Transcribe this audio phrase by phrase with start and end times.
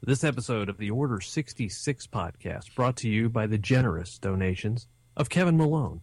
[0.00, 4.86] This episode of the Order 66 podcast brought to you by the generous donations
[5.16, 6.02] of Kevin Malone,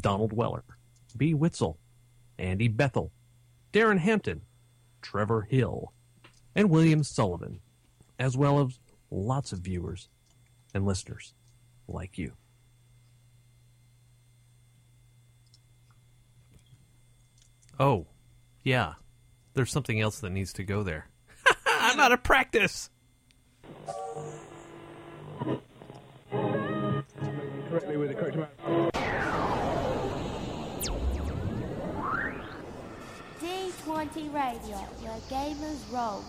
[0.00, 0.64] Donald Weller,
[1.16, 1.34] B.
[1.34, 1.76] Witzel,
[2.38, 3.10] Andy Bethel,
[3.72, 4.42] Darren Hampton,
[5.02, 5.92] Trevor Hill,
[6.54, 7.60] and William Sullivan,
[8.18, 8.78] as well as
[9.10, 10.08] lots of viewers
[10.72, 11.34] and listeners
[11.88, 12.32] like you.
[17.78, 18.06] Oh,
[18.62, 18.94] yeah.
[19.54, 21.08] There's something else that needs to go there.
[21.66, 22.88] I'm out of practice.
[27.68, 28.52] Correctly with the correct amount.
[33.40, 36.24] D20 Radio, where gamers roll.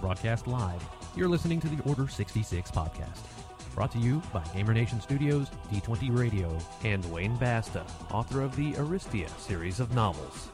[0.00, 0.84] Broadcast live.
[1.16, 3.43] You're listening to the Order 66 podcast.
[3.74, 8.76] Brought to you by Gamer Nation Studios, D20 Radio, and Wayne Basta, author of the
[8.76, 10.48] Aristia series of novels.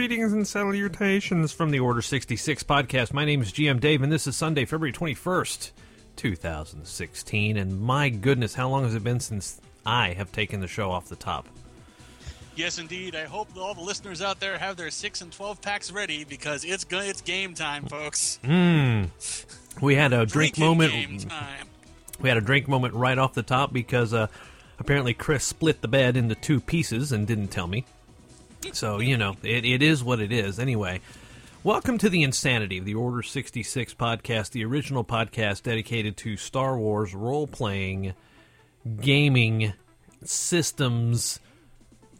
[0.00, 3.12] Greetings and salutations from the Order 66 podcast.
[3.12, 5.72] My name is GM Dave, and this is Sunday, February 21st,
[6.16, 7.58] 2016.
[7.58, 11.10] And my goodness, how long has it been since I have taken the show off
[11.10, 11.46] the top?
[12.56, 13.14] Yes, indeed.
[13.14, 16.64] I hope all the listeners out there have their six and twelve packs ready because
[16.64, 18.40] it's go- it's game time, folks.
[18.42, 19.02] Hmm.
[19.82, 21.26] We had a drink moment.
[22.22, 24.28] We had a drink moment right off the top because uh,
[24.78, 27.84] apparently Chris split the bed into two pieces and didn't tell me.
[28.72, 30.58] So, you know, it, it is what it is.
[30.58, 31.00] Anyway,
[31.64, 36.78] welcome to the Insanity of the Order 66 podcast, the original podcast dedicated to Star
[36.78, 38.14] Wars role playing,
[39.00, 39.72] gaming,
[40.24, 41.40] systems,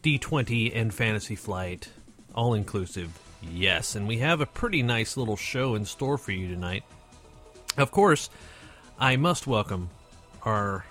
[0.02, 1.90] D20, and Fantasy Flight.
[2.34, 3.94] All inclusive, yes.
[3.94, 6.82] And we have a pretty nice little show in store for you tonight.
[7.76, 8.28] Of course,
[8.98, 9.90] I must welcome
[10.42, 10.84] our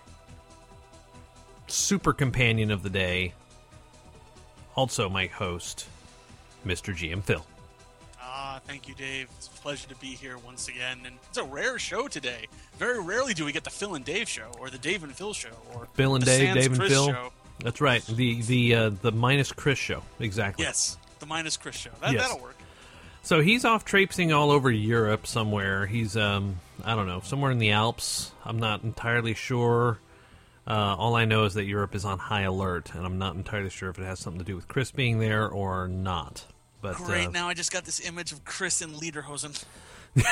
[1.67, 3.33] super companion of the day,
[4.79, 5.87] also my host,
[6.65, 6.95] Mr.
[6.95, 7.45] GM Phil.
[8.21, 9.27] Ah, thank you, Dave.
[9.37, 12.47] It's a pleasure to be here once again, and it's a rare show today.
[12.77, 15.33] Very rarely do we get the Phil and Dave show, or the Dave and Phil
[15.33, 17.07] show, or Phil and the Dave, Sans Dave and Chris Phil.
[17.07, 17.33] Show.
[17.61, 18.01] That's right.
[18.05, 20.01] The the uh, the minus Chris show.
[20.21, 20.63] Exactly.
[20.63, 21.89] Yes, the minus Chris show.
[21.99, 22.21] That, Yes.
[22.21, 22.55] That'll work.
[23.21, 25.85] So he's off traipsing all over Europe somewhere.
[25.85, 28.31] He's um I don't know somewhere in the Alps.
[28.45, 29.99] I'm not entirely sure.
[30.69, 33.71] Uh, all I know is that Europe is on high alert, and I'm not entirely
[33.71, 36.45] sure if it has something to do with Chris being there or not.
[36.79, 37.27] But Great.
[37.27, 39.63] uh, now I just got this image of Chris in Lederhosen.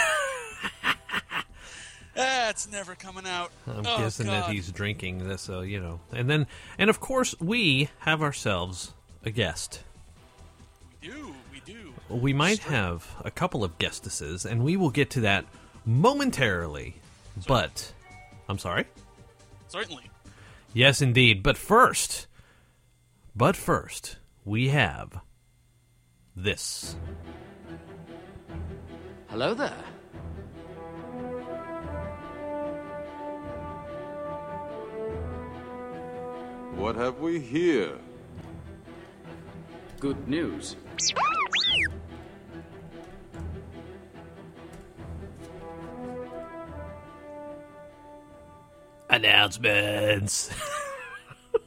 [2.16, 3.52] That's never coming out.
[3.68, 6.00] I'm oh, guessing that he's drinking this, so you know.
[6.12, 6.46] And then,
[6.78, 8.94] and of course, we have ourselves
[9.26, 9.82] a guest.
[11.02, 11.34] We do.
[11.52, 11.94] We do.
[12.10, 15.46] We might have a couple of guestesses, and we will get to that
[15.84, 16.96] momentarily.
[17.48, 17.92] But,
[18.48, 18.86] I'm sorry.
[19.68, 20.10] Certainly.
[20.74, 21.42] Yes, indeed.
[21.44, 22.28] But first,
[23.36, 25.22] but first, we have
[26.36, 26.96] this.
[29.30, 29.84] Hello there.
[36.76, 37.98] What have we here?
[40.00, 40.76] Good news.
[49.10, 50.50] Announcements.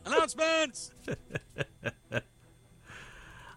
[0.04, 0.90] Announcements.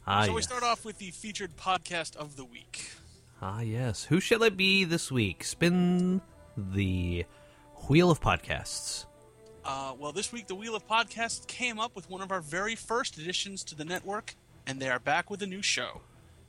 [0.07, 0.43] ah, so we yes.
[0.45, 2.91] start off with the featured podcast of the week.
[3.41, 4.05] Ah, yes.
[4.05, 5.43] Who shall it be this week?
[5.43, 6.21] Spin
[6.55, 7.25] the
[7.87, 9.05] wheel of podcasts.
[9.65, 12.75] Uh, well, this week the Wheel of Podcasts came up with one of our very
[12.75, 14.35] first additions to the network,
[14.67, 16.01] and they are back with a new show.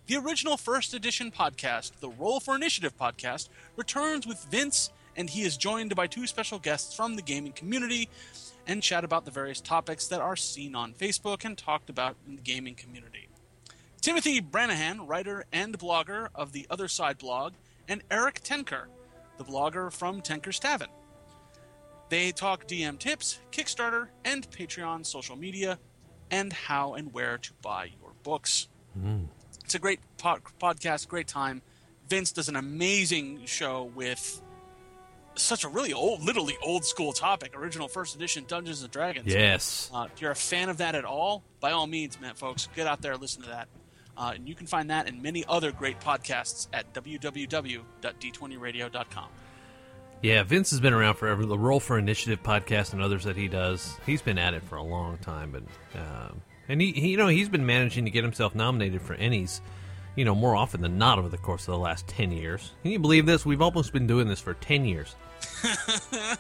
[0.06, 5.42] The original first edition podcast, the Roll for Initiative podcast, returns with Vince, and he
[5.42, 8.08] is joined by two special guests from the gaming community
[8.66, 12.36] and chat about the various topics that are seen on Facebook and talked about in
[12.36, 13.28] the gaming community.
[14.00, 17.54] Timothy Brannan, writer and blogger of the Other Side blog,
[17.88, 18.84] and Eric Tenkar,
[19.38, 20.88] the blogger from Tenkar's Tavern.
[22.10, 25.78] They talk DM tips, Kickstarter, and Patreon social media,
[26.30, 28.68] and how and where to buy your books.
[28.98, 29.28] Mm.
[29.64, 31.62] It's a great pod- podcast, great time.
[32.08, 34.42] Vince does an amazing show with
[35.36, 39.26] such a really old, literally old school topic, original first edition Dungeons and Dragons.
[39.26, 39.90] Yes.
[39.92, 42.86] Uh, if you're a fan of that at all, by all means, man, folks, get
[42.86, 43.68] out there, listen to that.
[44.16, 49.28] Uh, and you can find that and many other great podcasts at www.d20radio.com.
[50.22, 51.44] Yeah, Vince has been around forever.
[51.44, 54.76] The Roll for Initiative podcast and others that he does, he's been at it for
[54.76, 55.50] a long time.
[55.50, 55.64] But
[55.98, 59.60] um, and he, he, you know, he's been managing to get himself nominated for Ennies,
[60.16, 62.72] you know, more often than not over the course of the last ten years.
[62.82, 63.44] Can you believe this?
[63.44, 65.14] We've almost been doing this for ten years.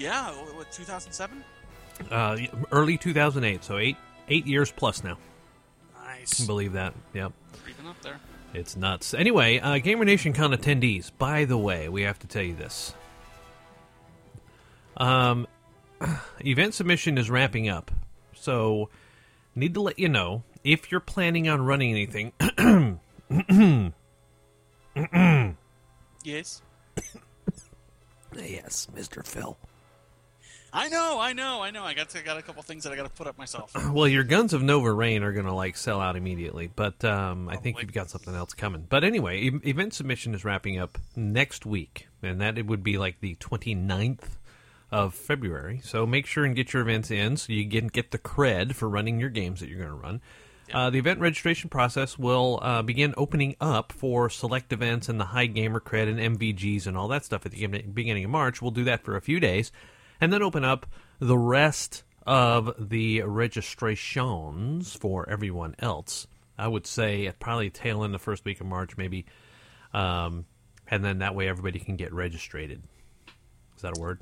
[0.00, 1.44] Yeah, what, what 2007?
[2.10, 2.38] Uh,
[2.72, 3.98] early 2008, so eight
[4.28, 5.18] eight years plus now.
[6.02, 6.32] Nice.
[6.34, 6.94] Can believe that?
[7.12, 7.32] Yep.
[7.62, 8.18] Creeping up there.
[8.54, 9.12] It's nuts.
[9.12, 11.10] Anyway, uh, Gamer Nation Con attendees.
[11.18, 12.94] By the way, we have to tell you this.
[14.96, 15.46] Um,
[16.40, 17.90] event submission is wrapping up,
[18.34, 18.88] so
[19.54, 22.32] need to let you know if you're planning on running anything.
[26.22, 26.60] Yes.
[28.36, 29.56] yes, Mister Phil.
[30.72, 31.82] I know, I know, I know.
[31.82, 33.72] I got to, got a couple things that I got to put up myself.
[33.92, 37.48] Well, your Guns of Nova Rain are going to like sell out immediately, but um,
[37.48, 38.86] I think you've got something else coming.
[38.88, 42.98] But anyway, e- event submission is wrapping up next week, and that it would be
[42.98, 44.36] like the 29th
[44.92, 45.80] of February.
[45.82, 48.88] So make sure and get your events in so you can get the cred for
[48.88, 50.20] running your games that you're going to run.
[50.72, 55.24] Uh, the event registration process will uh, begin opening up for select events and the
[55.24, 58.62] high gamer cred and MVGs and all that stuff at the beginning of March.
[58.62, 59.72] We'll do that for a few days,
[60.20, 60.86] and then open up
[61.18, 66.26] the rest of the registrations for everyone else.
[66.58, 69.24] I would say at probably tail end the first week of March, maybe,
[69.94, 70.44] um,
[70.86, 72.70] and then that way everybody can get registered.
[72.70, 74.20] Is that a word?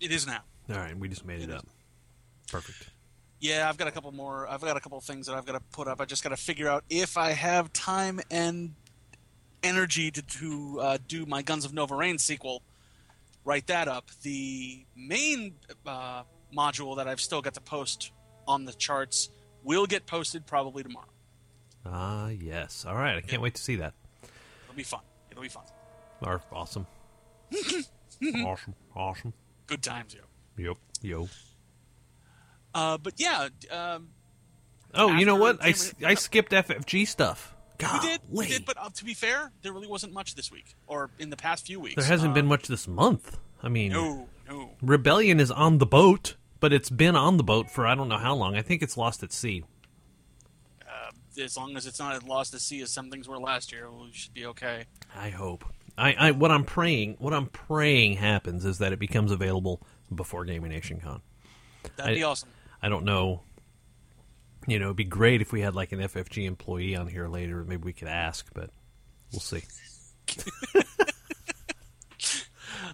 [0.00, 0.42] It is now.
[0.70, 1.66] All right, we just made it up.
[2.50, 2.90] Perfect.
[3.40, 4.46] Yeah, I've got a couple more.
[4.48, 6.00] I've got a couple of things that I've got to put up.
[6.00, 8.74] I just got to figure out if I have time and
[9.62, 12.62] energy to, to uh, do my Guns of Nova Rain sequel.
[13.44, 14.10] Write that up.
[14.22, 15.54] The main
[15.86, 18.12] uh, module that I've still got to post
[18.46, 19.30] on the charts
[19.64, 21.06] will get posted probably tomorrow.
[21.86, 22.84] Ah, yes.
[22.86, 23.94] All right, I can't wait to see that.
[24.64, 25.00] It'll be fun.
[25.30, 25.64] It'll be fun.
[26.20, 26.86] Or awesome.
[28.44, 28.74] awesome.
[28.94, 29.32] Awesome.
[29.66, 30.20] Good times, yo.
[30.62, 30.76] Yep.
[31.02, 31.28] Yo.
[32.74, 34.08] Uh, but yeah, um,
[34.94, 35.58] Oh, you know what?
[35.62, 35.74] I,
[36.04, 37.54] I skipped FFG stuff.
[37.78, 38.20] God, we did.
[38.28, 38.64] We did.
[38.66, 41.66] But uh, to be fair, there really wasn't much this week or in the past
[41.66, 41.94] few weeks.
[41.96, 43.38] there hasn't Uh, been much this month.
[43.62, 44.70] I mean, No, no.
[44.82, 48.18] Rebellion is on the boat, but it's been on the boat for I don't know
[48.18, 48.56] how long.
[48.56, 49.64] I think it's lost at sea.
[51.40, 53.88] As long as it's not as lost at sea as some things were last year,
[53.90, 54.84] we should be okay.
[55.16, 55.64] I hope.
[55.96, 59.80] I, I what I'm praying what I'm praying happens is that it becomes available
[60.14, 61.22] before Gaming Nation Con.
[61.96, 62.48] That'd I- be awesome.
[62.82, 63.42] I don't know.
[64.66, 67.64] You know, it'd be great if we had like an FFG employee on here later.
[67.64, 68.70] Maybe we could ask, but
[69.32, 69.62] we'll see.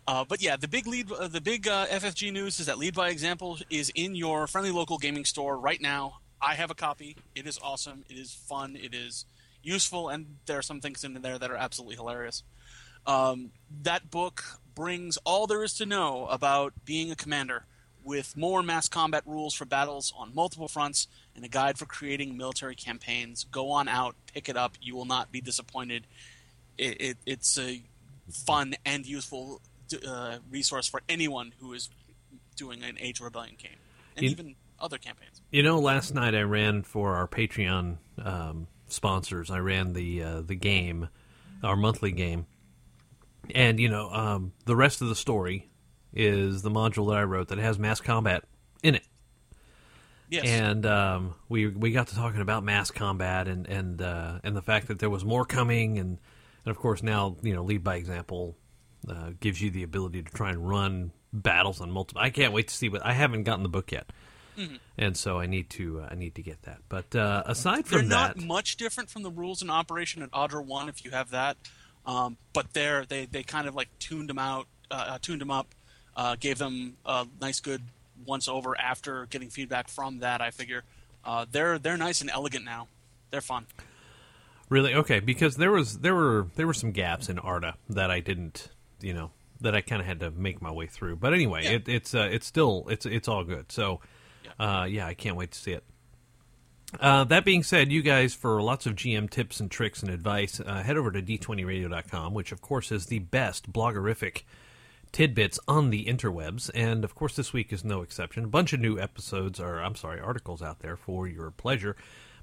[0.06, 2.94] Uh, but yeah, the big lead, uh, the big uh, FFG news is that Lead
[2.94, 6.20] by Example is in your friendly local gaming store right now.
[6.40, 7.16] I have a copy.
[7.34, 8.04] It is awesome.
[8.08, 8.76] It is fun.
[8.76, 9.24] It is
[9.62, 12.44] useful, and there are some things in there that are absolutely hilarious.
[13.06, 13.50] Um,
[13.82, 14.44] that book
[14.74, 17.66] brings all there is to know about being a commander,
[18.06, 22.36] with more mass combat rules for battles on multiple fronts and a guide for creating
[22.36, 23.44] military campaigns.
[23.50, 24.76] Go on out, pick it up.
[24.80, 26.06] You will not be disappointed.
[26.78, 27.82] It, it, it's a
[28.30, 29.60] fun and useful
[30.08, 31.90] uh, resource for anyone who is
[32.56, 33.76] doing an Age of Rebellion game,
[34.16, 35.42] and You- even other campaigns.
[35.50, 39.50] You know, last night I ran for our Patreon um, sponsors.
[39.50, 41.08] I ran the uh, the game,
[41.64, 42.46] our monthly game,
[43.54, 45.68] and you know, um, the rest of the story
[46.16, 48.42] is the module that I wrote that has mass combat
[48.82, 49.04] in it.
[50.28, 50.44] Yes.
[50.44, 54.62] and um, we we got to talking about mass combat and and uh, and the
[54.62, 56.18] fact that there was more coming, and
[56.64, 58.56] and of course now you know lead by example
[59.08, 62.20] uh, gives you the ability to try and run battles on multiple.
[62.20, 64.10] I can't wait to see, but I haven't gotten the book yet,
[64.98, 66.78] and so I need to uh, I need to get that.
[66.88, 70.30] But uh, aside from they're not that, much different from the rules in Operation at
[70.32, 71.56] Arda One if you have that,
[72.04, 75.68] um, but they're they they kind of like tuned them out, uh, tuned them up,
[76.16, 77.82] uh, gave them a nice good
[78.24, 80.40] once over after getting feedback from that.
[80.40, 80.82] I figure
[81.24, 82.88] uh, they're they're nice and elegant now.
[83.30, 83.66] They're fun.
[84.68, 84.94] Really?
[84.94, 88.68] Okay, because there was there were there were some gaps in Arda that I didn't,
[89.00, 89.30] you know,
[89.60, 91.16] that I kind of had to make my way through.
[91.16, 91.70] But anyway, Yeah.
[91.72, 93.70] it, it's uh, it's still it's it's all good.
[93.70, 94.00] So,
[94.58, 94.80] Yeah.
[94.80, 95.84] uh, yeah, I can't wait to see it.
[97.00, 100.60] Uh, that being said, you guys, for lots of GM tips and tricks and advice,
[100.64, 104.42] uh, head over to d20radio.com, which of course is the best bloggerific
[105.12, 106.70] tidbits on the interwebs.
[106.74, 108.44] And of course, this week is no exception.
[108.44, 111.96] A bunch of new episodes, or I'm sorry, articles out there for your pleasure.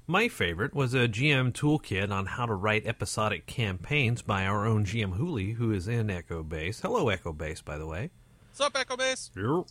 [0.06, 4.84] My favorite was a GM toolkit on how to write episodic campaigns by our own
[4.84, 6.80] GM Hooley, who is in Echo Base.
[6.80, 8.10] Hello, Echo Base, by the way.
[8.50, 9.30] What's up, Echo Base?
[9.34, 9.66] Yep.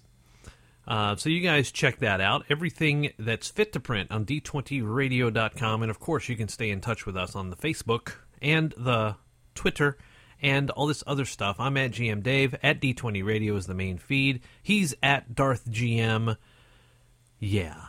[0.87, 2.45] Uh, so you guys check that out.
[2.49, 5.83] Everything that's fit to print on d20radio.com.
[5.83, 9.15] And of course, you can stay in touch with us on the Facebook and the
[9.55, 9.97] Twitter
[10.43, 11.55] and all this other stuff.
[11.59, 12.53] I'm at GM Dave.
[12.61, 14.41] At D20 Radio is the main feed.
[14.61, 16.35] He's at Darth GM.
[17.39, 17.81] Yeah.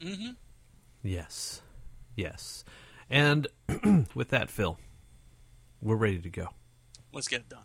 [0.00, 0.30] Mm-hmm.
[1.02, 1.60] Yes.
[2.16, 2.64] Yes.
[3.10, 3.46] And
[4.14, 4.78] with that, Phil,
[5.80, 6.48] we're ready to go.
[7.12, 7.62] Let's get it done.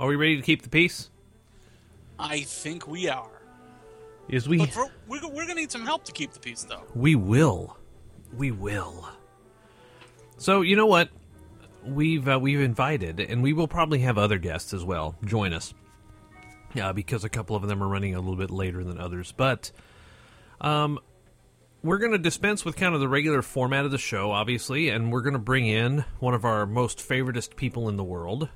[0.00, 1.10] Are we ready to keep the peace?
[2.18, 3.42] I think we are.
[4.30, 4.56] Is we?
[4.56, 6.84] But for, we're, we're going to need some help to keep the peace, though.
[6.94, 7.76] We will.
[8.32, 9.06] We will.
[10.38, 11.10] So you know what?
[11.84, 15.74] We've uh, we've invited, and we will probably have other guests as well join us.
[16.72, 19.70] Yeah, because a couple of them are running a little bit later than others, but
[20.62, 20.98] um,
[21.82, 25.12] we're going to dispense with kind of the regular format of the show, obviously, and
[25.12, 28.48] we're going to bring in one of our most favoritist people in the world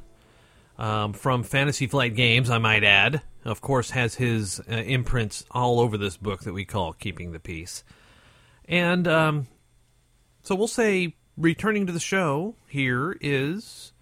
[0.79, 3.23] um, from Fantasy Flight Games, I might add.
[3.45, 7.39] Of course, has his uh, imprints all over this book that we call Keeping the
[7.39, 7.85] Peace.
[8.67, 9.47] And um,
[10.43, 13.93] so we'll say, returning to the show, here is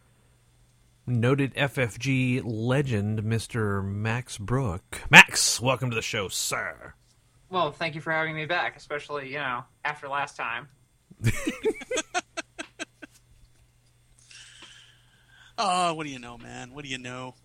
[1.07, 3.85] noted FFG legend, Mr.
[3.85, 5.03] Max Brooke.
[5.11, 6.95] Max, welcome to the show, sir.
[7.51, 10.69] Well, thank you for having me back, especially, you know, after last time.
[15.65, 16.75] Oh, what do you know, man?
[16.75, 17.37] What do you know?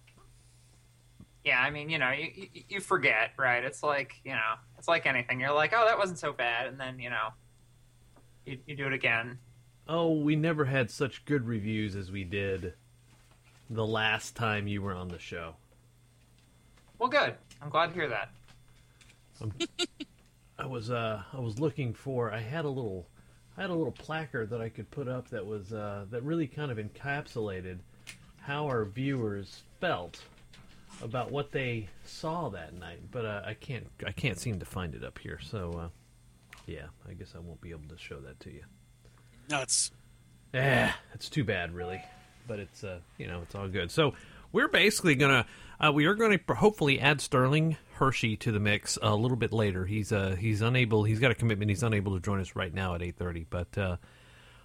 [1.44, 3.64] Yeah, I mean, you know, you, you, you forget, right?
[3.64, 5.40] It's like, you know, it's like anything.
[5.40, 6.66] You're like, oh, that wasn't so bad.
[6.66, 7.30] And then, you know,
[8.44, 9.38] you, you do it again.
[9.88, 12.74] Oh, we never had such good reviews as we did
[13.70, 15.54] the last time you were on the show.
[16.98, 17.36] Well, good.
[17.62, 18.32] I'm glad to hear that.
[20.58, 23.08] I was uh I was looking for I had a little
[23.56, 26.48] I had a little placard that I could put up that was uh that really
[26.48, 27.78] kind of encapsulated
[28.48, 30.22] how our viewers felt
[31.04, 34.96] about what they saw that night, but uh, I can't I can't seem to find
[34.96, 35.38] it up here.
[35.44, 35.90] So uh
[36.66, 38.64] yeah, I guess I won't be able to show that to you.
[39.50, 39.92] Nuts.
[40.54, 42.02] Eh, it's too bad, really.
[42.48, 43.92] But it's uh, you know, it's all good.
[43.92, 44.14] So
[44.54, 45.46] we're basically gonna
[45.80, 49.52] uh, we are going to hopefully add Sterling Hershey to the mix a little bit
[49.52, 49.86] later.
[49.86, 51.04] He's uh he's unable.
[51.04, 51.70] He's got a commitment.
[51.70, 53.46] He's unable to join us right now at eight thirty.
[53.50, 53.98] But uh,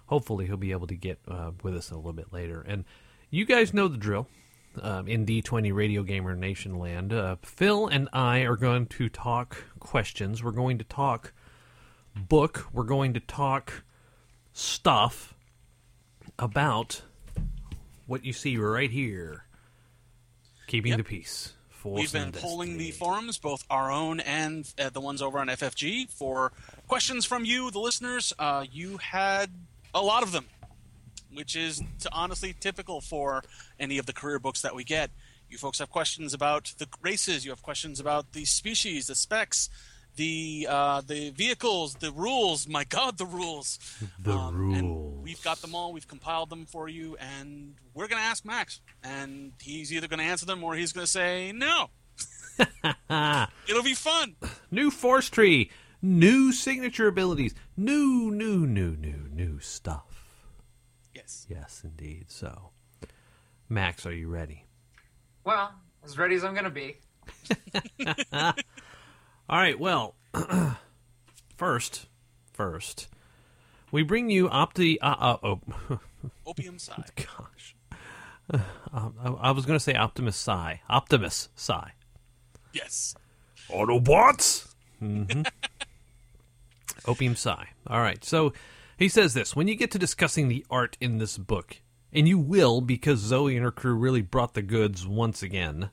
[0.05, 2.61] hopefully he'll be able to get uh, with us a little bit later.
[2.65, 2.85] And
[3.33, 4.27] you guys know the drill.
[4.81, 9.65] Um, in D20 Radio Gamer Nation land, uh, Phil and I are going to talk
[9.79, 10.43] questions.
[10.43, 11.31] We're going to talk
[12.15, 12.65] book.
[12.73, 13.83] We're going to talk
[14.51, 15.35] stuff
[16.39, 17.03] about
[18.07, 19.45] what you see right here.
[20.65, 20.97] Keeping Yep.
[20.97, 21.53] the peace.
[21.69, 25.49] Force We've been polling the forums, both our own and uh, the ones over on
[25.49, 26.51] FFG, for
[26.87, 28.33] questions from you, the listeners.
[28.39, 29.51] Uh, you had
[29.93, 30.47] a lot of them,
[31.35, 33.43] which is to honestly typical for
[33.79, 35.11] any of the career books that we get.
[35.49, 37.45] You folks have questions about the races.
[37.45, 39.69] You have questions about the species, the specs,
[40.15, 42.67] the uh, the vehicles, the rules.
[42.67, 43.77] My God, the rules.
[44.19, 45.23] The Um, rules.
[45.23, 45.91] we've got them all.
[45.93, 50.19] We've compiled them for you, and we're going to ask Max, and he's either going
[50.19, 51.89] to answer them or he's going to say no.
[53.67, 54.35] It'll be fun.
[54.71, 55.71] New force tree,
[56.01, 60.12] new signature abilities, new, new, new, new, new stuff.
[61.23, 61.45] Yes.
[61.49, 62.25] Yes, indeed.
[62.29, 62.71] So,
[63.69, 64.65] Max, are you ready?
[65.45, 65.71] Well,
[66.03, 66.97] as ready as I'm going to be.
[69.49, 69.79] All right.
[69.79, 70.15] Well,
[71.55, 72.07] first,
[72.51, 73.07] first,
[73.89, 74.97] we bring you Opti.
[75.01, 75.61] Uh, uh, oh,
[76.45, 77.11] Opium side.
[77.15, 77.75] gosh.
[78.93, 80.81] Um, I, I was going to say Optimus Psi.
[80.87, 81.93] Optimus Psi.
[82.73, 83.15] Yes.
[83.69, 84.67] Autobots.
[85.01, 85.41] Mm-hmm.
[87.07, 87.69] Opium Psi.
[87.87, 88.23] All right.
[88.23, 88.53] So
[89.03, 91.81] he says this when you get to discussing the art in this book,
[92.11, 95.89] and you will because Zoe and her crew really brought the goods once again,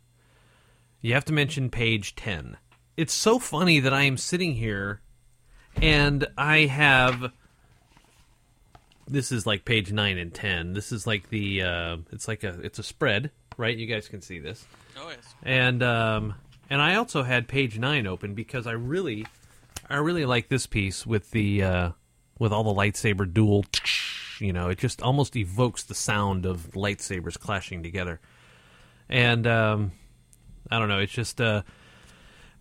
[1.00, 2.56] you have to mention page 10.
[2.96, 5.00] It's so funny that I am sitting here
[5.76, 7.32] and I have.
[9.08, 10.72] This is like page 9 and 10.
[10.74, 11.62] This is like the.
[11.62, 12.60] Uh, it's like a.
[12.60, 13.76] It's a spread, right?
[13.76, 14.64] You guys can see this
[14.96, 15.34] Oh yes.
[15.42, 16.34] and um,
[16.68, 19.26] and I also had page nine open because I really,
[19.88, 21.90] I really like this piece with the uh,
[22.40, 23.64] with all the lightsaber duel.
[24.40, 28.18] You know, it just almost evokes the sound of lightsabers clashing together,
[29.08, 29.92] and um,
[30.68, 30.98] I don't know.
[30.98, 31.62] It's just uh,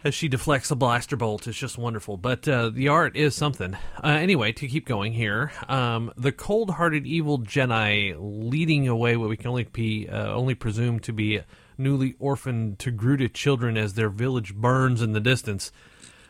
[0.04, 1.48] as she deflects a blaster bolt.
[1.48, 2.18] It's just wonderful.
[2.18, 3.76] But uh, the art is something.
[4.04, 9.38] Uh, anyway, to keep going here, um, the cold-hearted evil Jedi leading away what we
[9.38, 11.42] can only be uh, only presume to be
[11.78, 15.72] newly orphaned Togruta children as their village burns in the distance.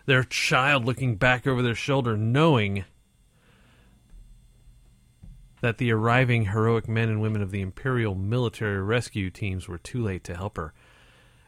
[0.06, 2.86] Their child looking back over their shoulder, knowing
[5.62, 10.02] that the arriving heroic men and women of the Imperial military rescue teams were too
[10.02, 10.74] late to help her.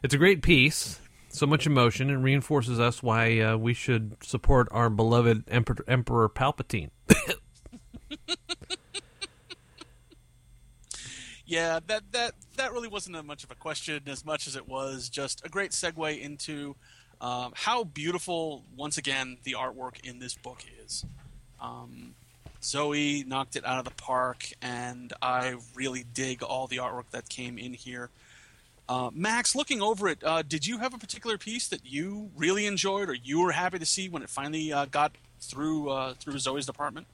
[0.02, 4.68] It's a great piece, so much emotion, and reinforces us why uh, we should support
[4.70, 6.90] our beloved Emperor, Emperor Palpatine.
[11.52, 15.10] Yeah, that that that really wasn't much of a question as much as it was
[15.10, 16.76] just a great segue into
[17.20, 21.04] um, how beautiful once again the artwork in this book is.
[21.60, 22.14] Um,
[22.62, 27.28] Zoe knocked it out of the park, and I really dig all the artwork that
[27.28, 28.10] came in here.
[28.88, 32.66] Uh, Max, looking over it, uh, did you have a particular piece that you really
[32.66, 36.38] enjoyed, or you were happy to see when it finally uh, got through uh, through
[36.38, 37.06] Zoe's department?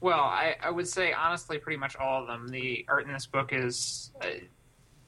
[0.00, 2.48] Well, I, I would say honestly, pretty much all of them.
[2.48, 4.26] The art in this book is uh,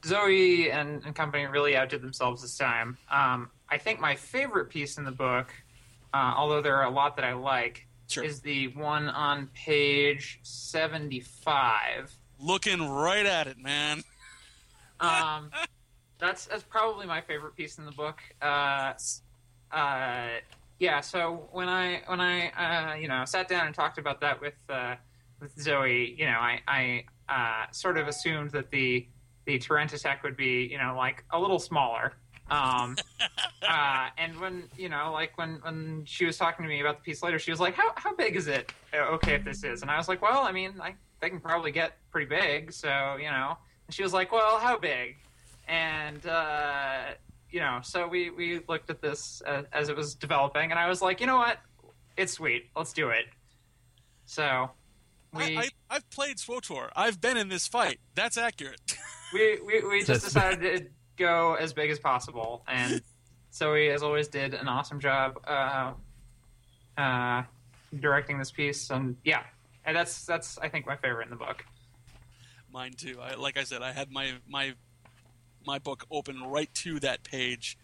[0.06, 2.96] Zoe and, and company really outdid themselves this time.
[3.10, 5.52] Um, I think my favorite piece in the book,
[6.14, 8.24] uh, although there are a lot that I like, Sure.
[8.24, 12.14] is the one on page seventy-five.
[12.38, 14.02] Looking right at it, man.
[14.98, 15.50] Um,
[16.18, 18.20] that's that's probably my favorite piece in the book.
[18.40, 18.94] Uh,
[19.70, 20.28] uh,
[20.78, 21.00] yeah.
[21.00, 24.54] So when I when I uh, you know sat down and talked about that with
[24.68, 24.94] uh,
[25.40, 29.06] with Zoe, you know, I I uh, sort of assumed that the
[29.44, 32.14] the Terentatek would be you know like a little smaller.
[32.50, 32.96] Um,
[33.68, 37.02] uh, and when you know, like when when she was talking to me about the
[37.02, 38.72] piece later, she was like, "How how big is it?
[38.92, 41.40] Uh, Okay, if this is?" And I was like, "Well, I mean, I, they can
[41.40, 45.16] probably get pretty big, so you know." And she was like, "Well, how big?"
[45.68, 47.14] And uh,
[47.50, 50.88] you know, so we we looked at this uh, as it was developing, and I
[50.88, 51.58] was like, "You know what?
[52.16, 52.70] It's sweet.
[52.76, 53.26] Let's do it."
[54.26, 54.70] So
[55.32, 56.90] we I, I, I've played SWTOR.
[56.94, 57.98] I've been in this fight.
[58.14, 58.96] That's accurate.
[59.32, 63.02] we, we, we just decided to go as big as possible, and
[63.52, 65.92] Zoe, as always, did an awesome job uh,
[67.00, 67.42] uh,
[67.98, 69.42] directing this piece, and yeah,
[69.84, 71.64] and that's that's I think my favorite in the book.
[72.72, 73.18] Mine too.
[73.20, 74.74] I, like I said, I had my my
[75.66, 77.78] my book open right to that page.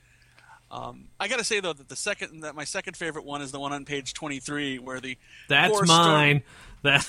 [0.71, 3.53] Um, I got to say though that the second that my second favorite one is
[3.53, 5.18] the one on page twenty three where the
[5.49, 6.42] That's War story- mine.
[6.83, 7.05] That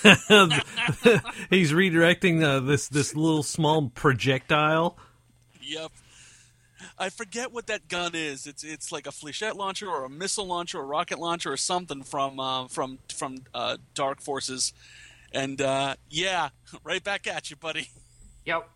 [1.49, 4.99] he's redirecting uh, this this little small projectile.
[5.63, 5.91] Yep.
[6.97, 8.45] I forget what that gun is.
[8.45, 11.57] It's it's like a flechette launcher or a missile launcher or a rocket launcher or
[11.57, 14.73] something from uh, from from uh, Dark Forces,
[15.33, 16.49] and uh, yeah,
[16.83, 17.89] right back at you, buddy.
[18.45, 18.69] Yep.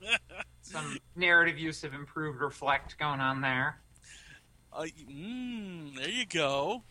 [0.62, 3.78] Some narrative use of improved reflect going on there.
[4.72, 6.82] Uh, mm, there you go.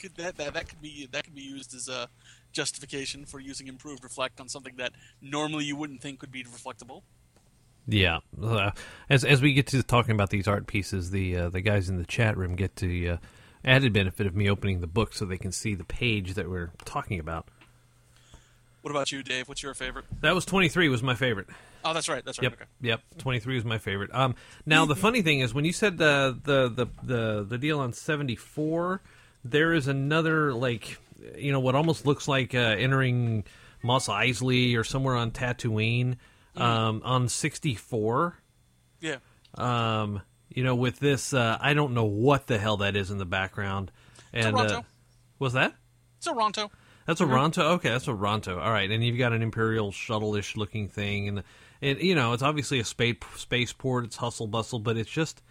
[0.00, 2.08] Could that, that that could be that could be used as a
[2.52, 7.02] justification for using improved reflect on something that normally you wouldn't think would be reflectable.
[7.86, 8.70] Yeah, uh,
[9.10, 11.98] as as we get to talking about these art pieces, the uh, the guys in
[11.98, 13.16] the chat room get the uh,
[13.64, 16.70] added benefit of me opening the book so they can see the page that we're
[16.84, 17.46] talking about.
[18.82, 19.48] What about you, Dave?
[19.48, 20.04] What's your favorite?
[20.20, 21.48] That was twenty three was my favorite.
[21.84, 22.24] Oh, that's right.
[22.24, 22.44] That's right.
[22.44, 22.64] Yep, Okay.
[22.80, 23.00] yep.
[23.18, 24.14] Twenty three was my favorite.
[24.14, 27.80] Um, now the funny thing is when you said the the the the, the deal
[27.80, 29.02] on seventy four,
[29.44, 30.98] there is another like
[31.36, 33.44] you know what almost looks like uh, entering
[33.82, 36.16] Mos Eisley or somewhere on Tatooine
[36.56, 38.38] um, on sixty four.
[39.00, 39.16] Yeah.
[39.54, 43.18] Um, you know, with this, uh, I don't know what the hell that is in
[43.18, 43.90] the background.
[44.32, 44.82] And uh,
[45.38, 45.74] was that?
[46.18, 46.70] It's a Ronto.
[47.06, 47.62] That's a Ronto.
[47.74, 48.60] Okay, that's a Ronto.
[48.60, 51.42] All right, and you've got an Imperial shuttle-ish looking thing, and
[51.80, 54.04] and you know it's obviously a space spaceport.
[54.04, 55.42] It's hustle bustle, but it's just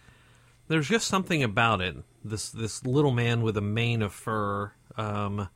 [0.68, 1.96] there's just something about it.
[2.24, 4.72] This this little man with a mane of fur.
[4.96, 5.48] Um,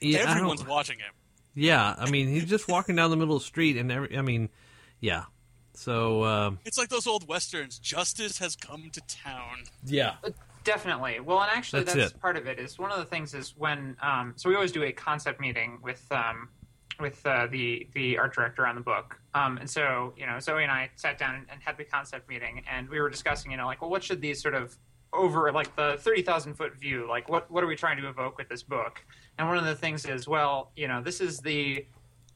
[0.00, 1.12] yeah, Everyone's watching him.
[1.54, 1.94] Yeah.
[1.98, 4.48] I mean, he's just walking down the middle of the street, and every, I mean,
[5.00, 5.24] yeah.
[5.74, 7.78] So um, It's like those old westerns.
[7.78, 9.64] Justice has come to town.
[9.84, 10.14] yeah,
[10.64, 11.20] Definitely.
[11.20, 12.58] Well, and actually, That's that's, part of it.
[12.58, 15.78] Is one of the things is when um, so we always do a concept meeting
[15.82, 16.48] with um,
[16.98, 20.62] with uh, the the art director on the book, um, and so you know Zoe
[20.62, 23.58] and I sat down and, and had the concept meeting, and we were discussing, you
[23.58, 24.74] know, like, well, what should these sort of
[25.12, 28.38] over like the thirty thousand foot view, like, what what are we trying to evoke
[28.38, 29.04] with this book?
[29.38, 31.84] And one of the things is, well, you know, this is the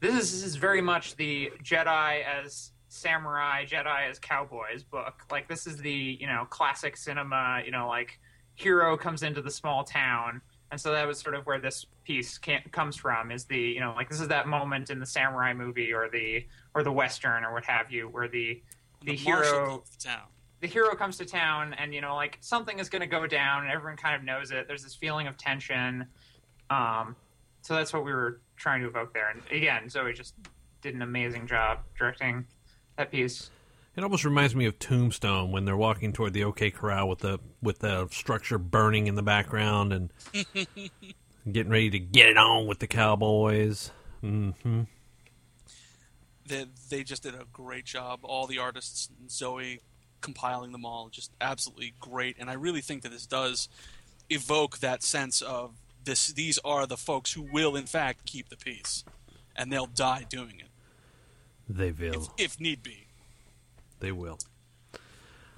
[0.01, 5.23] this is, this is very much the Jedi as samurai, Jedi as cowboys book.
[5.31, 7.61] Like this is the you know classic cinema.
[7.65, 8.19] You know, like
[8.55, 12.37] hero comes into the small town, and so that was sort of where this piece
[12.37, 13.31] can, comes from.
[13.31, 16.45] Is the you know like this is that moment in the samurai movie or the
[16.73, 18.61] or the western or what have you, where the
[19.03, 20.21] the, marshal hero town.
[20.59, 23.63] the hero comes to town and you know like something is going to go down
[23.63, 26.05] and everyone kind of knows it there's this feeling of tension
[26.69, 27.15] um,
[27.61, 30.33] so that's what we were trying to evoke there and again zoe just
[30.81, 32.45] did an amazing job directing
[32.97, 33.49] that piece
[33.95, 37.39] It almost reminds me of Tombstone when they're walking toward the OK Corral with the
[37.61, 40.11] with the structure burning in the background and
[41.51, 43.91] getting ready to get it on with the cowboys.
[44.21, 44.51] hmm
[46.45, 48.19] They, they just did a great job.
[48.23, 49.81] All the artists, Zoe
[50.21, 52.37] compiling them all, just absolutely great.
[52.39, 53.69] And I really think that this does
[54.29, 55.75] evoke that sense of
[56.09, 56.27] this.
[56.33, 59.03] These are the folks who will, in fact, keep the peace,
[59.55, 60.69] and they'll die doing it
[61.67, 62.33] They will.
[62.37, 63.07] if need be.
[63.99, 64.39] They will.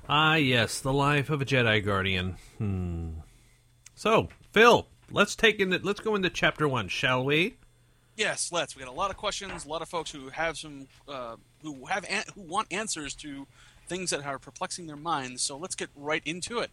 [0.10, 2.36] Ah, yes, the life of a Jedi Guardian.
[2.58, 3.10] Hmm.
[3.96, 7.56] So, Phil, let's take into let's go into chapter one, shall we?
[8.18, 8.76] Yes, let's.
[8.76, 11.86] We got a lot of questions, a lot of folks who have some, uh, who
[11.86, 13.48] have an- who want answers to
[13.88, 15.42] things that are perplexing their minds.
[15.44, 16.72] So let's get right into it.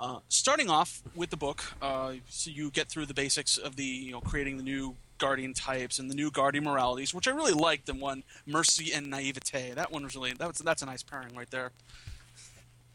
[0.00, 3.84] Uh, starting off with the book, uh, so you get through the basics of the,
[3.84, 7.52] you know, creating the new guardian types and the new guardian moralities, which I really
[7.52, 7.86] liked.
[7.86, 9.72] The one mercy and naivete.
[9.74, 11.72] That one was really that was that's a nice pairing right there.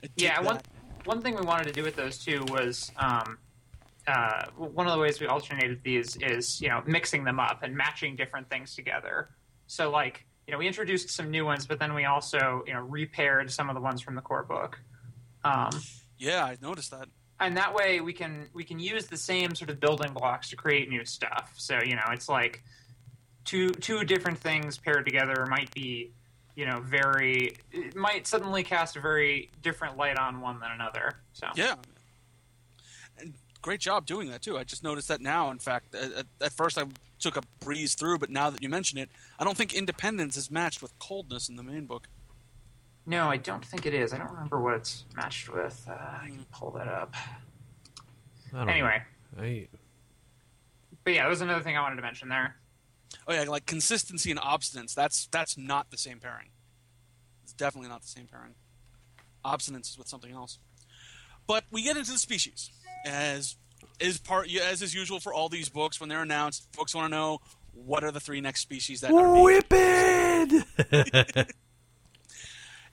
[0.04, 0.62] I yeah one,
[1.06, 3.38] one thing we wanted to do with those two was um,
[4.08, 7.76] uh, one of the ways we alternated these is you know mixing them up and
[7.76, 9.30] matching different things together
[9.68, 12.82] so like you know we introduced some new ones but then we also you know
[12.82, 14.80] repaired some of the ones from the core book
[15.46, 15.70] um,
[16.17, 17.08] Yeah, I noticed that.
[17.39, 20.56] and that way we can we can use the same sort of building blocks to
[20.56, 22.63] create new stuff so you know it's like
[23.43, 26.12] two two different things paired together might be
[26.56, 31.13] you know very it might suddenly cast a very different light on one than another
[31.34, 31.76] so Yeah.
[33.19, 34.58] And great job doing that too.
[34.58, 35.52] I just noticed that now.
[35.52, 36.84] In fact, at, at- at first I
[37.19, 40.49] took a breeze through, but now that you mention it, I don't think independence is
[40.52, 42.08] matched with coldness in the main book.
[43.06, 44.13] No, I don't think it is.
[44.13, 45.86] I don't remember what it's matched with.
[45.89, 47.13] Uh, I can pull that up.
[48.56, 49.02] Anyway.
[49.38, 49.68] I,
[51.04, 52.56] but yeah, that was another thing I wanted to mention there.
[53.28, 54.94] Oh yeah, like consistency and obstinance.
[54.94, 56.50] That's that's not the same pairing.
[57.44, 58.56] It's definitely not the same pairing.
[59.44, 60.60] Obstinance is with something else.
[61.48, 62.72] But we get into the species
[63.06, 63.58] as
[64.00, 66.68] is part as is usual for all these books when they're announced.
[66.74, 67.39] Folks want to know
[67.74, 70.66] what are the three next species that are named.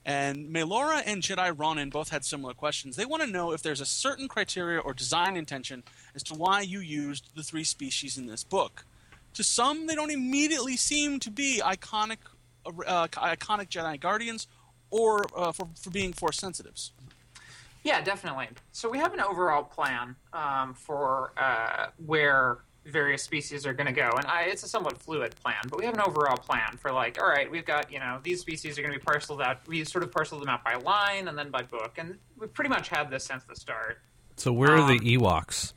[0.05, 2.95] And Melora and Jedi Ronin both had similar questions.
[2.95, 5.83] They want to know if there's a certain criteria or design intention
[6.15, 8.85] as to why you used the three species in this book.
[9.35, 12.17] To some, they don't immediately seem to be iconic,
[12.65, 14.47] uh, iconic Jedi Guardians,
[14.89, 16.91] or uh, for, for being Force sensitives.
[17.83, 18.49] Yeah, definitely.
[18.71, 23.93] So we have an overall plan um, for uh, where various species are going to
[23.93, 25.61] go, and I, it's a somewhat fluid plan.
[25.69, 28.41] But we have an overall plan for like, all right, we've got you know these
[28.41, 29.59] species are going to be parceled out.
[29.67, 32.69] We sort of parceled them out by line and then by book, and we pretty
[32.69, 33.99] much had this since the start.
[34.35, 35.73] so where are the Um, Ewoks?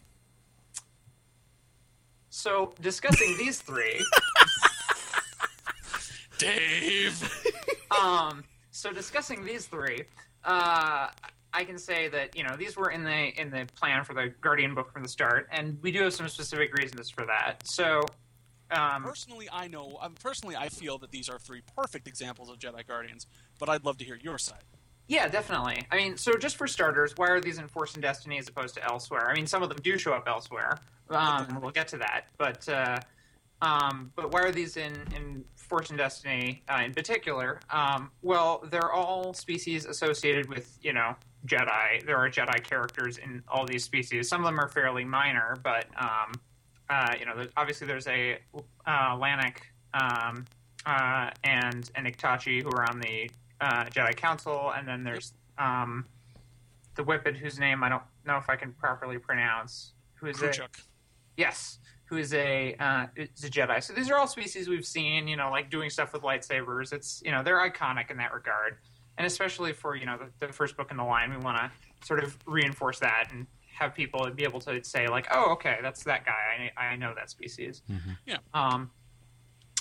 [2.31, 4.05] So discussing these three.
[6.39, 7.23] Dave!
[8.03, 10.03] um, so discussing these three,
[10.45, 11.09] uh,
[11.55, 14.33] I can say that you know these were in the in the plan for the
[14.41, 17.67] Guardian book from the start, and we do have some specific reasons for that.
[17.67, 18.03] So,
[18.73, 22.59] um, personally, I know, um, personally, I feel that these are three perfect examples of
[22.59, 23.27] Jedi Guardians,
[23.61, 24.65] but I'd love to hear your side.
[25.07, 25.87] yeah, definitely.
[25.93, 28.75] I mean, so just for starters, why are these in Force and Destiny as opposed
[28.75, 29.31] to elsewhere?
[29.31, 30.79] I mean, some of them do show up elsewhere.
[31.11, 32.99] Um, we'll get to that, but uh,
[33.63, 37.61] um, but why are these in in Force and Destiny uh, in particular?
[37.71, 41.15] Um, well, they're all species associated with you know
[41.47, 42.05] Jedi.
[42.07, 44.29] There are Jedi characters in all these species.
[44.29, 46.33] Some of them are fairly minor, but um,
[46.89, 48.39] uh, you know, there's, obviously there's a
[48.87, 49.59] uh, Lannik
[49.95, 50.45] um,
[50.87, 53.31] uh, and an Iktotchi who are on the
[53.61, 56.05] uh, Jedi Council, and then there's um,
[56.95, 59.93] the Whiphid, whose name I don't know if I can properly pronounce.
[60.15, 60.83] Who is K'Kruhk.
[61.37, 63.83] Yes, who is a uh, is a Jedi.
[63.83, 66.93] So these are all species we've seen, you know, like doing stuff with lightsabers.
[66.93, 68.79] It's you know they're iconic in that regard,
[69.19, 71.71] and especially for you know the, the first book in the line, we want to
[72.07, 76.05] sort of reinforce that and have people be able to say like, oh, okay, that's
[76.05, 76.71] that guy.
[76.77, 77.83] I I know that species.
[78.27, 78.39] Yeah.
[78.53, 78.91] Um,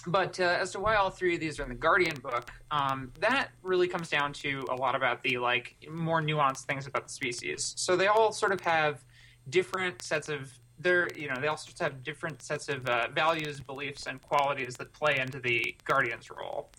[0.05, 3.11] but uh, as to why all three of these are in the Guardian book, um,
[3.19, 7.13] that really comes down to a lot about the like more nuanced things about the
[7.13, 7.73] species.
[7.77, 9.03] So they all sort of have
[9.49, 13.07] different sets of they're you know they all sorts of have different sets of uh,
[13.13, 16.69] values, beliefs, and qualities that play into the Guardian's role.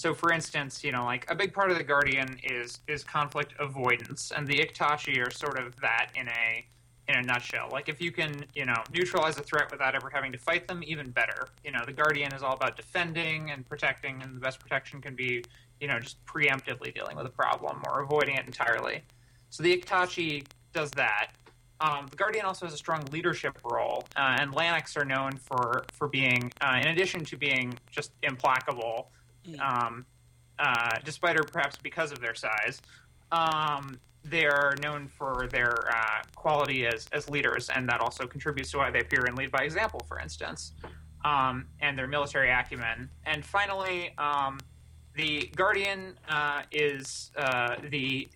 [0.00, 3.52] So, for instance, you know, like a big part of the Guardian is is conflict
[3.58, 6.64] avoidance, and the Iktotchi are sort of that in a
[7.06, 7.68] in a nutshell.
[7.70, 10.82] Like if you can, you know, neutralize a threat without ever having to fight them,
[10.86, 11.48] even better.
[11.66, 15.14] You know, the Guardian is all about defending and protecting, and the best protection can
[15.14, 15.44] be
[15.82, 19.02] you know, just preemptively dealing with a problem or avoiding it entirely.
[19.50, 21.32] So the Iktotchi does that.
[21.82, 25.84] Um, the Guardian also has a strong leadership role, uh, and Lanix are known for
[25.92, 29.10] for being, uh, in addition to being just implacable,
[29.60, 30.06] um,
[30.58, 32.80] uh, despite or perhaps because of their size,
[33.32, 38.70] um, they are known for their uh, quality as as leaders, and that also contributes
[38.72, 40.72] to why they appear in Lead by Example, for instance,
[41.24, 43.08] um, and their military acumen.
[43.24, 44.60] And finally, um,
[45.14, 48.28] the Guardian uh, is uh, the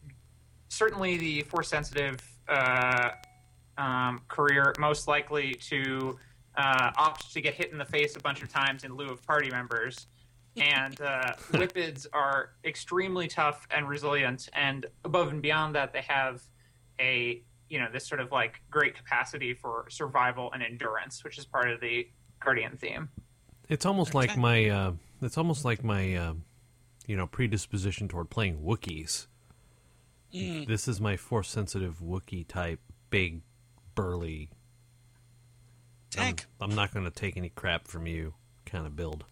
[0.69, 3.11] certainly the force sensitive uh,
[3.79, 6.19] um, career most likely to
[6.57, 9.23] uh, opt to get hit in the face a bunch of times in lieu of
[9.27, 10.07] party members.
[10.57, 16.43] And uh, Whiphids are extremely tough and resilient, and above and beyond that, they have
[17.01, 21.45] a you know this sort of like great capacity for survival and endurance, which is
[21.45, 23.09] part of the Guardian theme.
[23.69, 26.35] It's almost like my uh, it's almost like my uh,
[27.07, 29.27] you know predisposition toward playing Wookiees.
[30.67, 33.43] This is my force sensitive Wookiee type, big,
[33.95, 34.51] burly.
[36.11, 36.47] Tank.
[36.61, 38.35] I'm, I'm not going to take any crap from you
[38.67, 39.25] kind of build.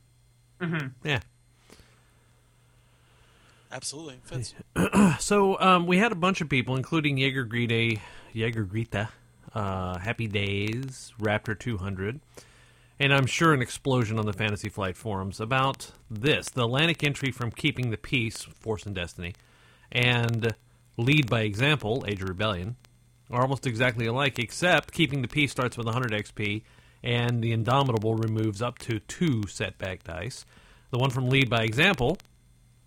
[0.62, 0.86] Mm-hmm.
[1.08, 1.20] Yeah.
[3.70, 4.20] Absolutely.
[5.18, 7.98] So um, we had a bunch of people, including Jaeger Grita,
[8.32, 9.08] Jaeger Grita,
[9.54, 12.20] uh, Happy Days, Raptor 200,
[12.98, 17.30] and I'm sure an explosion on the Fantasy Flight forums about this: the Lannik entry
[17.30, 19.34] from Keeping the Peace, Force and Destiny,
[19.90, 20.54] and
[20.96, 22.76] Lead by Example, Age of Rebellion,
[23.30, 26.62] are almost exactly alike, except Keeping the Peace starts with 100 XP,
[27.02, 30.44] and the Indomitable removes up to two setback dice.
[30.90, 32.18] The one from Lead by Example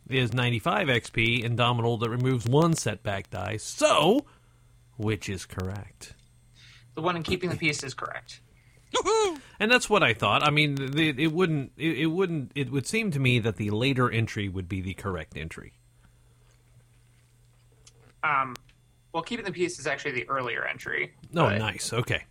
[0.10, 3.58] is 95 XP, Indomitable that removes one setback die.
[3.58, 4.26] So,
[4.98, 6.14] which is correct?
[6.94, 8.42] The one in keeping the peace is correct.
[9.60, 10.44] And that's what I thought.
[10.44, 11.72] I mean, the, it wouldn't.
[11.78, 12.52] It, it wouldn't.
[12.56, 15.74] It would seem to me that the later entry would be the correct entry.
[18.24, 18.56] Um,
[19.14, 21.14] well, keeping the peace is actually the earlier entry.
[21.36, 21.94] Oh, nice.
[21.94, 22.24] Okay.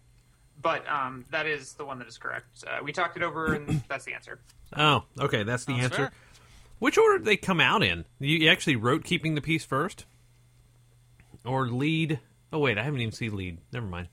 [0.64, 2.64] But um, that is the one that is correct.
[2.66, 4.40] Uh, we talked it over, and that's the answer.
[4.76, 5.44] Oh, okay.
[5.44, 5.96] That's the Sounds answer.
[5.96, 6.12] fair.
[6.80, 8.04] Which order did they come out in?
[8.18, 10.06] You you actually wrote keeping the peace first,
[11.44, 12.18] or lead?
[12.52, 13.58] Oh wait, I haven't even seen lead.
[13.72, 14.08] Never mind.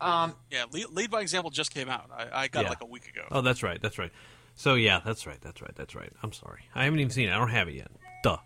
[0.00, 2.10] Um, Yeah, lead, lead by example just came out.
[2.14, 2.66] I, I got Yeah.
[2.66, 3.22] it like a week ago.
[3.30, 3.80] Oh, that's right.
[3.80, 4.12] That's right.
[4.54, 5.40] So yeah, that's right.
[5.40, 5.74] That's right.
[5.74, 6.12] That's right.
[6.22, 6.60] I'm sorry.
[6.74, 7.32] I haven't even seen it.
[7.32, 7.90] I don't have it yet.
[8.22, 8.36] Duh.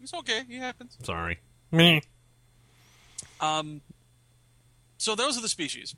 [0.00, 0.42] It's okay.
[0.48, 0.98] It happens.
[1.04, 1.38] Sorry.
[1.70, 2.00] Meh.
[3.40, 3.82] Um,
[4.96, 5.94] so those are the species.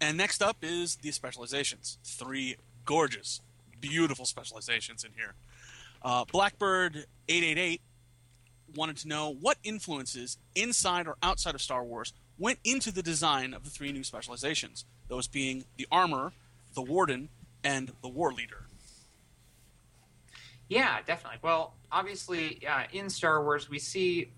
[0.00, 1.98] And next up is the specializations.
[2.04, 3.40] Three gorgeous,
[3.80, 5.34] beautiful specializations in here.
[6.02, 7.80] Uh, Blackbird 888
[8.74, 13.52] wanted to know what influences inside or outside of Star Wars went into the design
[13.52, 16.32] of the three new specializations, those being the Armorer,
[16.74, 17.28] the Warden,
[17.64, 18.66] and the War Leader.
[20.68, 21.38] Yeah, definitely.
[21.42, 24.28] Well, obviously, uh, in Star Wars, we see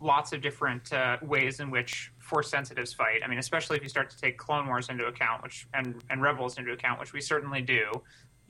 [0.00, 3.20] lots of different uh, ways in which Force sensitives fight.
[3.24, 6.20] I mean, especially if you start to take Clone Wars into account, which and and
[6.20, 7.90] Rebels into account, which we certainly do.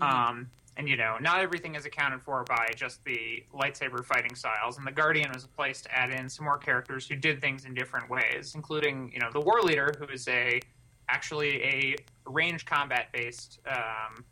[0.00, 4.76] Um, and you know, not everything is accounted for by just the lightsaber fighting styles.
[4.78, 7.64] And the Guardian was a place to add in some more characters who did things
[7.64, 10.60] in different ways, including you know the War Leader, who is a
[11.08, 14.24] actually a range combat based um,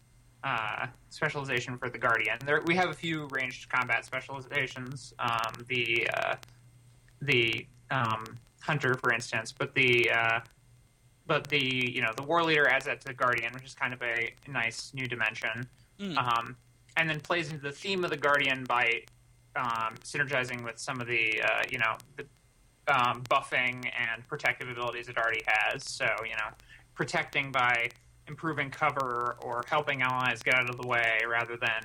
[0.43, 2.39] uh, specialization for the Guardian.
[2.45, 5.15] There, we have a few ranged combat specializations.
[5.19, 6.35] Um, the uh,
[7.23, 8.25] the um,
[8.65, 10.41] Hunter, for instance, but the uh,
[11.27, 13.93] but the you know the War Leader adds that to the Guardian, which is kind
[13.93, 15.69] of a nice new dimension.
[16.17, 16.57] Um,
[16.97, 19.03] and then plays into the theme of the Guardian by
[19.57, 22.25] um, synergizing with some of the uh, you know the
[22.89, 25.85] um, buffing and protective abilities it already has.
[25.85, 26.49] So you know,
[26.95, 27.91] protecting by
[28.29, 31.83] improving cover or helping allies get out of the way rather than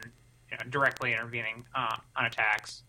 [0.49, 2.83] you know, directly intervening uh, on attacks.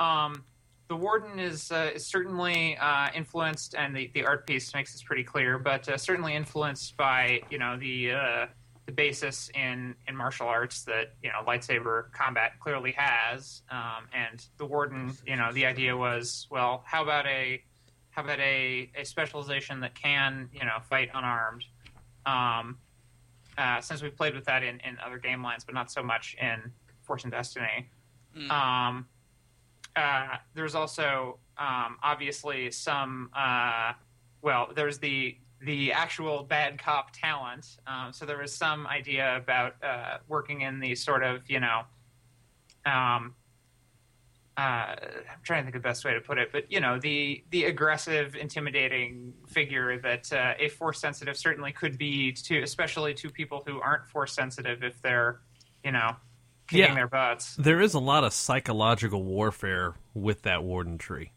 [0.00, 0.44] Um,
[0.90, 5.04] the warden is uh, is certainly uh, influenced, and the, the art piece makes this
[5.04, 5.56] pretty clear.
[5.56, 8.46] But uh, certainly influenced by you know the uh,
[8.86, 13.62] the basis in in martial arts that you know lightsaber combat clearly has.
[13.70, 17.62] Um, and the warden, you know, the idea was, well, how about a
[18.10, 21.64] how about a, a specialization that can you know fight unarmed?
[22.26, 22.78] Um,
[23.56, 26.34] uh, since we've played with that in, in other game lines, but not so much
[26.40, 26.72] in
[27.02, 27.88] Force and Destiny.
[28.48, 29.06] Um,
[29.96, 33.30] uh, there's also um, obviously some.
[33.36, 33.92] Uh,
[34.42, 37.66] well, there's the the actual bad cop talent.
[37.86, 41.82] Um, so there was some idea about uh, working in the sort of you know.
[42.86, 43.34] Um,
[44.56, 46.98] uh, I'm trying to think of the best way to put it, but you know
[46.98, 53.14] the the aggressive, intimidating figure that uh, a force sensitive certainly could be to, especially
[53.14, 55.40] to people who aren't force sensitive if they're,
[55.84, 56.14] you know,
[56.70, 56.94] kicking Yeah.
[56.94, 57.56] their butts.
[57.56, 61.32] There is a lot of psychological warfare with that warden tree.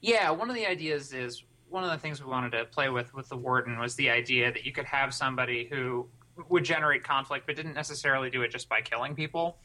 [0.00, 3.12] Yeah, one of the ideas is one of the things we wanted to play with
[3.14, 6.08] with the warden was the idea that you could have somebody who
[6.48, 9.58] would generate conflict, but didn't necessarily do it just by killing people.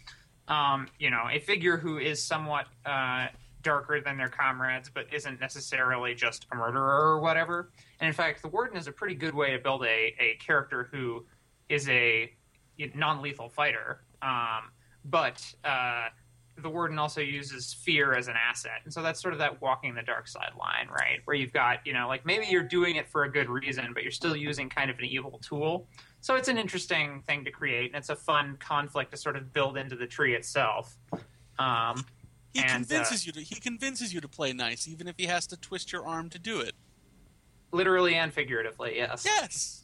[0.48, 3.28] Um, you know, a figure who is somewhat uh,
[3.64, 7.72] darker than their comrades, but isn't necessarily just a murderer or whatever.
[8.00, 10.88] And in fact, the warden is a pretty good way to build a, a character
[10.92, 11.26] who
[11.70, 12.32] is a
[12.94, 14.72] non-lethal fighter, um,
[15.06, 16.08] but uh,
[16.58, 18.80] the warden also uses fear as an asset.
[18.86, 21.20] And so that's sort of that walking the dark side line right?
[21.26, 24.04] Where you've got you know like maybe you're doing it for a good reason but
[24.04, 25.88] you're still using kind of an evil tool.
[26.22, 29.54] So it's an interesting thing to create and it's a fun conflict to sort of
[29.54, 30.98] build into the tree itself.
[31.60, 32.06] Um,
[32.54, 35.46] He And, convinces you to he convinces you to play nice, even if he has
[35.48, 36.74] to twist your arm to do it.
[37.72, 39.26] literally and figuratively yes.
[39.26, 39.82] Yes.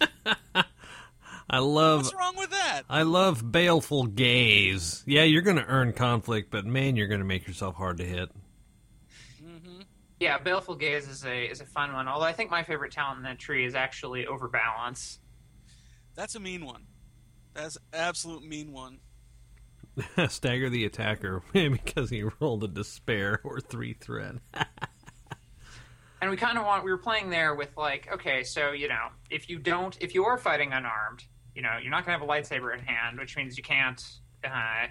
[1.50, 2.82] I love What's wrong with that?
[2.90, 5.02] I love baleful gaze.
[5.06, 8.04] Yeah, you're going to earn conflict, but man, you're going to make yourself hard to
[8.04, 8.30] hit.
[9.42, 9.80] Mm-hmm.
[10.20, 13.18] yeah baleful gaze is a is a fun one although i think my favorite talent
[13.18, 15.20] in that tree is actually overbalance
[16.14, 16.84] That's a mean one.
[17.54, 18.98] That's an absolute mean one.
[20.28, 24.36] Stagger the attacker because he rolled a despair or three threat.
[26.20, 29.08] and we kind of want we were playing there with like okay so you know
[29.30, 31.24] if you don't if you are fighting unarmed
[31.58, 34.00] you know you're not going to have a lightsaber in hand which means you can't
[34.44, 34.86] uh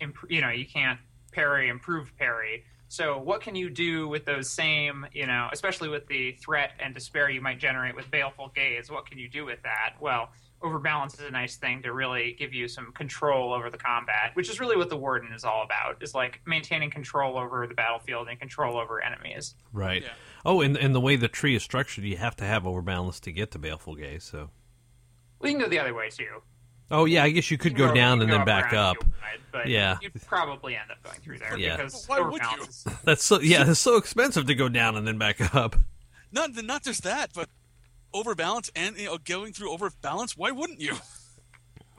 [0.00, 1.00] imp- you know you can't
[1.32, 6.06] parry improve parry so what can you do with those same you know especially with
[6.06, 9.60] the threat and despair you might generate with baleful gaze what can you do with
[9.64, 10.28] that well
[10.62, 14.48] overbalance is a nice thing to really give you some control over the combat which
[14.48, 18.28] is really what the warden is all about is like maintaining control over the battlefield
[18.28, 20.02] and control over enemies Right.
[20.02, 20.08] Yeah.
[20.44, 23.32] Oh, and and the way the tree is structured, you have to have overbalance to
[23.32, 24.24] get to baleful gaze.
[24.24, 24.50] So.
[25.42, 26.42] We can go the other way too.
[26.90, 28.96] Oh yeah, I guess you could You go can down and can then back up.
[29.00, 29.08] if
[29.50, 29.98] but Yeah.
[30.00, 31.76] you'd probably end up going through there Yeah.
[31.76, 32.62] because Why would you?
[32.64, 35.76] is- That's so yeah, it's so expensive to go down and then back up.
[36.30, 37.48] Not not just that, but
[38.14, 40.36] overbalance and you know going through overbalance.
[40.36, 40.94] Why wouldn't you?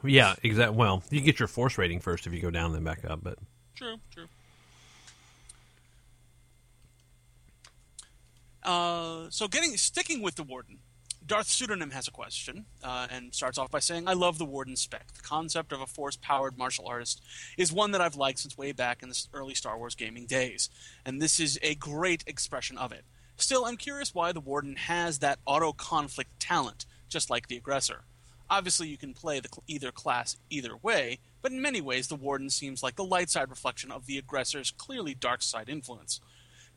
[0.03, 0.75] Yeah, exactly.
[0.77, 3.19] Well, you get your force rating first if you go down and then back up,
[3.23, 3.37] but
[3.75, 4.27] True, true.
[8.63, 10.79] Uh, so getting sticking with the warden,
[11.25, 14.75] Darth Pseudonym has a question uh, and starts off by saying, "I love the warden
[14.75, 15.13] spec.
[15.13, 17.21] The concept of a force-powered martial artist
[17.57, 20.69] is one that I've liked since way back in the early Star Wars gaming days,
[21.05, 23.05] and this is a great expression of it.
[23.37, 28.03] Still, I'm curious why the warden has that auto-conflict talent, just like the aggressor.
[28.49, 32.15] Obviously, you can play the cl- either class either way, but in many ways, the
[32.15, 36.19] warden seems like the light side reflection of the aggressor's clearly dark side influence."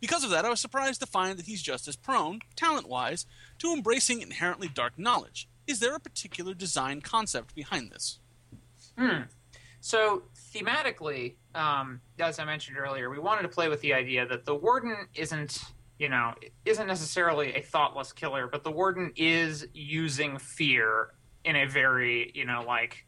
[0.01, 3.27] Because of that, I was surprised to find that he's just as prone, talent wise,
[3.59, 5.49] to embracing inherently dark knowledge.
[5.67, 8.19] Is there a particular design concept behind this?
[8.99, 9.23] Hmm.
[9.81, 14.45] So thematically, um, as I mentioned earlier, we wanted to play with the idea that
[14.45, 15.61] the warden isn't,
[15.99, 21.13] you know, isn't necessarily a thoughtless killer, but the warden is using fear
[21.45, 23.07] in a very, you know, like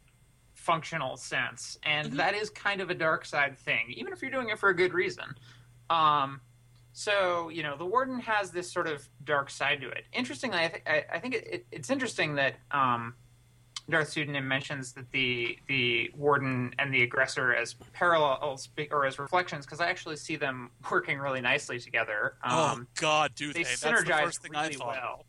[0.53, 4.49] functional sense, and that is kind of a dark side thing, even if you're doing
[4.49, 5.25] it for a good reason.
[5.89, 6.41] Um,
[6.99, 10.03] so you know, the warden has this sort of dark side to it.
[10.11, 12.55] Interestingly, I, th- I, I think it, it, it's interesting that.
[12.71, 13.15] Um,
[13.89, 19.65] Darth Pseudonym mentions that the the warden and the aggressor as parallels or as reflections
[19.65, 22.35] because I actually see them working really nicely together.
[22.43, 23.63] Um, oh God, do they they?
[23.63, 24.87] That's the first thing I thought.
[24.87, 25.25] well.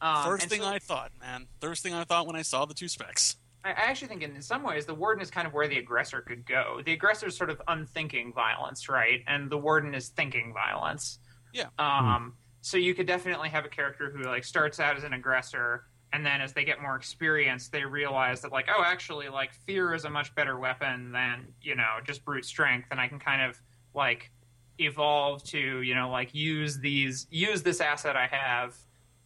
[0.00, 1.48] Um, First thing so I thought, man.
[1.60, 3.36] First thing I thought when I saw the two specs.
[3.70, 6.46] I actually think in, some ways the warden is kind of where the aggressor could
[6.46, 6.80] go.
[6.84, 9.22] The aggressor is sort of unthinking violence, right?
[9.26, 11.18] And the warden is thinking violence.
[11.52, 11.68] Yeah.
[11.78, 15.84] Um, So you could definitely have a character who like starts out as an aggressor,
[16.12, 19.94] and then as they get more experience, they realize that like, oh, actually, like fear
[19.94, 23.42] is a much better weapon than you know just brute strength, and I can kind
[23.42, 23.60] of
[23.94, 24.30] like
[24.78, 28.76] evolve to you know like use these use this asset I have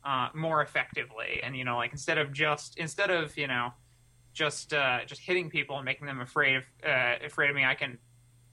[0.05, 3.73] uh, more effectively, and you know like instead of just instead of you know
[4.33, 7.75] just uh, just hitting people and making them afraid of uh, afraid of me, I
[7.75, 7.99] can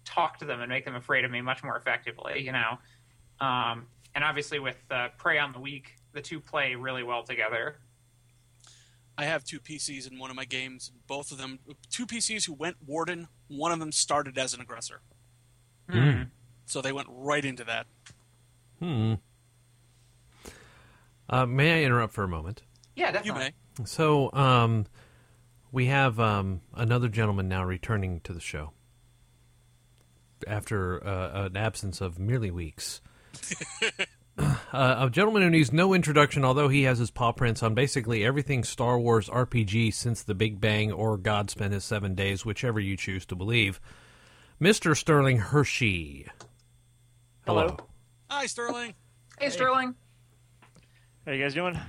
[0.06, 2.42] talk to them and make them afraid of me much more effectively.
[2.42, 2.78] You know,
[3.40, 7.80] um, and obviously with uh, Prey on the Weak, the two play really well together.
[9.18, 10.92] I have two PCs in one of my games.
[11.06, 11.60] Both of them,
[11.92, 13.28] two PCs who went warden.
[13.50, 15.02] One of them started as an aggressor,
[15.90, 16.24] Hmm.
[16.66, 17.88] so they went right into that.
[18.80, 19.16] hmm.
[21.30, 22.64] Uh, may I interrupt for a moment?
[22.96, 23.54] Yeah, You definitely.
[23.80, 23.86] may.
[23.86, 24.86] So, um,
[25.72, 28.72] we have um, another gentleman now returning to the show
[30.48, 33.02] after uh, an absence of merely weeks.
[34.38, 38.26] uh, a gentleman who needs no introduction, although he has his paw prints on basically
[38.26, 42.80] everything Star Wars RPG since the Big Bang or God spent his seven days, whichever
[42.80, 43.80] you choose to believe.
[44.62, 44.96] Mr.
[44.96, 46.28] Sterling Hershey.
[47.46, 47.78] Hello.
[48.30, 48.94] Hi, Sterling.
[49.40, 49.96] Hey, Sterling.
[51.26, 51.80] How you guys doing?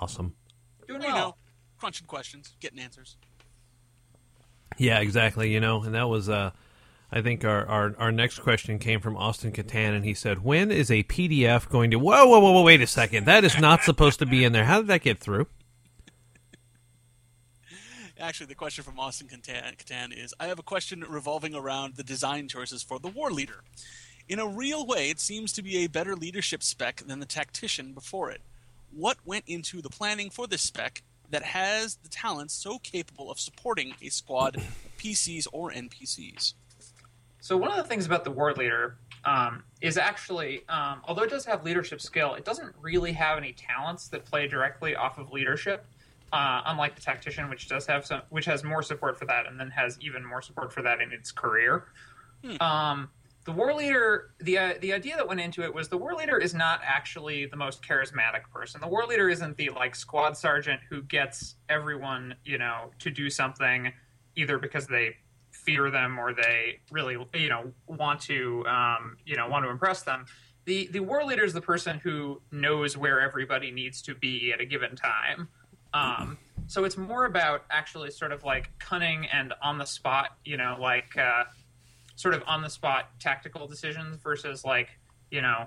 [0.00, 0.34] Awesome.
[0.86, 1.38] Doing You well.
[1.86, 3.16] Crunching questions, getting answers.
[4.76, 5.52] Yeah, exactly.
[5.52, 6.50] You know, and that was, uh,
[7.12, 10.72] I think our, our, our next question came from Austin Catan, and he said, When
[10.72, 12.00] is a PDF going to.
[12.00, 13.26] Whoa, whoa, whoa, whoa, wait a second.
[13.26, 14.64] That is not supposed to be in there.
[14.64, 15.46] How did that get through?
[18.18, 22.48] Actually, the question from Austin Catan is I have a question revolving around the design
[22.48, 23.62] choices for the war leader.
[24.28, 27.92] In a real way, it seems to be a better leadership spec than the tactician
[27.92, 28.40] before it.
[28.90, 33.38] What went into the planning for this spec that has the talents so capable of
[33.38, 34.62] supporting a squad of
[34.98, 36.54] PCs or NPCs?
[37.40, 41.30] So one of the things about the war leader um, is actually, um, although it
[41.30, 45.32] does have leadership skill, it doesn't really have any talents that play directly off of
[45.32, 45.86] leadership.
[46.32, 49.60] Uh, unlike the tactician, which does have some, which has more support for that, and
[49.60, 51.84] then has even more support for that in its career.
[52.60, 53.10] Um,
[53.46, 56.36] the war leader, the uh, the idea that went into it was the war leader
[56.36, 58.80] is not actually the most charismatic person.
[58.80, 63.30] The war leader isn't the like squad sergeant who gets everyone, you know, to do
[63.30, 63.92] something
[64.34, 65.16] either because they
[65.52, 70.02] fear them or they really, you know, want to, um, you know, want to impress
[70.02, 70.26] them.
[70.64, 74.60] The the war leader is the person who knows where everybody needs to be at
[74.60, 75.48] a given time.
[75.94, 76.36] Um,
[76.66, 80.76] so it's more about actually sort of like cunning and on the spot, you know,
[80.80, 81.44] like uh,
[82.16, 84.88] sort of on the spot tactical decisions versus like
[85.30, 85.66] you know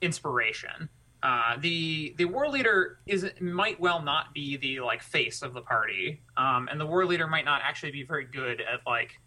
[0.00, 0.88] inspiration.
[1.22, 5.60] Uh, the the war leader is might well not be the like face of the
[5.60, 9.20] party, um, and the war leader might not actually be very good at like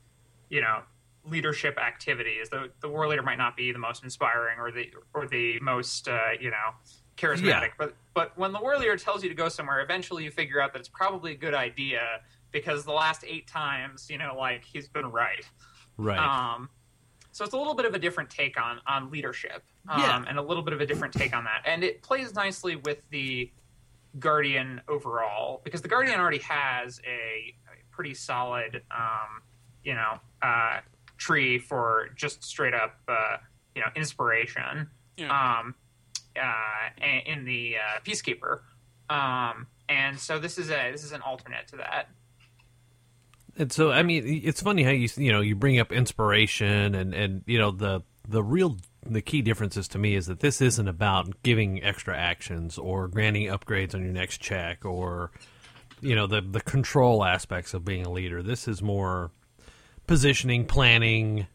[0.50, 0.82] you know
[1.26, 2.50] leadership activities.
[2.50, 6.08] The the war leader might not be the most inspiring or the or the most
[6.08, 6.74] uh, you know
[7.16, 7.44] charismatic.
[7.44, 7.68] Yeah.
[7.78, 10.74] But but when the war leader tells you to go somewhere, eventually you figure out
[10.74, 12.22] that it's probably a good idea
[12.52, 15.46] because the last eight times you know like he's been right.
[15.98, 16.18] Right.
[16.20, 16.70] Um,
[17.32, 20.24] so it's a little bit of a different take on on leadership, um, Yeah.
[20.28, 23.00] and a little bit of a different take on that, and it plays nicely with
[23.10, 23.52] the
[24.20, 29.42] Guardian overall because the Guardian already has a, a pretty solid, um,
[29.84, 30.82] you know, uh,
[31.18, 33.38] tree for just straight up, uh,
[33.76, 34.90] you know, inspiration.
[35.18, 35.60] Yeah.
[35.60, 35.76] Um,
[36.36, 36.90] uh,
[37.28, 38.62] in the uh, Peacekeeper,
[39.10, 42.10] um, and so this is a this is an alternate to that.
[43.58, 47.14] And so, I mean, it's funny how you you know you bring up inspiration and
[47.14, 50.88] and you know the the real the key differences to me is that this isn't
[50.88, 55.32] about giving extra actions or granting upgrades on your next check or
[56.02, 58.42] you know the the control aspects of being a leader.
[58.42, 59.32] This is more
[60.08, 61.48] positioning, planning,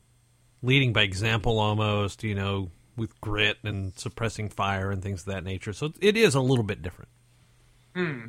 [0.62, 2.22] leading by example almost.
[2.22, 5.72] You know, with grit and suppressing fire and things of that nature.
[5.72, 7.10] So it is a little bit different.
[7.94, 8.26] Hmm.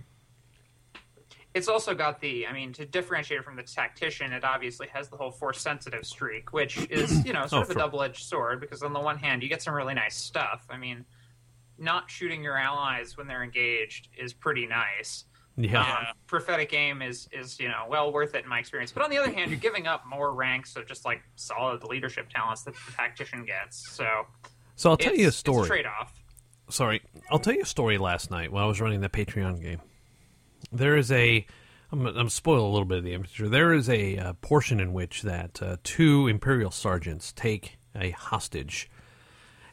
[1.55, 5.09] It's also got the i mean to differentiate it from the tactician it obviously has
[5.09, 8.59] the whole force sensitive streak which is you know sort Oh, of a double-edged sword
[8.61, 11.05] because on the one hand you get some really nice stuff i mean
[11.77, 15.25] not shooting your allies when they're engaged is pretty nice
[15.57, 15.81] Yeah.
[15.81, 19.09] um, prophetic aim is is you know well worth it in my experience but on
[19.09, 22.75] the other hand you're giving up more ranks of just like solid leadership talents that
[22.75, 24.07] the tactician gets so
[24.75, 25.67] So I'll tell you a story.
[25.67, 26.13] trade-off
[26.69, 29.81] sorry, I'll tell you a story last night while I was running the Patreon game.
[30.71, 31.45] There is a,
[31.91, 33.49] I'm, I'm spoil a little bit of the imagery.
[33.49, 38.89] There is a uh, portion in which that uh, two Imperial sergeants take a hostage,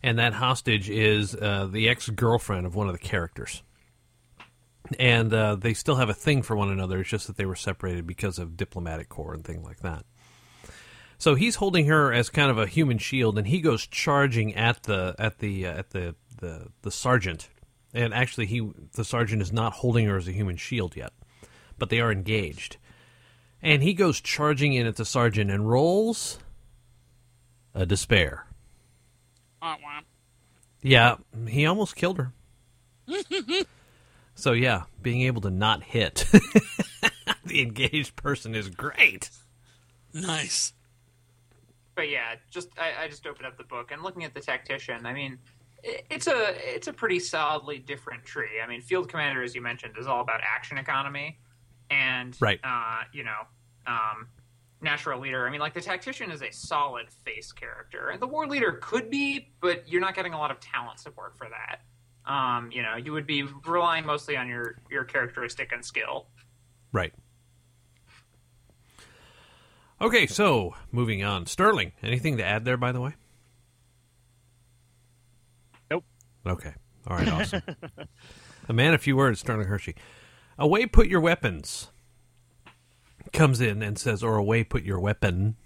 [0.03, 3.63] and that hostage is uh, the ex girlfriend of one of the characters.
[4.99, 7.01] And uh, they still have a thing for one another.
[7.01, 10.05] It's just that they were separated because of diplomatic corps and things like that.
[11.19, 14.85] So he's holding her as kind of a human shield, and he goes charging at
[14.85, 17.49] the at the uh, at the, the the sergeant.
[17.97, 21.13] And actually, he the sergeant is not holding her as a human shield yet,
[21.79, 22.77] but they are engaged.
[23.63, 26.39] And he goes charging in at the sergeant and rolls
[27.75, 28.47] a despair.
[29.63, 30.01] Wah, wah.
[30.83, 31.17] Yeah,
[31.49, 32.33] he almost killed her.
[34.35, 36.27] so yeah, being able to not hit
[37.45, 39.31] the engaged person is great.
[40.13, 40.75] Nice.
[41.95, 45.07] but yeah, just I, I just opened up the book and looking at the tactician.
[45.07, 48.61] I mean, i it's a it's a pretty solidly different tree.
[48.63, 51.39] I mean, field commander, as you mentioned, is all about action economy,
[51.91, 52.61] and Right.
[52.65, 53.43] uh, you know,
[53.87, 54.29] um,
[54.81, 55.47] natural leader.
[55.47, 59.11] I mean, like the tactician is a solid face character, and the war leader could
[59.11, 61.81] be, but you're not getting a lot of talent support for that.
[62.31, 66.27] Um, you know, you would be relying mostly on your your characteristic and skill.
[66.93, 67.13] Right.
[70.01, 71.47] Okay, so moving on.
[71.47, 73.15] Sterling, anything to add there, by the way?
[76.47, 76.73] Okay.
[77.07, 77.29] All right.
[77.29, 77.63] Awesome.
[78.69, 79.41] a man, a few words.
[79.41, 79.95] Sterling Hershey.
[80.59, 81.91] Away, put your weapons.
[83.33, 85.57] Comes in and says, or away, put your weapon.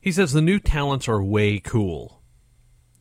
[0.00, 2.22] He says the new talents are way cool.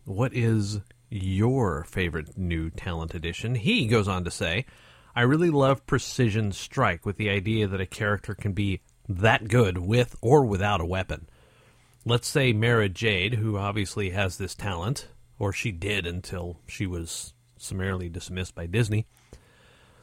[0.06, 3.56] What is your favorite new talent addition?
[3.56, 4.66] He goes on to say,
[5.16, 9.78] I really love Precision Strike with the idea that a character can be that good
[9.78, 11.28] with or without a weapon.
[12.06, 15.08] Let's say Mara Jade, who obviously has this talent,
[15.40, 19.08] or she did until she was summarily dismissed by Disney,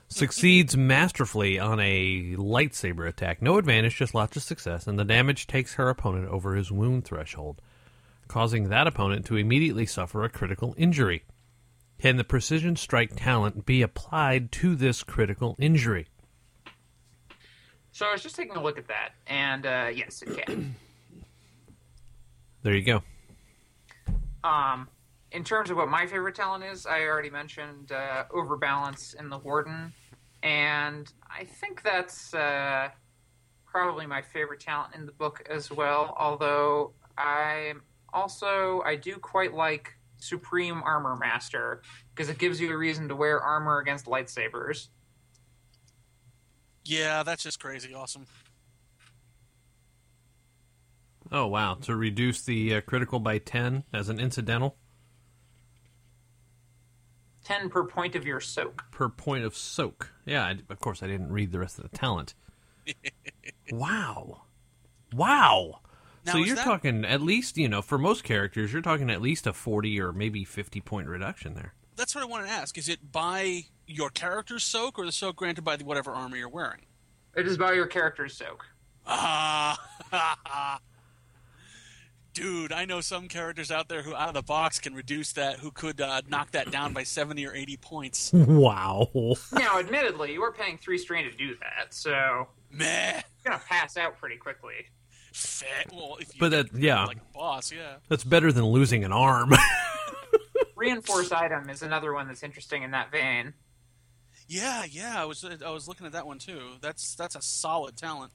[0.09, 3.43] succeeds masterfully on a lightsaber attack.
[3.43, 7.05] No advantage, just lots of success, and the damage takes her opponent over his wound
[7.05, 7.61] threshold,
[8.29, 11.25] causing that opponent to immediately suffer a critical injury.
[11.99, 16.07] Can the precision strike talent be applied to this critical injury?
[17.93, 20.75] So I was just taking a look at that, and uh, yes, it can.
[22.63, 23.03] There you go.
[24.45, 24.89] Um,
[25.33, 29.39] in terms of what my favorite talent is, I already mentioned uh, overbalance in the
[29.39, 29.93] warden,
[30.43, 32.89] and I think that's uh,
[33.67, 36.15] probably my favorite talent in the book as well.
[36.19, 37.75] Although I
[38.13, 41.83] also I do quite like supreme armor master
[42.15, 44.89] because it gives you a reason to wear armor against lightsabers.
[46.85, 48.27] Yeah, that's just crazy awesome.
[51.33, 51.75] Oh wow!
[51.83, 54.77] To reduce the uh, critical by ten as an incidental
[57.47, 58.83] Ten per point of your soak.
[58.91, 60.11] per point of soak.
[60.25, 62.35] Yeah, I, of course I didn't read the rest of the talent.
[63.71, 64.43] wow,
[65.15, 65.79] wow.
[66.25, 69.23] Now, so you're that- talking at least you know for most characters you're talking at
[69.23, 71.75] least a forty or maybe fifty point reduction there.
[71.95, 72.77] That's what I wanted to ask.
[72.77, 76.49] Is it by your character's soak or the soak granted by the whatever armor you're
[76.49, 76.87] wearing?
[77.37, 78.67] It is by your character's soak.
[79.07, 79.79] Ah,
[82.37, 85.59] dude, I know some characters out there who out of the box can reduce that,
[85.61, 88.31] who could uh, knock that down by seventy or eighty points.
[88.35, 89.09] Wow.
[89.53, 93.23] Now, admittedly, you are paying three strain to do that, so Meh, you're
[93.53, 94.87] gonna pass out pretty quickly.
[95.33, 95.87] fat.
[95.93, 97.05] Well, if you But that- yeah.
[97.07, 97.97] like a boss, yeah.
[98.09, 99.53] That's better than losing an arm.
[100.77, 103.55] Reinforced item is another one that's interesting in that vein.
[104.49, 106.61] Yeah, yeah, I was I was looking at that one too.
[106.81, 108.33] That's that's a solid talent.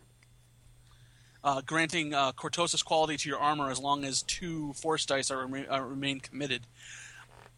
[1.43, 5.39] Uh, granting uh, cortosis quality to your armor as long as two force dice are,
[5.39, 6.67] remain, uh, remain committed.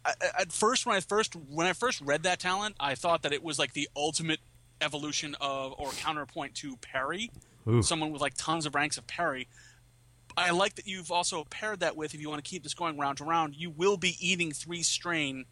[0.04, 3.32] I- at first, when I first when I first read that talent, I thought that
[3.32, 4.40] it was like the ultimate
[4.80, 7.30] evolution of or counterpoint to parry.
[7.68, 7.82] Ooh.
[7.82, 9.48] Someone with like tons of ranks of parry.
[10.36, 12.98] I like that you've also paired that with if you want to keep this going
[12.98, 15.44] round to round, you will be eating three strain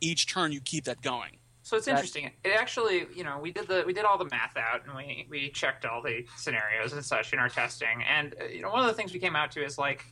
[0.00, 1.38] each turn you keep that going.
[1.66, 2.30] So it's interesting.
[2.44, 5.26] It actually, you know, we did the we did all the math out and we
[5.28, 8.04] we checked all the scenarios and such in our testing.
[8.08, 10.04] And uh, you know, one of the things we came out to is like,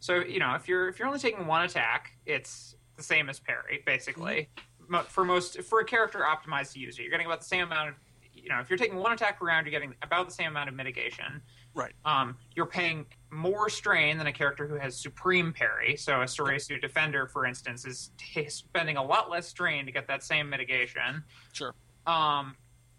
[0.00, 3.40] so you know, if you're if you're only taking one attack, it's the same as
[3.40, 4.50] parry basically.
[4.86, 7.62] Mo- For most for a character optimized to use it, you're getting about the same
[7.62, 7.94] amount of.
[8.34, 10.68] You know, if you're taking one attack per round, you're getting about the same amount
[10.68, 11.40] of mitigation.
[11.78, 11.94] Right.
[12.04, 15.96] Um, you're paying more strain than a character who has supreme parry.
[15.96, 20.08] So a Soresu defender, for instance, is t- spending a lot less strain to get
[20.08, 21.22] that same mitigation.
[21.52, 21.72] Sure.
[22.06, 22.56] Um,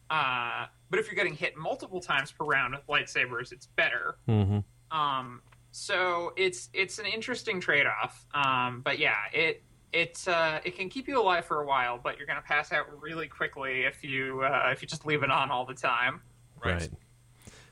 [0.09, 4.15] uh, but if you're getting hit multiple times per round with lightsabers, it's better.
[4.27, 4.59] mm-hmm.
[4.97, 8.25] Um, so it's it's an interesting trade off.
[8.33, 9.61] Um, but yeah, it
[9.93, 12.71] it uh, it can keep you alive for a while, but you're going to pass
[12.71, 16.21] out really quickly if you uh, if you just leave it on all the time.
[16.63, 16.89] Right.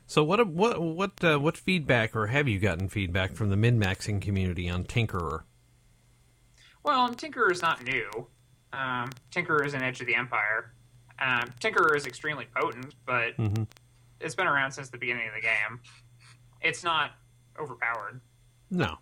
[0.08, 3.78] So what what what uh, what feedback or have you gotten feedback from the min
[3.78, 5.42] maxing community on Tinkerer?
[6.82, 8.08] Well, Tinkerer is not new.
[8.72, 10.72] Um, Tinkerer is an Edge of the Empire.
[11.18, 13.66] Um, Tinkerer is extremely potent, but Mhm.
[14.18, 15.80] it's been around since the beginning of the game.
[16.62, 17.12] It's not
[17.60, 18.22] overpowered.
[18.70, 18.96] No.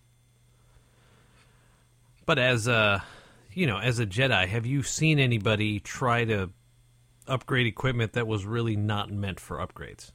[2.24, 3.04] But as a
[3.54, 6.50] you know, as a Jedi, have you seen anybody try to
[7.28, 10.10] upgrade equipment that was really not meant for upgrades?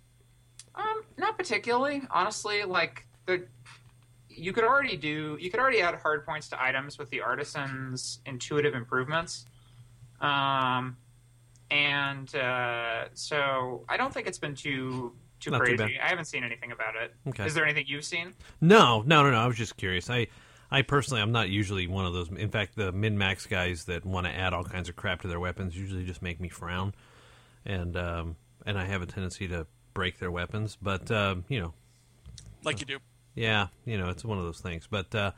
[1.18, 2.64] Not particularly, honestly.
[2.64, 3.45] Like the,
[4.30, 8.20] you could already do, you could already add hard points to items with the artisan's
[8.26, 9.45] intuitive improvements.
[10.20, 10.97] Um,
[11.70, 15.78] and uh, so I don't think it's been too too Not crazy.
[15.78, 15.91] bad.
[16.03, 17.16] I haven't seen anything about it.
[17.30, 17.45] Okay.
[17.45, 18.34] Is there anything you've seen?
[18.62, 19.38] No, no, no, no.
[19.38, 20.09] I was just curious.
[20.09, 20.28] I,
[20.70, 22.30] I personally, I'm not usually one of those.
[22.30, 25.28] In fact, the min max guys that want to add all kinds of crap to
[25.28, 26.93] their weapons usually just make me frown,
[27.66, 28.36] and um,
[28.66, 30.78] and I have a tendency to break their weapons.
[30.82, 31.74] But um, you know,
[32.64, 33.00] Like you do.
[33.36, 34.88] yeah, you know, it's one of those things.
[34.89, 35.32] But uh,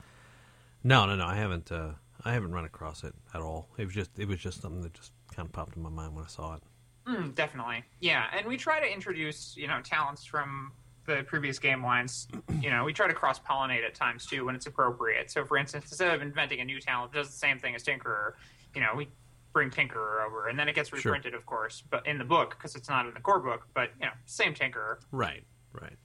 [0.84, 1.26] no, no, no.
[1.26, 1.72] I haven't.
[1.72, 1.92] Uh,
[2.26, 3.70] I haven't run across it at all.
[3.78, 4.18] It was just.
[4.18, 6.56] It was just something that just kind of popped in my mind when I saw
[6.56, 6.64] it.
[7.08, 8.28] Mm, definitely, yeah.
[8.38, 10.72] And we try to introduce, you know, talents from
[11.06, 12.30] the previous game lines,
[12.62, 15.30] you know, we try to cross pollinate at times too when it's appropriate.
[15.30, 17.84] So, for instance, instead of inventing a new talent that does the same thing as
[17.84, 18.36] Tinkerer,
[18.74, 19.10] you know, we
[19.54, 20.98] bring Tinkerer over, and then it gets Sure.
[20.98, 23.68] reprinted, of course, but in the book because it's not in the core book.
[23.74, 24.98] But you know, same Tinkerer.
[25.12, 25.98] Right, right.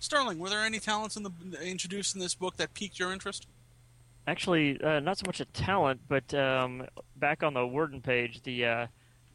[0.00, 1.30] Sterling, were there any talents in the
[1.62, 3.46] introduced in this book that piqued your interest?
[4.26, 8.64] Actually, uh, not so much a talent, but um, back on the Warden page, the
[8.66, 8.86] uh,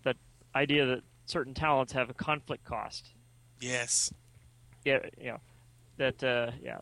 [0.04, 0.14] the
[0.56, 3.14] idea that certain talents have a conflict cost.
[3.60, 4.12] Yes.
[4.86, 5.38] Yeah, you know,
[5.98, 6.80] that uh, yeah,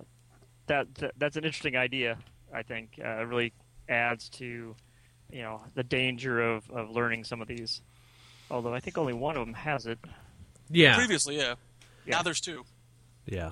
[0.68, 2.18] that, that that's an interesting idea.
[2.54, 3.54] I think uh, it really
[3.90, 4.76] adds to
[5.36, 7.82] you know the danger of, of learning some of these.
[8.50, 10.00] Although I think only one of them has it.
[10.70, 11.56] Yeah, Previously, yeah.
[12.06, 12.16] Yeah.
[12.18, 12.64] Now there's two.
[13.26, 13.52] yeah.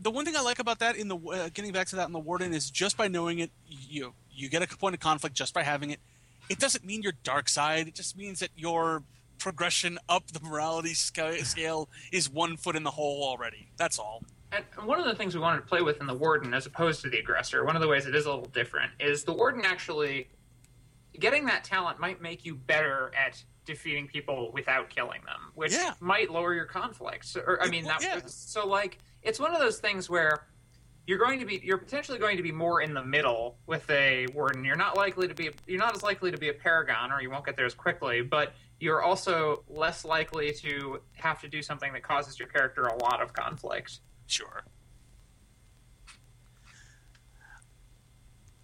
[0.00, 2.12] The one thing I like about that in the uh, getting back to that in
[2.12, 5.54] the warden is just by knowing it, you you get a point of conflict just
[5.54, 6.00] by having it.
[6.50, 7.86] It doesn't mean your dark side.
[7.88, 9.04] It just means that your
[9.38, 13.68] progression up the morality scale is one foot in the hole already.
[13.76, 14.22] That's all.
[14.52, 17.02] And one of the things we wanted to play with in the warden, as opposed
[17.02, 19.64] to the aggressor, one of the ways it is a little different, is the warden
[19.64, 20.28] actually
[21.20, 25.94] getting that talent might make you better at defeating people without killing them, which Yeah.
[26.00, 27.30] might lower your conflicts.
[27.30, 28.20] So, or, I mean, that, Yeah.
[28.26, 30.46] so like it's one of those things where
[31.06, 34.26] you're going to be you're potentially going to be more in the middle with a
[34.34, 34.64] warden.
[34.64, 37.30] You're not likely to be you're not as likely to be a paragon, or you
[37.30, 41.92] won't get there as quickly, but you're also less likely to have to do something
[41.92, 44.00] that causes your character a lot of conflict.
[44.26, 44.64] Sure.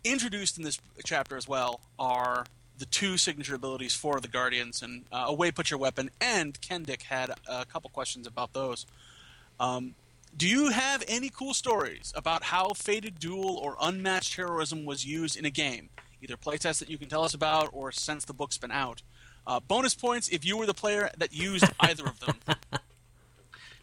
[0.05, 2.45] Introduced in this chapter as well are
[2.79, 7.03] the two signature abilities for the Guardians, and uh, Away Put Your Weapon and Kendick
[7.03, 8.87] had a couple questions about those.
[9.61, 9.95] Um,
[10.37, 15.37] do you have any cool stories about how Fated Duel or Unmatched Heroism was used
[15.37, 15.91] in a game?
[16.21, 19.03] Either playtest that you can tell us about or since the book's been out.
[19.47, 22.37] Uh, bonus points if you were the player that used either of them.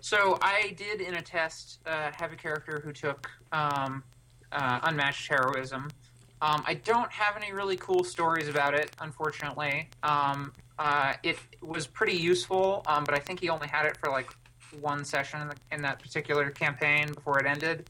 [0.02, 4.04] So I did in a test uh, have a character who took um,
[4.52, 5.90] uh, unmatched heroism.
[6.42, 9.90] Um, I don't have any really cool stories about it, unfortunately.
[10.04, 14.10] Um, uh, it was pretty useful, um, but I think he only had it for
[14.10, 14.30] like
[14.80, 17.90] one session in, the, in that particular campaign before it ended.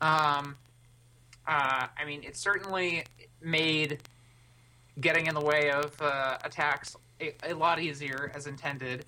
[0.00, 0.56] Um,
[1.46, 3.04] uh, I mean, it certainly
[3.42, 3.98] made
[5.00, 9.04] getting in the way of uh, attacks a, a lot easier as intended.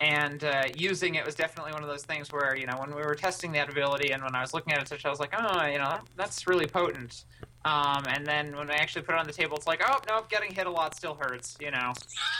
[0.00, 3.02] And uh, using it was definitely one of those things where you know when we
[3.02, 5.66] were testing that ability and when I was looking at it, I was like, oh,
[5.66, 7.24] you know, that's really potent.
[7.66, 10.24] Um, and then when I actually put it on the table, it's like, oh no,
[10.30, 11.56] getting hit a lot still hurts.
[11.60, 11.92] You know,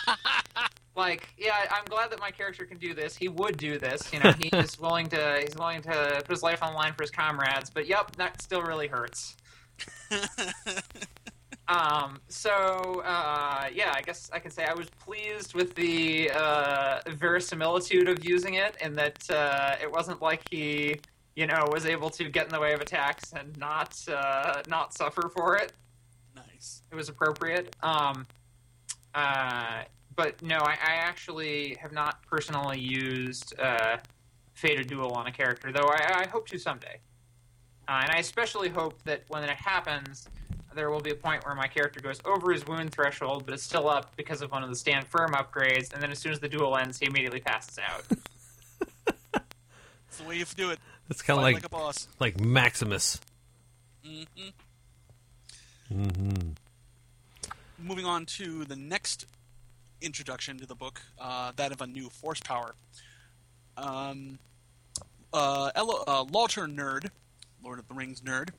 [0.96, 3.14] like yeah, I'm glad that my character can do this.
[3.14, 4.10] He would do this.
[4.12, 6.94] You know, he is willing to he's willing to put his life on the line
[6.94, 7.68] for his comrades.
[7.68, 9.36] But yep, that still really hurts.
[11.70, 17.00] Um, so uh, yeah, I guess I can say I was pleased with the uh,
[17.10, 20.96] verisimilitude of using it, in that uh, it wasn't like he,
[21.36, 24.92] you know, was able to get in the way of attacks and not uh, not
[24.92, 25.72] suffer for it.
[26.34, 26.82] nice.
[26.90, 27.76] It was appropriate.
[27.84, 28.26] Um,
[29.14, 29.82] uh,
[30.16, 33.98] but no, I, I actually have not personally used uh,
[34.54, 36.98] Fated Duel on a character, though I, I hope to someday.
[37.86, 40.28] Uh, and I especially hope that when it happens,
[40.74, 43.62] there will be a point where my character goes over his wound threshold, but it's
[43.62, 45.92] still up because of one of the stand firm upgrades.
[45.92, 48.04] And then as soon as the duel ends, he immediately passes out.
[50.08, 50.80] It's the way you have to do it.
[51.08, 52.08] It's kind of like like a boss.
[52.18, 53.20] like Maximus.
[54.04, 54.48] Mm-hmm.
[55.94, 56.50] Mm-hmm.
[57.78, 59.26] moving on to the next
[60.00, 62.74] introduction to the book, uh, that of a new force power.
[63.76, 64.38] Um,
[65.32, 67.10] uh, Elo- uh, Lauter Nerd,
[67.62, 68.50] Lord of the Rings nerd,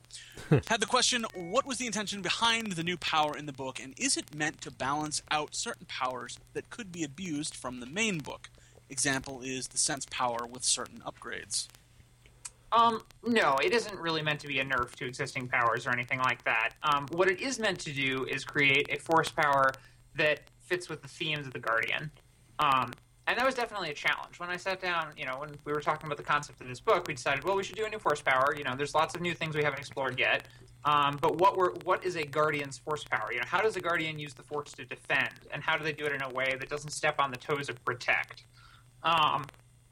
[0.67, 3.93] had the question What was the intention behind the new power in the book, and
[3.97, 8.19] is it meant to balance out certain powers that could be abused from the main
[8.19, 8.49] book?
[8.89, 11.67] Example is the sense power with certain upgrades.
[12.73, 16.19] Um, no, it isn't really meant to be a nerf to existing powers or anything
[16.19, 16.71] like that.
[16.83, 19.71] Um, what it is meant to do is create a force power
[20.15, 22.11] that fits with the themes of the Guardian.
[22.59, 22.93] Um,
[23.31, 24.39] and that was definitely a challenge.
[24.39, 26.81] When I sat down, you know, when we were talking about the concept of this
[26.81, 28.53] book, we decided, well, we should do a new force power.
[28.57, 30.49] You know, there's lots of new things we haven't explored yet.
[30.83, 33.31] Um, but what were what is a Guardian's force power?
[33.31, 35.93] You know, how does a Guardian use the force to defend, and how do they
[35.93, 38.43] do it in a way that doesn't step on the toes of protect?
[39.03, 39.45] Um,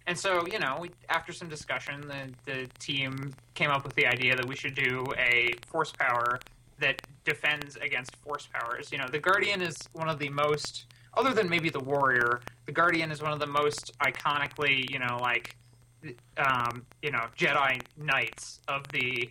[0.06, 4.08] and so, you know, we, after some discussion, the, the team came up with the
[4.08, 6.40] idea that we should do a force power
[6.80, 8.92] that defends against force powers.
[8.92, 12.72] You know, the Guardian is one of the most, other than maybe the Warrior, the
[12.72, 15.56] Guardian is one of the most iconically, you know, like,
[16.38, 19.30] um, you know, Jedi Knights of the,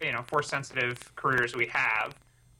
[0.00, 2.14] you know, force sensitive careers we have.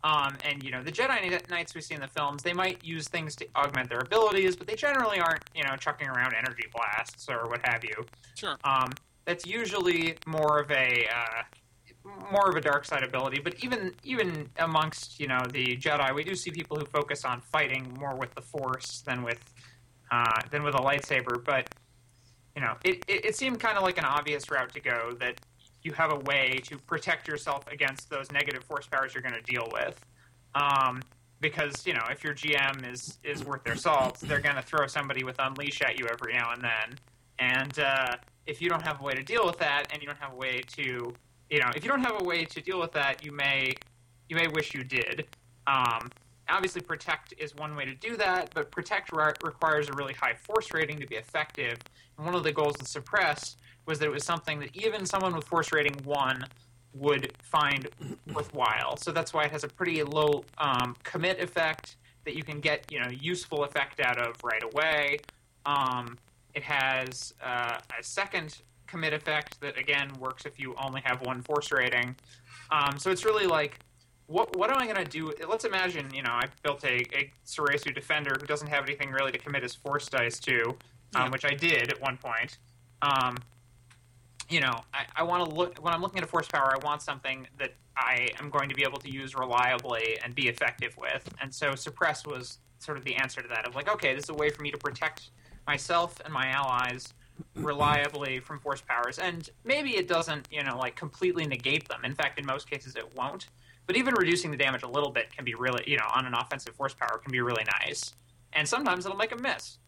[0.05, 3.07] Um, and you know, the Jedi Knights we see in the films, they might use
[3.07, 7.29] things to augment their abilities, but they generally aren't, you know, chucking around energy blasts
[7.29, 8.05] or what have you.
[8.35, 8.57] Sure.
[8.65, 8.91] Um,
[9.25, 11.43] that's usually more of a uh,
[12.05, 13.41] more of a dark side ability.
[13.41, 17.41] But even even amongst you know the Jedi, we do see people who focus on
[17.41, 19.43] fighting more with the Force than with
[20.11, 21.43] uh, than with a lightsaber.
[21.45, 21.69] But
[22.57, 25.41] you know, it, it, it seemed kind of like an obvious route to go that
[25.83, 29.43] you have a way to protect yourself against those negative force powers you're going to
[29.43, 30.05] deal with.
[30.55, 31.03] Um,
[31.41, 34.87] because you know, if your GM is is worth their salt, they're going to throw
[34.87, 36.99] somebody with unleash at you every now and then.
[37.39, 40.19] And uh, if you don't have a way to deal with that, and you don't
[40.19, 41.13] have a way to,
[41.53, 43.75] you know, if you don't have a way to deal with that, you may
[44.29, 45.27] you may wish you did.
[45.67, 46.11] Um,
[46.49, 50.33] obviously, protect is one way to do that, but protect re- requires a really high
[50.33, 51.77] force rating to be effective.
[52.17, 55.37] And one of the goals of suppress was that it was something that even someone
[55.37, 56.43] with force rating one
[56.95, 57.87] would find
[58.33, 58.97] worthwhile.
[58.97, 62.91] So that's why it has a pretty low um, commit effect that you can get,
[62.91, 65.19] you know, useful effect out of right away.
[65.67, 66.17] Um,
[66.55, 68.63] it has uh, a second
[68.93, 72.15] commit effect that again works if you only have one force rating.
[72.71, 73.79] Um, so it's really like,
[74.27, 75.33] what what am I going to do?
[75.49, 77.33] Let's imagine, you know, I built a, a
[77.95, 80.77] defender who doesn't have anything really to commit his force dice to, um,
[81.15, 81.29] Yeah.
[81.31, 82.59] which I did at one point.
[83.01, 83.37] Um,
[84.51, 86.77] you know, I, I want to look when I'm looking at a force power.
[86.79, 90.49] I want something that I am going to be able to use reliably and be
[90.49, 91.27] effective with.
[91.41, 93.67] And so suppress was sort of the answer to that.
[93.67, 95.31] Of like, okay, this is a way for me to protect
[95.67, 97.13] myself and my allies
[97.55, 99.19] reliably from force powers.
[99.19, 102.05] And maybe it doesn't, you know, like completely negate them.
[102.05, 103.47] In fact, in most cases, it won't.
[103.87, 106.35] But even reducing the damage a little bit can be really, you know, on an
[106.35, 108.13] offensive force power can be really nice.
[108.53, 109.79] And sometimes it'll make a miss.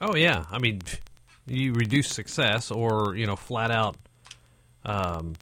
[0.00, 0.80] Oh yeah, I mean,
[1.46, 3.96] you reduce success, or you know, flat out.
[4.84, 5.34] Um,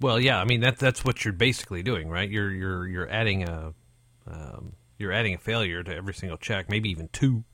[0.00, 2.28] well, yeah, I mean that that's what you're basically doing, right?
[2.28, 3.72] You're you're you're adding a
[4.26, 7.44] um, you're adding a failure to every single check, maybe even two.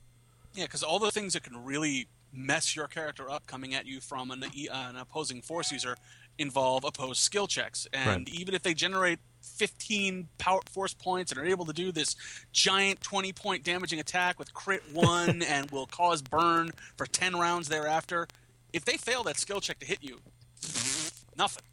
[0.53, 3.99] Yeah, because all the things that can really mess your character up coming at you
[3.99, 5.95] from an, uh, an opposing force user
[6.37, 7.87] involve opposed skill checks.
[7.93, 8.29] And Right.
[8.29, 12.15] even if they generate 15 power force points and are able to do this
[12.51, 17.67] giant 20 point damaging attack with crit 1 and will cause burn for 10 rounds
[17.67, 18.27] thereafter,
[18.73, 20.19] if they fail that skill check to hit you,
[21.37, 21.63] nothing.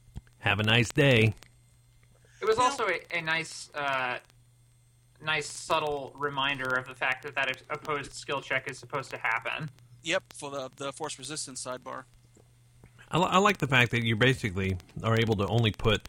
[0.40, 1.34] Have a nice day.
[2.40, 4.18] It was also a, a nice, uh,
[5.24, 9.68] nice subtle reminder of the fact that that opposed skill check is supposed to happen.
[10.08, 12.04] Yep, for the, the force resistance sidebar.
[13.10, 16.08] I, I like the fact that you basically are able to only put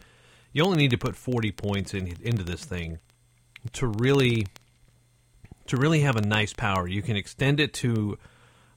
[0.54, 3.00] you only need to put 40 points in, into this thing
[3.74, 4.48] to really
[5.68, 6.88] to really have a nice power.
[6.88, 8.18] You can extend it to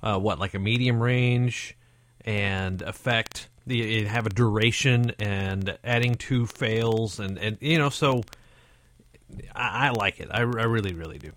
[0.02, 1.76] uh, what like a medium range
[2.24, 8.24] and affect the have a duration and adding two fails and and you know so
[9.54, 10.30] I, I like it.
[10.32, 11.30] I, I really really do.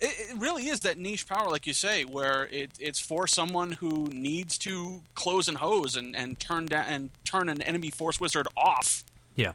[0.00, 3.72] It, it really is that niche power, like you say, where it, it's for someone
[3.72, 8.20] who needs to close and hose and, and turn down and turn an enemy force
[8.20, 9.04] wizard off.
[9.34, 9.52] Yeah.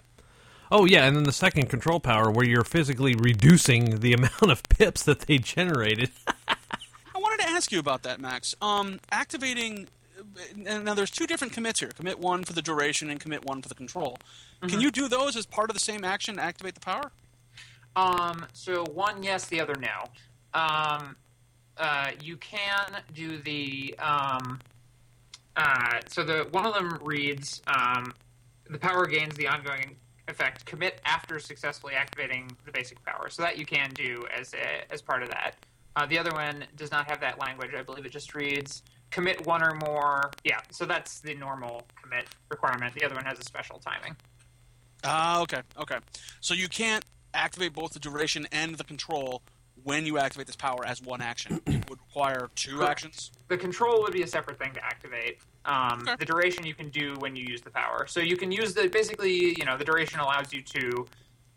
[0.72, 4.64] Oh yeah, and then the second control power where you're physically reducing the amount of
[4.64, 6.12] pips that they generated.
[6.48, 8.56] I wanted to ask you about that, Max.
[8.62, 9.88] Um, activating
[10.56, 13.70] now there's two different commits here: commit one for the duration and commit one for
[13.70, 14.18] the control.
[14.68, 17.12] Can you do those as part of the same action to activate the power?
[17.96, 20.10] Um, so one yes, the other no.
[20.54, 21.16] Um,
[21.78, 24.60] uh, you can do the um,
[25.56, 28.14] uh, so the one of them reads um,
[28.70, 29.96] the power gains the ongoing
[30.28, 33.30] effect commit after successfully activating the basic power.
[33.30, 35.56] So that you can do as a, as part of that.
[35.96, 37.72] Uh, the other one does not have that language.
[37.78, 40.32] I believe it just reads commit one or more.
[40.44, 42.94] Yeah, so that's the normal commit requirement.
[42.94, 44.16] The other one has a special timing.
[45.04, 45.98] Ah, okay, okay.
[46.42, 49.42] So you can't activate both the duration and the control
[49.84, 51.62] when you activate this power as one action.
[51.66, 52.92] It would require two Correct.
[52.92, 53.32] actions.
[53.48, 55.40] the control would be a separate thing to activate.
[55.66, 56.16] Um, Okay.
[56.20, 58.06] The duration you can do when you use the power.
[58.08, 61.08] So you can use the basically, you know, the duration allows you to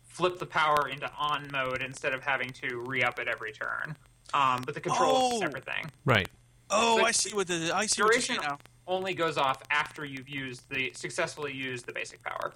[0.03, 3.95] flip the power into on mode instead of having to re up it every turn.
[4.33, 5.37] Um, but the control is Oh.
[5.37, 5.91] a separate thing.
[6.05, 6.27] right.
[6.69, 8.57] Oh, The I see what the I see what you're duration saying now.
[8.87, 12.53] only goes off after you've used the successfully used the basic power.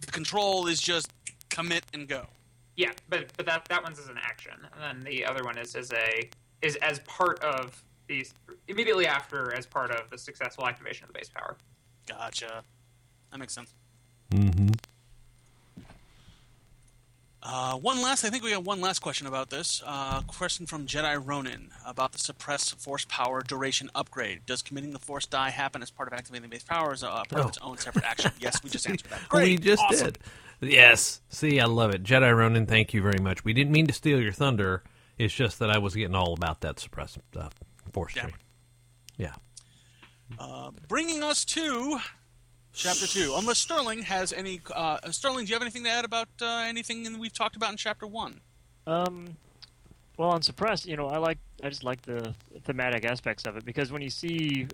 [0.00, 1.12] The control is just
[1.50, 2.26] commit and go.
[2.80, 5.74] Yeah, but but that that one's as an action, and then the other one is
[5.76, 6.30] as a
[6.62, 8.26] is as part of the
[8.68, 11.58] immediately after as part of the successful activation of the base power.
[12.08, 12.64] Gotcha.
[13.30, 13.74] That makes sense.
[14.30, 14.68] Mm-hmm.
[17.42, 19.82] Uh, one last, I think we have one last question about this.
[19.84, 24.46] Uh, question from Jedi Ronin about the suppress force power duration upgrade.
[24.46, 27.08] Does committing the force die happen as part of activating the base power as a
[27.08, 27.40] uh, part Oh.
[27.42, 28.32] of its own separate action?
[28.40, 29.20] yes, we just answered that.
[29.28, 30.06] Great, we just awesome.
[30.12, 30.18] did.
[30.60, 31.20] Yes.
[31.28, 32.02] See, I love it.
[32.02, 33.44] Jedi Ronin, thank you very much.
[33.44, 34.82] We didn't mean to steal your thunder.
[35.18, 37.54] It's just that I was getting all about that suppressive stuff.
[37.92, 38.22] Force Yeah.
[38.22, 38.32] tree.
[39.16, 39.34] Yeah.
[40.38, 41.98] Uh, bringing us to
[42.72, 43.34] chapter two.
[43.36, 44.60] Unless Sterling has any.
[44.74, 47.70] Uh, Sterling, do you have anything to add about uh, anything that we've talked about
[47.72, 48.40] in chapter one?
[48.86, 49.36] Um,
[50.16, 52.34] well, on suppressed, you know, I like I just like the
[52.64, 54.68] thematic aspects of it because when you see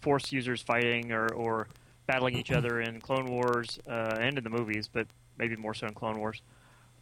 [0.00, 1.68] force users fighting or, or
[2.10, 5.06] battling each other in Clone Wars uh, and in the movies, but
[5.38, 6.42] maybe more so in Clone Wars,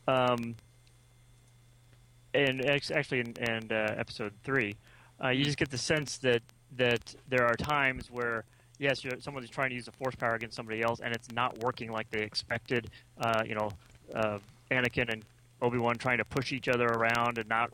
[0.07, 0.55] um,
[2.35, 4.77] and ex- actually in and uh, Episode Three,
[5.25, 6.43] uh, you just get the sense that
[6.77, 8.45] that there are times where
[8.79, 11.57] yes, you're, someone's trying to use a force power against somebody else, and it's not
[11.59, 12.91] working like they expected.
[13.19, 13.71] Uh, you know,
[14.15, 14.39] uh,
[14.71, 15.25] Anakin and
[15.63, 17.71] Obi Wan trying to push each other around and not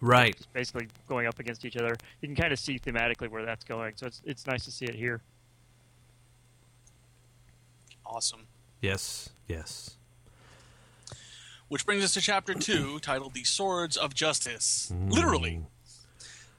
[0.00, 0.36] Right.
[0.52, 1.96] basically going up against each other.
[2.20, 4.86] You can kind of see thematically where that's going, so it's it's nice to see
[4.86, 5.22] it here.
[8.06, 8.46] Awesome.
[8.80, 9.30] Yes.
[9.48, 9.96] Yes.
[11.68, 15.62] Which brings us to chapter two, titled "The Swords of Justice." Literally,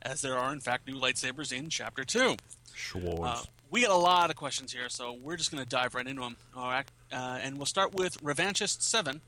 [0.02, 2.36] as there are in fact new lightsabers in chapter two.
[2.76, 3.22] Swords.
[3.22, 6.06] Uh, we got a lot of questions here, so we're just going to dive right
[6.08, 6.36] into them.
[6.56, 9.22] All right, uh, and we'll start with Revanchist Seven,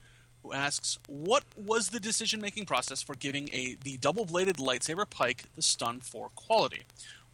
[0.43, 5.61] who asks, "What was the decision-making process for giving a the double-bladed lightsaber pike the
[5.61, 6.82] stun four quality?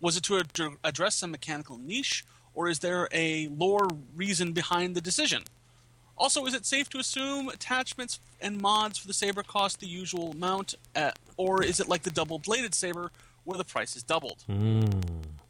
[0.02, 4.96] Was it to ad- address some mechanical niche, or is there a lore reason behind
[4.96, 5.44] the decision?
[6.18, 10.32] Also, is it safe to assume attachments and mods for the saber cost the usual
[10.32, 13.12] amount, uh, or is it like the double-bladed saber
[13.46, 14.44] where the price is doubled?"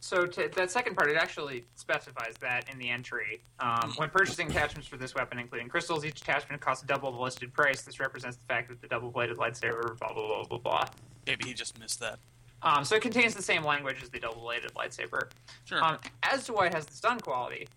[0.00, 3.40] So to that second part, it actually specifies that in the entry.
[3.58, 7.54] Um, when purchasing attachments for this weapon, including crystals, each attachment costs double the listed
[7.54, 7.82] price.
[7.82, 10.84] This represents the fact that the double-bladed lightsaber, blah blah blah blah blah.
[11.26, 12.18] Maybe he just missed that.
[12.64, 15.28] Um, so it contains the same language as the double-bladed lightsaber.
[15.64, 15.84] Sure.
[15.84, 17.68] Um, as to why it has the stun quality,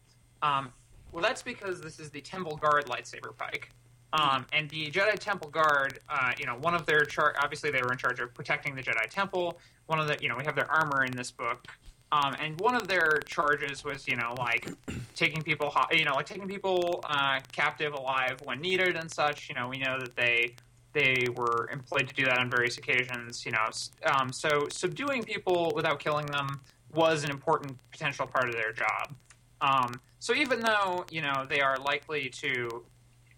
[0.41, 0.71] um,
[1.11, 3.69] well, that's because this is the Temple Guard lightsaber pike.
[4.13, 7.81] Um, and the Jedi Temple Guard, uh, you know, one of their char- obviously they
[7.81, 9.59] were in charge of protecting the Jedi Temple.
[9.87, 11.67] One of the, you know, we have their armor in this book,
[12.13, 14.69] um, and one of their charges was, you know, like
[15.15, 19.49] taking people, ho- you know, like taking people uh, captive alive when needed and such.
[19.49, 20.55] You know, we know that they
[20.97, 23.45] they were employed to do that on various occasions.
[23.45, 23.69] You know,
[24.11, 26.61] um, so subduing people without killing them
[26.93, 29.13] was an important potential part of their job.
[29.61, 32.83] Um, so even though you know they are likely to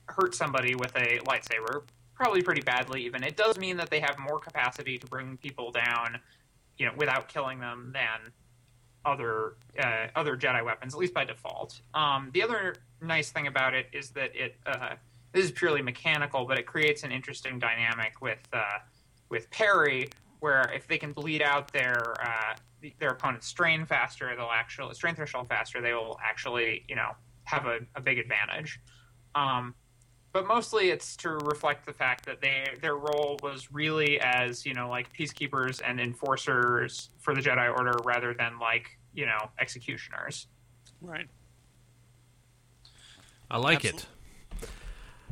[0.05, 1.83] hurt somebody with a lightsaber,
[2.15, 5.71] probably pretty badly even, it does mean that they have more capacity to bring people
[5.71, 6.17] down,
[6.77, 8.31] you know, without killing them than
[9.03, 11.81] other uh, other Jedi weapons, at least by default.
[11.93, 14.95] Um, the other nice thing about it is that it uh,
[15.31, 18.79] this is purely mechanical, but it creates an interesting dynamic with uh,
[19.29, 20.09] with parry,
[20.39, 22.55] where if they can bleed out their uh,
[22.99, 25.81] their opponent's strain faster, they'll actually strain threshold faster.
[25.81, 27.11] They will actually, you know,
[27.43, 28.79] have a, a big advantage.
[29.35, 29.75] Um,
[30.31, 34.73] but mostly it's to reflect the fact that they their role was really as you
[34.73, 40.47] know like peacekeepers and enforcers for the Jedi Order rather than like you know executioners.
[41.01, 41.27] Right.
[43.51, 44.07] I like Absolute- it.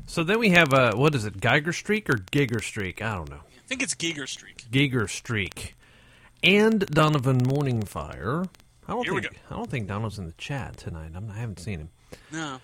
[0.07, 3.01] So then we have uh, what is it, Geiger Streak or Giger Streak?
[3.01, 3.41] I don't know.
[3.45, 4.63] I think it's Giger Streak.
[4.71, 5.75] Giger Streak,
[6.41, 8.47] and Donovan Morningfire.
[8.87, 9.39] I don't Here we think go.
[9.51, 11.11] I don't think Donovan's in the chat tonight.
[11.13, 11.89] I'm, I haven't seen him.
[12.31, 12.59] No.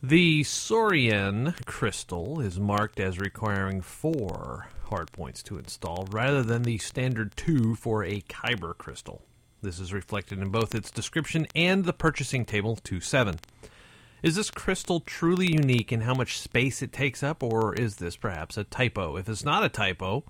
[0.00, 6.78] The Saurian crystal is marked as requiring four hard points to install, rather than the
[6.78, 9.22] standard two for a Kyber crystal.
[9.62, 13.38] This is reflected in both its description and the purchasing table 2.7.
[14.22, 18.16] Is this crystal truly unique in how much space it takes up, or is this
[18.16, 19.16] perhaps a typo?
[19.16, 20.24] If it's not a typo,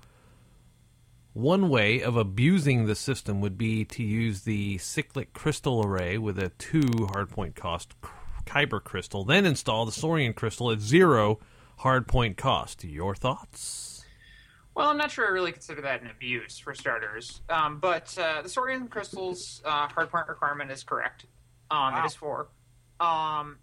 [1.35, 6.39] one way of abusing the system would be to use the cyclic crystal array with
[6.39, 7.95] a two hardpoint cost
[8.47, 11.39] Kyber crystal, then install the Saurian crystal at zero
[11.81, 12.85] hardpoint cost.
[12.85, 14.05] Your thoughts?
[14.75, 17.43] Well, I'm not sure I really consider that an abuse for starters.
[17.51, 21.27] Um, but uh, the Saurian crystals uh, hardpoint requirement is correct.
[21.71, 22.03] Um, Wow.
[22.03, 22.49] It is four.
[23.01, 23.59] Um,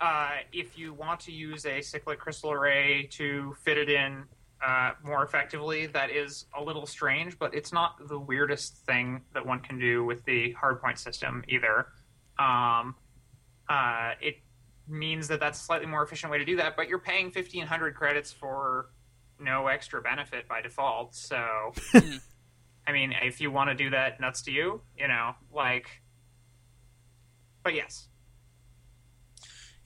[0.00, 4.24] uh, if you want to use a cyclic crystal array to fit it in
[4.64, 9.44] uh, more effectively, that is a little strange, but it's not the weirdest thing that
[9.44, 11.86] one can do with the hardpoint system either.
[12.38, 12.94] Um,
[13.68, 14.36] uh, it
[14.88, 17.94] means that that's a slightly more efficient way to do that, but you're paying 1,500
[17.94, 18.90] credits for
[19.38, 21.14] no extra benefit by default.
[21.14, 21.72] So,
[22.86, 25.88] I mean, if you want to do that, nuts to you, you know, like.
[27.62, 28.08] But yes,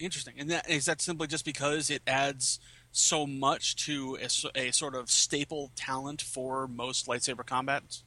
[0.00, 0.34] Interesting.
[0.38, 2.58] And that is that simply just because it adds
[2.90, 4.18] so much to
[4.54, 8.02] a sort of staple talent for most lightsaber combats?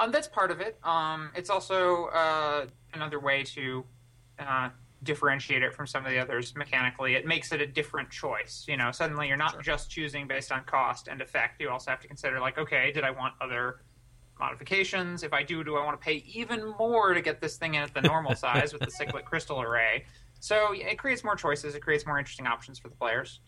[0.00, 0.78] um, that's part of it.
[0.82, 3.84] Um, it's also uh, another way to
[4.38, 4.70] uh,
[5.02, 7.14] differentiate it from some of the others mechanically.
[7.14, 8.64] It makes it a different choice.
[8.66, 11.60] You know, suddenly you're not just choosing based on cost and effect.
[11.60, 13.80] You also have to consider like, okay, did I want other
[14.38, 15.22] modifications?
[15.22, 17.82] If I do, do I want to pay even more to get this thing in
[17.82, 20.06] at the normal size with the cyclic crystal array?
[20.40, 21.74] So it creates more choices.
[21.74, 23.40] It creates more interesting options for the players.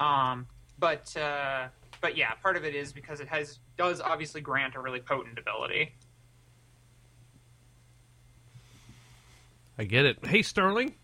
[0.00, 0.46] Um,
[0.78, 1.68] but uh,
[2.00, 5.38] but yeah, part of it is because it has does obviously grant a really potent
[5.38, 5.94] ability.
[9.78, 10.24] I get it.
[10.24, 10.94] Hey, Sterling,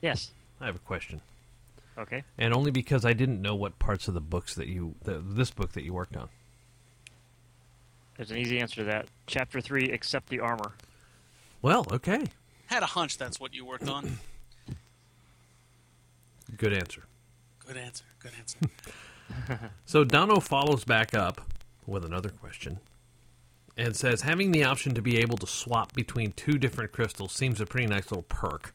[0.00, 0.30] Yes.
[0.60, 1.20] I have a question,
[1.98, 2.24] Okay.
[2.38, 5.50] and only because I didn't know what parts of the books that you, the, this
[5.50, 6.28] book that you worked on.
[8.16, 9.06] There's an easy answer to that.
[9.26, 10.72] Chapter three, accept the armor.
[11.62, 12.24] Well, okay,
[12.66, 14.18] Had a hunch that's what you worked on.
[16.56, 17.04] good answer.
[17.66, 18.04] Good answer.
[18.18, 18.58] Good answer.
[19.84, 21.40] So Dono follows back up
[21.86, 22.78] with another question
[23.76, 27.60] and says having the option to be able to swap between two different crystals seems
[27.60, 28.74] a pretty nice little perk.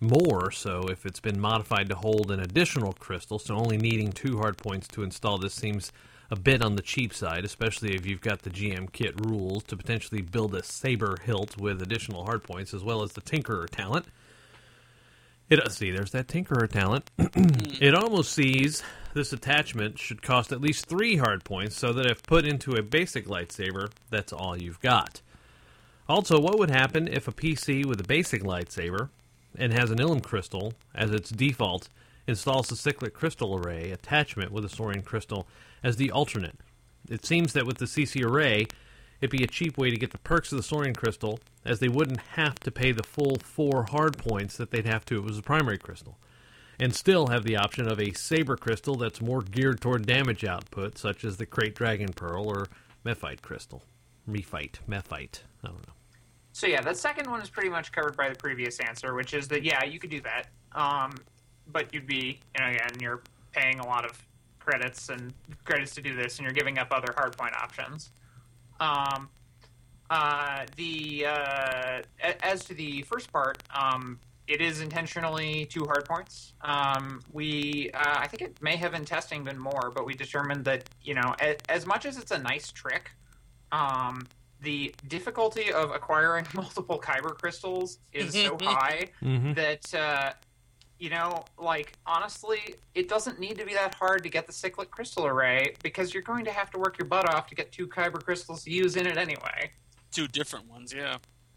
[0.00, 4.38] More so if it's been modified to hold an additional crystal, so only needing two
[4.38, 5.92] hard points to install this seems
[6.30, 9.76] a bit on the cheap side, especially if you've got the GM kit rules to
[9.76, 14.06] potentially build a saber hilt with additional hard points as well as the Tinkerer talent.
[15.52, 17.10] It see, there's that Tinkerer talent.
[17.18, 18.82] it almost sees
[19.12, 22.82] this attachment should cost at least three hard points, so that if put into a
[22.82, 25.20] basic lightsaber, that's all you've got.
[26.08, 29.10] Also, what would happen if a PC with a basic lightsaber
[29.54, 31.90] and has an Ilum crystal as its default
[32.26, 35.46] installs the cyclic crystal array attachment with a Saurian crystal
[35.84, 36.56] as the alternate?
[37.10, 38.68] It seems that with the CC array,
[39.22, 41.88] it'd be a cheap way to get the perks of the Saurian crystal, as they
[41.88, 45.26] wouldn't have to pay the full four hard points that they'd have to if it
[45.28, 46.18] was a primary crystal
[46.82, 50.98] and still have the option of a saber crystal that's more geared toward damage output,
[50.98, 52.66] such as the Krayt Dragon Pearl or
[53.04, 53.84] Mephite crystal.
[54.26, 55.44] Mephite, Mephite.
[55.62, 55.94] I don't know.
[56.52, 59.46] So yeah, that second one is pretty much covered by the previous answer, which is
[59.48, 61.12] that yeah, you could do that, um,
[61.68, 64.20] but you'd be you know again you're paying a lot of
[64.58, 65.32] credits and
[65.64, 68.10] credits to do this, and you're giving up other hardpoint options.
[68.80, 69.28] Um,
[70.10, 72.02] uh, the uh,
[72.42, 76.52] as to the first part, um, it is intentionally two hard points.
[76.60, 80.64] Um, we uh, I think it may have in testing been more, but we determined
[80.66, 83.10] that you know a- as much as it's a nice trick.
[83.70, 84.26] Um,
[84.60, 89.54] the difficulty of acquiring multiple kyber crystals is so high Mm-hmm.
[89.54, 90.32] that uh,
[91.02, 94.88] you know, like honestly, it doesn't need to be that hard to get the cyclic
[94.88, 97.88] crystal array because you're going to have to work your butt off to get two
[97.88, 99.72] kyber crystals to use in it anyway.
[100.12, 101.16] Two different ones, yeah.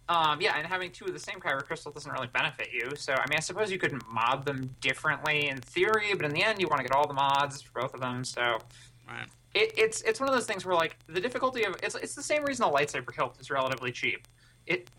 [0.10, 2.96] Um, yeah, and having two of the same kyber crystal doesn't really benefit you.
[2.96, 6.42] So, I mean, I suppose you could mod them differently in theory, but in the
[6.42, 8.24] end, you want to get all the mods for both of them.
[8.24, 8.58] So,
[9.08, 9.28] Right.
[9.54, 12.24] it, it's it's one of those things where like the difficulty of it's it's the
[12.24, 14.28] same reason a lightsaber hilt is relatively cheap.
[14.66, 14.90] It,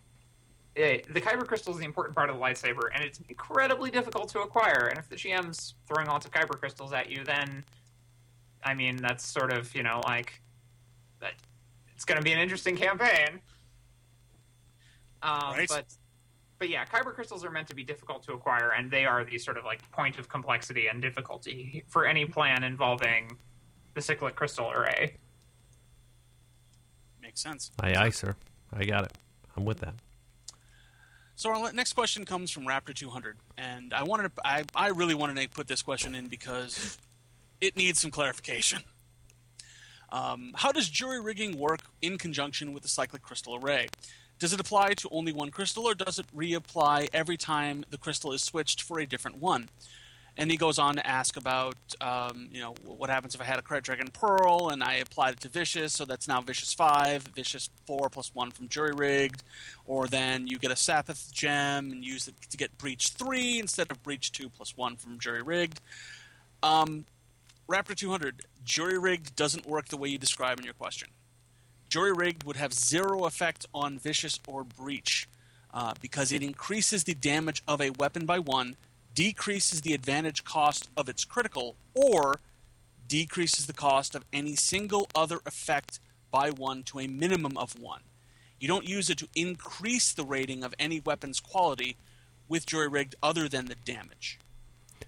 [0.77, 4.29] it the kyber crystal is the important part of the lightsaber, and it's incredibly difficult
[4.29, 4.87] to acquire.
[4.89, 7.63] And if the GM's throwing lots of kyber crystals at you, then
[8.63, 10.41] I mean that's sort of you know like
[11.19, 11.33] that.
[11.95, 13.41] It's going to be an interesting campaign.
[15.23, 15.67] Um, Right.
[15.67, 15.85] But
[16.59, 19.37] but yeah, kyber crystals are meant to be difficult to acquire, and they are the
[19.37, 23.37] sort of like point of complexity and difficulty for any plan involving
[23.93, 25.17] the cyclic crystal array.
[27.21, 27.71] Makes sense.
[27.79, 28.35] Aye, aye, sir.
[28.73, 29.13] I got it.
[29.55, 29.95] I'm with that.
[31.37, 35.13] So our next question comes from Raptor 200, and I wanted to, I, I really
[35.13, 36.97] wanted to put this question in because
[37.61, 38.81] it needs some clarification.
[40.11, 43.87] Um, how does jury rigging work in conjunction with the cyclic crystal array?
[44.39, 48.33] Does it apply to only one crystal, or does it reapply every time the crystal
[48.33, 49.69] is switched for a different one?
[50.39, 53.57] And he goes on to ask about, um, you know, what happens if I had
[53.57, 57.23] a Krayt Dragon Pearl and I applied it to Vicious, so that's now Vicious 5,
[57.35, 59.43] Vicious 4 plus 1 from Jury Rigged,
[59.87, 63.89] or then you get a Sapith gem and use it to get Breach 3 instead
[63.89, 65.81] of Breach 2 plus 1 from Jury Rigged.
[66.61, 67.05] Um,
[67.67, 71.09] Raptor 200, Jury Rigged doesn't work the way you describe in your question.
[71.89, 75.27] Jury Rigged would have zero effect on Vicious or Breach
[75.73, 78.75] uh, because it increases the damage of a weapon by 1
[79.17, 82.39] decreases the advantage cost of its critical, or
[83.07, 85.99] decreases the cost of any single other effect
[86.29, 88.01] by one to a minimum of one.
[88.59, 91.97] You don't use it to increase the rating of any weapon's quality
[92.47, 94.37] with jury rigged other than the damage.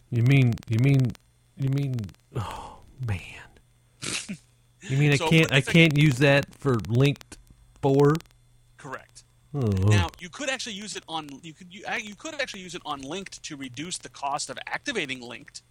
[0.10, 1.12] You mean, you mean,
[1.56, 1.96] you mean,
[2.36, 3.44] oh, man.
[4.82, 7.38] You mean I So can't, I can't use that for linked
[7.84, 8.16] 4?
[8.78, 9.09] Correct.
[9.54, 9.62] Oh.
[9.62, 12.82] Now you could actually use it on you could you, you could actually use it
[12.86, 15.64] on linked to reduce the cost of activating linked.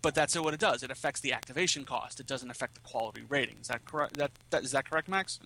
[0.00, 0.82] But that's what it does.
[0.82, 2.20] It affects the activation cost.
[2.20, 3.56] It doesn't affect the quality rating.
[3.60, 4.16] Is that correct?
[4.16, 5.40] That, that is that correct, Max?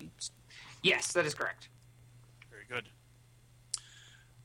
[0.83, 1.69] Yes, that is correct.
[2.51, 2.89] Very good.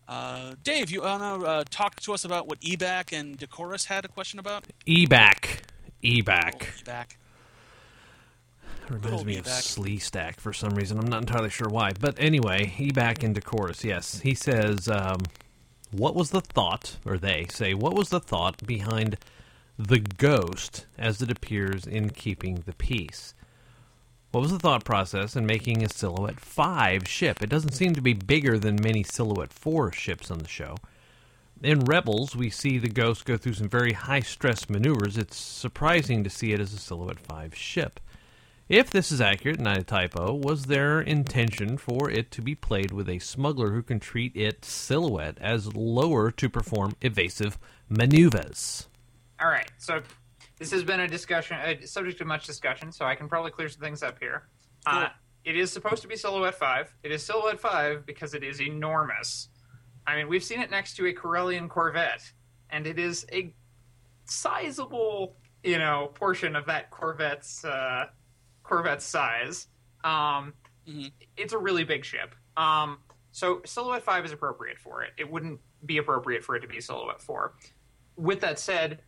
[0.06, 4.06] Uh, Dave, you want to uh, talk to us about what eBack and Decorus had
[4.06, 4.64] a question about?
[4.86, 5.60] eBack.
[6.02, 6.54] eBack.
[6.62, 7.27] Oh,
[8.90, 9.44] Reminds me of.
[9.46, 10.98] Sleestak for some reason.
[10.98, 11.92] I'm not entirely sure why.
[11.98, 13.84] But anyway, eBack into chorus.
[13.84, 15.22] Yes, he says, um,
[15.90, 19.18] "What was the thought?" Or they say, "What was the thought behind
[19.78, 23.34] the ghost as it appears in keeping the peace?"
[24.30, 27.42] What was the thought process in making a Silhouette 5 ship?
[27.42, 30.76] It doesn't seem to be bigger than many Silhouette 4 ships on the show.
[31.62, 35.16] In Rebels, we see the Ghost go through some very high stress maneuvers.
[35.16, 38.00] It's surprising to see it as a Silhouette 5 ship.
[38.68, 42.92] If this is accurate, not a typo, was there intention for it to be played
[42.92, 47.58] with a smuggler who can treat its silhouette as lower to perform evasive
[47.88, 48.86] maneuvers?
[49.40, 50.02] All right, so
[50.58, 53.70] this has been a discussion, a subject of much discussion, so I can probably clear
[53.70, 54.48] some things up here.
[54.84, 55.08] Uh,
[55.44, 56.94] it is supposed to be Silhouette 5.
[57.04, 59.48] It is Silhouette 5 because it is enormous.
[60.06, 62.30] I mean, we've seen it next to a Corellian Corvette,
[62.68, 63.54] and it is a
[64.26, 68.08] sizable, you know, portion of that Corvette's uh,
[68.68, 69.66] Corvette's size.
[70.04, 70.52] Um,
[70.86, 71.12] Mhm.
[71.36, 72.34] It's a really big ship.
[72.56, 72.98] Um,
[73.30, 75.12] so Silhouette 5 is appropriate for it.
[75.18, 77.54] It wouldn't be appropriate for it to be Silhouette 4.
[78.16, 79.02] With that said,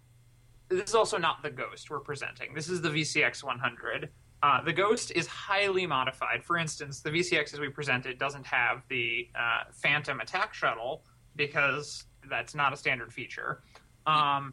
[0.68, 2.52] this is also not the Ghost we're presenting.
[2.54, 4.10] This is the VCX 100.
[4.42, 6.44] Uh, the Ghost is highly modified.
[6.44, 11.04] For instance, the VCX as we presented doesn't have the uh, Phantom attack shuttle
[11.34, 13.62] because that's not a standard feature.
[14.06, 14.52] Um,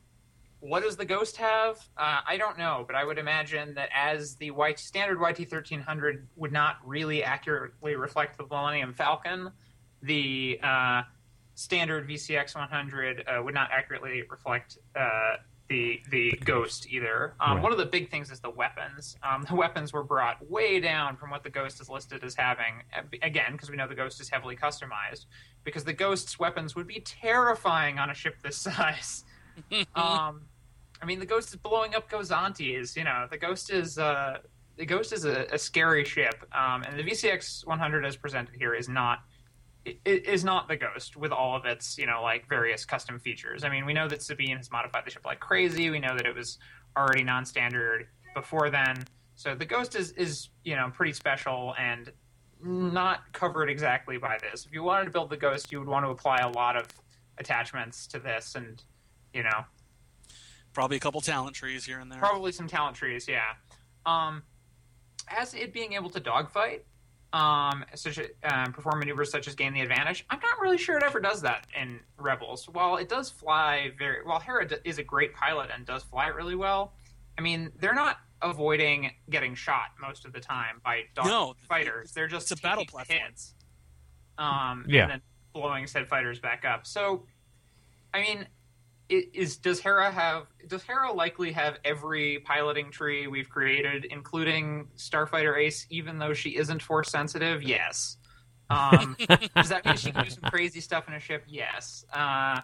[0.59, 1.77] what does the Ghost have?
[1.97, 6.27] Uh, I don't know, but I would imagine that as the white standard YT 1300
[6.35, 9.51] would not really accurately reflect the Millennium Falcon,
[10.01, 11.03] the uh,
[11.55, 15.35] standard VCX 100 uh, would not accurately reflect uh,
[15.69, 17.33] the the Ghost either.
[17.41, 17.63] Um, Right.
[17.63, 19.17] One of the big things is the weapons.
[19.21, 22.83] Um, the weapons were brought way down from what the Ghost is listed as having.
[22.95, 25.25] uh, Again, because we know the Ghost is heavily customized.
[25.65, 29.25] Because the Ghost's weapons would be terrifying on a ship this size.
[29.95, 30.41] um,
[31.01, 32.95] I mean, the Ghost is blowing up Gozantis.
[32.95, 34.37] You know, the Ghost is uh,
[34.77, 38.73] the Ghost is a, a scary ship, um, and the VCX 100 as presented here
[38.73, 39.19] is not
[39.87, 43.19] i- i- is not the Ghost with all of its you know like various custom
[43.19, 43.63] features.
[43.63, 45.89] I mean, we know that Sabine has modified the ship like crazy.
[45.89, 46.57] We know that it was
[46.95, 49.03] already non-standard before then.
[49.35, 52.11] So the Ghost is is you know pretty special and
[52.63, 54.65] not covered exactly by this.
[54.65, 56.87] If you wanted to build the Ghost, you would want to apply a lot of
[57.37, 58.81] attachments to this, and
[59.37, 59.63] you know
[60.73, 62.19] Probably a couple talent trees here and there.
[62.19, 63.53] Probably some talent trees, yeah.
[64.05, 64.43] Um,
[65.27, 66.85] as it being able to dogfight,
[67.33, 70.95] um, such a, um, perform maneuvers such as gain the advantage, I'm not really sure
[70.95, 72.69] it ever does that in Rebels.
[72.69, 76.27] While it does fly very while Hera d- is a great pilot and does fly
[76.27, 76.93] really well,
[77.39, 82.11] I mean they're not avoiding getting shot most of the time by dog No, fighters.
[82.11, 83.19] They're just it's a battle taking platform.
[83.29, 83.55] hits,
[84.37, 85.03] um, Yeah.
[85.03, 85.21] and then
[85.53, 86.85] blowing said fighters back up.
[86.85, 87.25] So,
[88.13, 88.47] I mean, i-
[89.09, 95.57] is does Hera have does Hera likely have every piloting tree we've created, including Starfighter
[95.57, 97.63] Ace, even though she isn't force sensitive?
[97.63, 98.17] Yes.
[98.69, 99.15] Um,
[99.55, 101.43] does that mean she can do some crazy stuff in a ship?
[101.47, 102.05] Yes.
[102.11, 102.61] Uh,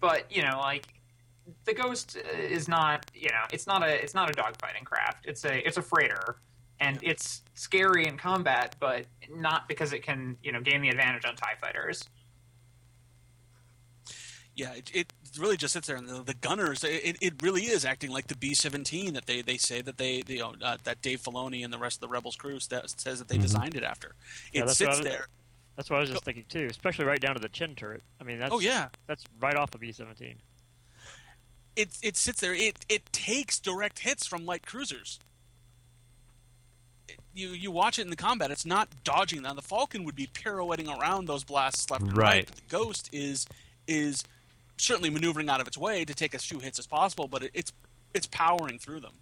[0.00, 0.86] but you know, like
[1.64, 5.26] the Ghost is not you know it's not a it's not a dogfighting craft.
[5.26, 6.38] It's a it's a freighter.
[6.78, 11.24] And it's scary in combat, but not because it can, you know, gain the advantage
[11.24, 12.04] on Tie fighters.
[14.56, 16.84] Yeah, it, it really just sits there, and the, the gunners.
[16.84, 20.22] It, it really is acting like the B seventeen that they, they say that they,
[20.22, 22.88] they you know, uh, that Dave Filoni and the rest of the Rebels crew st-
[22.98, 24.14] says that they designed it after.
[24.52, 25.26] It that's sits was- there.
[25.76, 28.02] That's what I was just thinking too, especially right down to the chin turret.
[28.18, 30.36] I mean, that's Oh yeah, that's right off of B-17.
[31.76, 32.54] it it sits there.
[32.54, 35.18] It it takes direct hits from light cruisers.
[37.34, 38.50] You you watch it in the combat.
[38.50, 39.42] It's not dodging.
[39.42, 42.26] Now the Falcon would be pirouetting around those blasts left and right.
[42.26, 42.46] Right.
[42.46, 43.46] the Ghost is
[43.86, 44.24] is
[44.76, 47.50] certainly maneuvering out of its way to take as few hits as possible, but it,
[47.54, 47.72] it's
[48.14, 49.12] it's powering through them.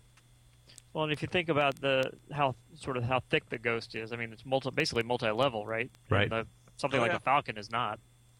[0.92, 4.12] Well, and if you think about the how sort of how thick the Ghost is,
[4.12, 5.90] I mean, it's multi basically multi-level, right?
[6.08, 6.30] Right.
[6.30, 7.16] The, something Oh, like yeah.
[7.16, 7.98] a Falcon is not.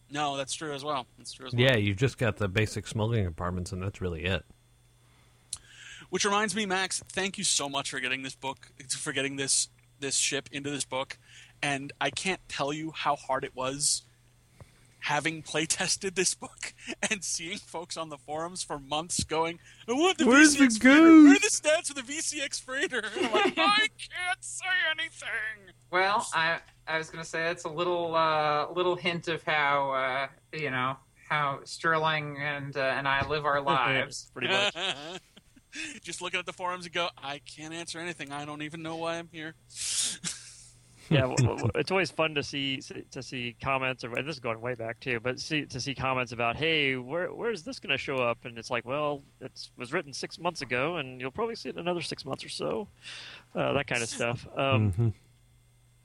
[0.09, 1.07] No, that's true as well.
[1.17, 1.61] That's true as well.
[1.61, 4.45] Yeah, you've just got the basic smuggling compartments, and that's really it.
[6.09, 9.69] Which reminds me, Max, thank you so much for getting this book, for getting this
[9.99, 11.17] this ship into this book,
[11.63, 14.03] and I can't tell you how hard it was
[15.05, 16.73] having play tested this book
[17.11, 20.81] and seeing folks on the forums for months going, "I want the Where's the VCX
[20.81, 21.01] freighter?
[21.23, 25.73] Where are the stats for the VCX freighter?" And I'm like, I can't say anything.
[25.91, 30.57] Well, I I was gonna say it's a little uh, little hint of how uh,
[30.57, 30.97] you know
[31.29, 34.31] how Sterling and uh, and I live our lives.
[34.33, 34.75] Pretty much.
[36.01, 38.31] Just looking at the forums and go, I can't answer anything.
[38.31, 39.55] I don't even know why I'm here.
[41.09, 41.25] Yeah,
[41.75, 45.19] it's always fun to see to see comments, or this is going way back too,
[45.19, 48.45] but see, to see comments about, hey, where where's this going to show up?
[48.45, 51.75] And it's like, well, it was written six months ago, and you'll probably see it
[51.75, 52.87] in another six months or so,
[53.55, 54.47] uh, that kind of stuff.
[54.57, 55.13] Um, Mhm.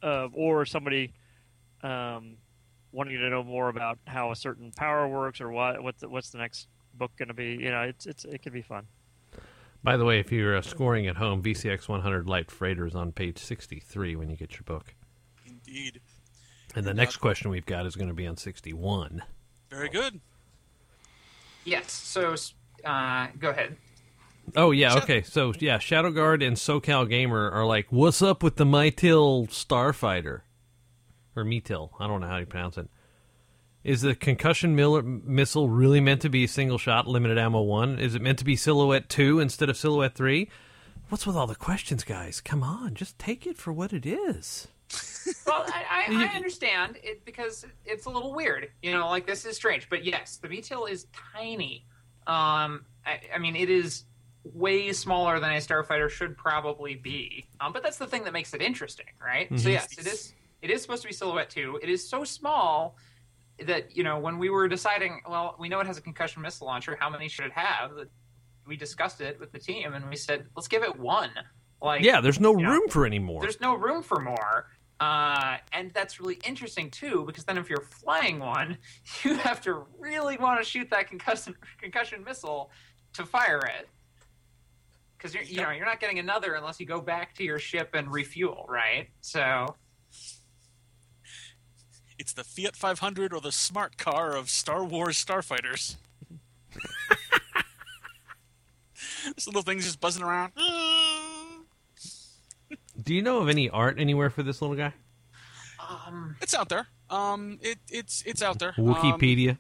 [0.03, 1.13] uh, or somebody
[1.83, 2.37] um,
[2.93, 6.31] wanting to know more about how a certain power works, or what what's the, what's
[6.31, 7.57] the next book going to be.
[7.61, 8.87] You know, it's it's it can be fun.
[9.82, 13.12] By the way, if you're uh, scoring at home, VCX 100 Light Freighter is on
[13.12, 14.94] page 63 when you get your book.
[15.47, 16.01] Indeed.
[16.74, 19.23] And the next question we've got is going to be on 61.
[19.70, 20.20] Very good.
[21.65, 21.93] Yes.
[21.93, 22.35] So,
[22.85, 23.77] uh, go ahead.
[24.57, 25.23] Oh yeah, okay.
[25.23, 30.40] So yeah, Shadow Guard and SoCal Gamer are like, "What's up with the Mytil Starfighter?"
[31.36, 32.89] Or Metil, I don't know how you pronounce it.
[33.82, 37.98] Is the concussion mil- missile really meant to be single shot, limited ammo one?
[37.98, 40.51] Is it meant to be Silhouette two instead of Silhouette three?
[41.09, 42.40] What's with all the questions, guys?
[42.40, 44.69] Come on, just take it for what it is.
[45.47, 48.69] Well, I, I, I understand it because it's a little weird.
[48.82, 49.89] You know, like this is strange.
[49.89, 51.85] But yes, the VTIL is tiny.
[52.27, 54.05] Um, I, I mean, it is
[54.44, 57.47] way smaller than a starfighter should probably be.
[57.61, 59.48] Um, but that's the thing that makes it interesting, right?
[59.59, 60.32] So yes, it is.
[60.62, 61.78] It is supposed to be silhouette two.
[61.82, 62.97] It is so small
[63.66, 66.66] that you know when we were deciding, well, we know it has a concussion missile
[66.66, 66.97] launcher.
[66.99, 67.93] How many should it have?
[68.66, 71.31] We discussed it with the team, and we said, let's give it one.
[71.82, 73.41] Like, Yeah, there's no you know, room for any more.
[73.41, 74.66] there's no room for more.
[75.01, 78.77] Uh, and that's really interesting too, because then if you're flying one,
[79.24, 82.70] you have to really want to shoot that concussion concussion missile
[83.15, 83.89] to fire it,
[85.16, 87.91] because you're you know you're not getting another unless you go back to your ship
[87.95, 89.09] and refuel, right?
[89.23, 89.74] So
[92.21, 95.97] It's the Fiat 500 or the smart car of Star Wars starfighters.
[99.35, 100.53] this little thing's just buzzing around.
[103.03, 104.93] Do you know of any art anywhere for this little guy?
[105.89, 106.89] um, It's out there.
[107.09, 108.75] Um, it, it's it's out there.
[108.77, 109.57] Um, Wikipedia.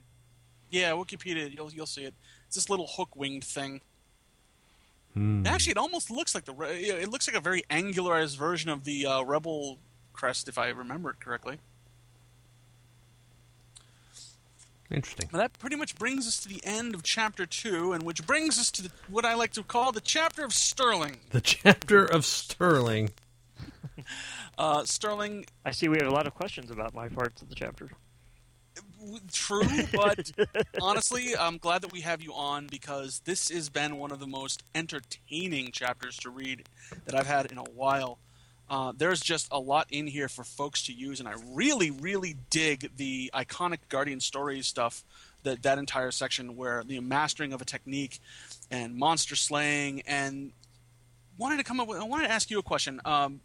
[0.70, 1.52] yeah, Wikipedia.
[1.56, 2.12] You'll you'll see it.
[2.46, 3.80] It's this little hook winged thing.
[5.14, 5.46] Hmm.
[5.46, 9.06] Actually, it almost looks like the it looks like a very angularized version of the
[9.06, 9.78] uh, Rebel
[10.12, 11.58] crest, if I remember it correctly.
[14.90, 15.28] Interesting.
[15.32, 18.58] Well, that pretty much brings us to the end of chapter two, and which brings
[18.58, 21.18] us to the, what I like to call the chapter of Sterling.
[21.30, 23.10] The chapter of Sterling.
[24.58, 27.54] Uh, Sterling, I see we have a lot of questions about my parts of the
[27.54, 27.90] chapter.
[29.32, 29.62] true,
[29.94, 30.30] but
[30.82, 34.26] honestly, I'm glad that we have you on because this has been one of the
[34.26, 36.68] most entertaining chapters to read
[37.06, 38.18] that I've had in a while.
[38.70, 42.36] Uh, there's just a lot in here for folks to use, and I really, really
[42.50, 45.04] dig the iconic Guardian Stories stuff.
[45.42, 48.20] That that entire section where the mastering of a technique
[48.70, 50.52] and monster slaying, and
[51.36, 51.98] wanted to come up with.
[51.98, 53.00] I wanted to ask you a question.
[53.04, 53.40] Um,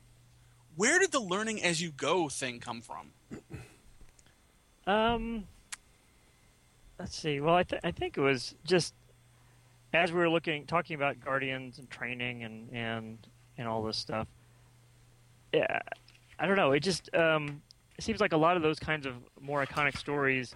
[0.75, 3.11] where did the learning as you go thing come from?
[4.85, 5.45] Um,
[6.99, 7.39] let's see.
[7.39, 8.93] Well, I, th- I think it was just
[9.93, 13.17] as we were looking, talking about guardians and training and and
[13.57, 14.27] and all this stuff.
[15.55, 15.79] Yeah,
[16.37, 16.73] I don't know.
[16.73, 17.61] It just um,
[17.97, 20.53] it seems like a lot of those kinds of more iconic stories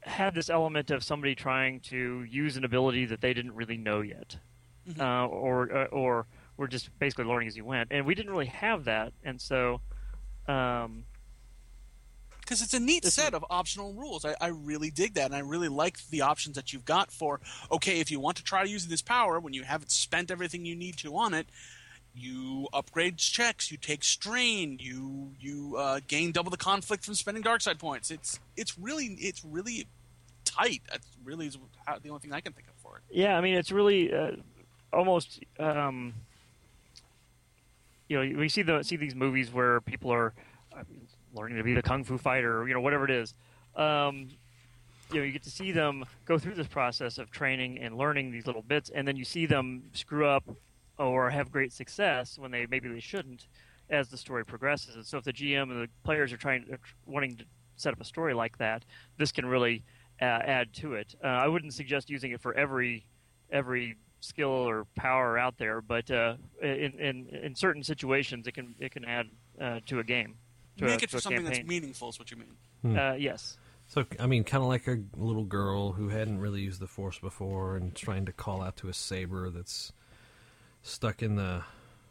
[0.00, 4.00] have this element of somebody trying to use an ability that they didn't really know
[4.00, 4.36] yet,
[4.98, 6.26] uh, or uh, or
[6.56, 7.88] were just basically learning as you went.
[7.90, 9.80] And we didn't really have that, and so.
[10.48, 11.04] Um,
[12.40, 14.24] because it's a neat set of optional rules.
[14.24, 17.40] I, I really dig that, and I really like the options that you've got for
[17.72, 20.76] okay, if you want to try using this power when you haven't spent everything you
[20.76, 21.48] need to on it,
[22.16, 27.42] you upgrade checks, you take strain, you you uh, gain double the conflict from spending
[27.42, 28.10] dark side points.
[28.10, 29.86] It's it's really it's really
[30.44, 30.82] tight.
[30.90, 33.02] That's really is how, the only thing I can think of for it.
[33.10, 34.32] Yeah, I mean it's really uh,
[34.92, 36.14] almost um,
[38.08, 40.32] you know we see the see these movies where people are
[40.74, 40.82] uh,
[41.34, 43.34] learning to be the kung fu fighter or you know whatever it is.
[43.76, 44.28] Um,
[45.12, 48.32] you know, you get to see them go through this process of training and learning
[48.32, 50.42] these little bits, and then you see them screw up
[50.98, 53.48] or have great success when they maybe they shouldn't
[53.90, 54.96] as the story progresses.
[54.96, 57.44] And so, if the GM and the players are trying are wanting to
[57.76, 58.84] set up a story like that,
[59.18, 59.84] this can really
[60.20, 61.14] uh, add to it.
[61.22, 63.06] Uh, I wouldn't suggest using it for every
[63.50, 68.74] every skill or power out there, but uh, in, in in certain situations, it can
[68.80, 69.26] it can add
[69.60, 70.36] uh, to a game.
[70.78, 72.08] To Make a, it to for a something that's meaningful.
[72.08, 72.96] Is what you mean.
[72.96, 73.58] Uh, yes.
[73.88, 77.20] So, I mean, kind of like a little girl who hadn't really used the Force
[77.20, 79.92] before and trying to call out to a saber that's
[80.86, 81.62] stuck in the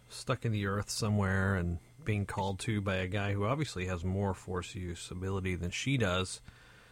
[0.10, 4.04] stuck in the earth somewhere and being called to by a guy who obviously has
[4.04, 6.42] more Force use ability than she does.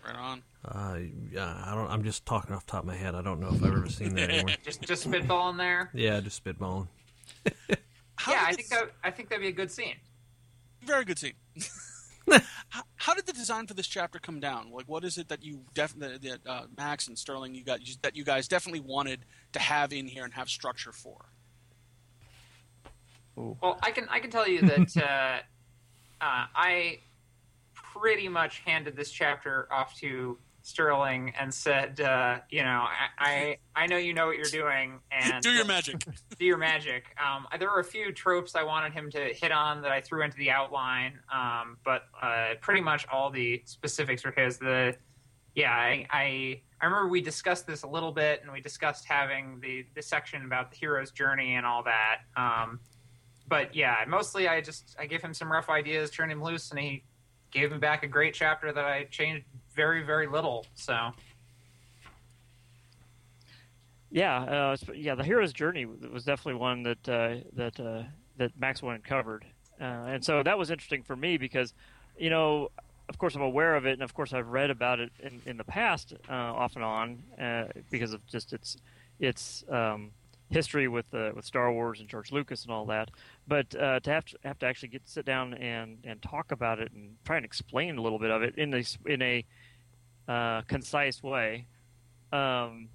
[0.03, 0.43] Right on.
[0.65, 0.97] Uh,
[1.31, 1.89] yeah, I don't.
[1.89, 3.15] I'm just talking off the top of my head.
[3.15, 4.55] I don't know if I've ever seen that anywhere.
[4.63, 5.91] just just spitballing there.
[5.93, 6.87] Yeah, just spitballing.
[8.15, 9.95] How yeah, I think that I think that'd be a good scene.
[10.81, 11.33] Very good scene.
[12.69, 14.71] how, how did the design for this chapter come down?
[14.71, 18.15] Like, what is it that you definitely, that uh, Max and Sterling, you got that
[18.15, 19.21] you guys definitely wanted
[19.53, 21.32] to have in here and have structure for?
[23.35, 24.97] Well, I can I can tell you that
[26.21, 26.99] uh, uh, I
[27.73, 33.83] pretty much handed this chapter off to Sterling and said, uh, you know, I, I
[33.83, 36.05] I know you know what you're doing and Do your magic.
[36.39, 37.03] do your magic.
[37.23, 40.23] Um, there were a few tropes I wanted him to hit on that I threw
[40.23, 44.57] into the outline, um, but uh, pretty much all the specifics were his.
[44.57, 44.95] The
[45.53, 49.59] yeah, I, I I remember we discussed this a little bit, and we discussed having
[49.61, 52.19] the the section about the hero's journey and all that.
[52.37, 52.79] Um,
[53.47, 56.79] but yeah, mostly I just I gave him some rough ideas, turned him loose, and
[56.79, 57.03] he
[57.51, 59.45] gave me back a great chapter that I changed
[59.75, 60.65] very very little.
[60.75, 61.11] So
[64.13, 65.15] Yeah, uh, yeah.
[65.15, 68.03] The hero's journey was definitely one that uh, that uh,
[68.37, 69.43] that Max and covered,
[69.81, 71.73] uh, and so that was interesting for me because,
[72.15, 72.69] you know,
[73.09, 75.57] of course I'm aware of it, and of course I've read about it in, in
[75.57, 78.77] the past uh, off and on uh, because of just its
[79.19, 80.11] its um,
[80.53, 83.09] history with uh, with Star Wars and George Lucas and all that.
[83.47, 86.79] But uh, to have to have to actually get sit down and, and talk about
[86.79, 89.45] it and try and explain a little bit of it in a in a
[90.27, 91.65] uh, concise way.
[92.31, 92.89] Um,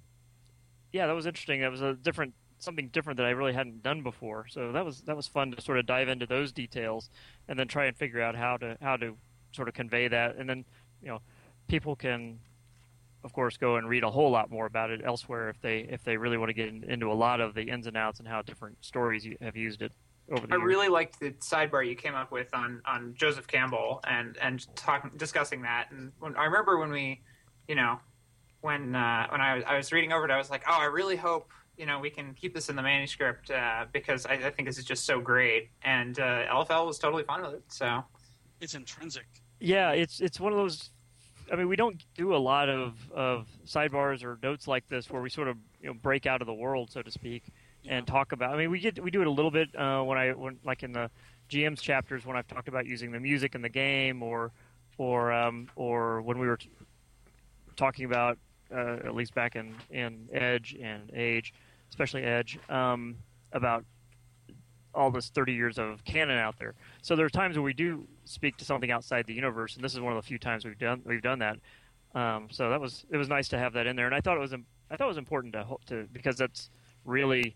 [0.91, 1.61] yeah, that was interesting.
[1.61, 4.47] That was a different something different that I really hadn't done before.
[4.49, 7.09] So that was that was fun to sort of dive into those details
[7.47, 9.15] and then try and figure out how to how to
[9.51, 10.37] sort of convey that.
[10.37, 10.65] And then
[11.01, 11.21] you know,
[11.67, 12.39] people can
[13.23, 16.03] of course go and read a whole lot more about it elsewhere if they if
[16.03, 18.27] they really want to get in, into a lot of the ins and outs and
[18.27, 19.91] how different stories have used it
[20.31, 20.65] over the I years.
[20.65, 25.11] really liked the sidebar you came up with on, on Joseph Campbell and and talking
[25.17, 25.87] discussing that.
[25.91, 27.21] And when, I remember when we,
[27.67, 27.99] you know,
[28.61, 30.85] when uh, when I was, I was reading over it, I was like, oh, I
[30.85, 34.49] really hope you know we can keep this in the manuscript uh, because I, I
[34.49, 35.69] think this is just so great.
[35.83, 37.63] And uh, LFL was totally fine with it.
[37.69, 38.03] So
[38.61, 39.25] It's intrinsic.
[39.59, 40.91] Yeah, it's it's one of those.
[41.51, 45.21] I mean, we don't do a lot of, of sidebars or notes like this where
[45.21, 47.43] we sort of you know break out of the world, so to speak,
[47.87, 48.53] and talk about.
[48.53, 50.83] I mean, we get we do it a little bit uh, when I when like
[50.83, 51.09] in the
[51.49, 54.51] GM's chapters when I've talked about using the music in the game, or
[54.97, 56.69] or um, or when we were t-
[57.75, 58.37] talking about
[58.71, 61.53] uh, at least back in in Edge and Age,
[61.89, 63.17] especially Edge, um,
[63.53, 63.85] about
[64.93, 66.73] all this 30 years of canon out there.
[67.01, 69.93] So there are times where we do speak to something outside the universe, and this
[69.93, 71.57] is one of the few times we've done we've done that.
[72.15, 74.37] Um, so that was it was nice to have that in there, and I thought
[74.37, 76.69] it was I thought it was important to to because that's
[77.05, 77.55] really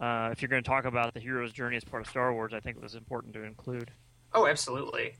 [0.00, 2.52] uh, if you're going to talk about the hero's journey as part of Star Wars,
[2.54, 3.90] I think it was important to include.
[4.32, 5.14] oh, absolutely.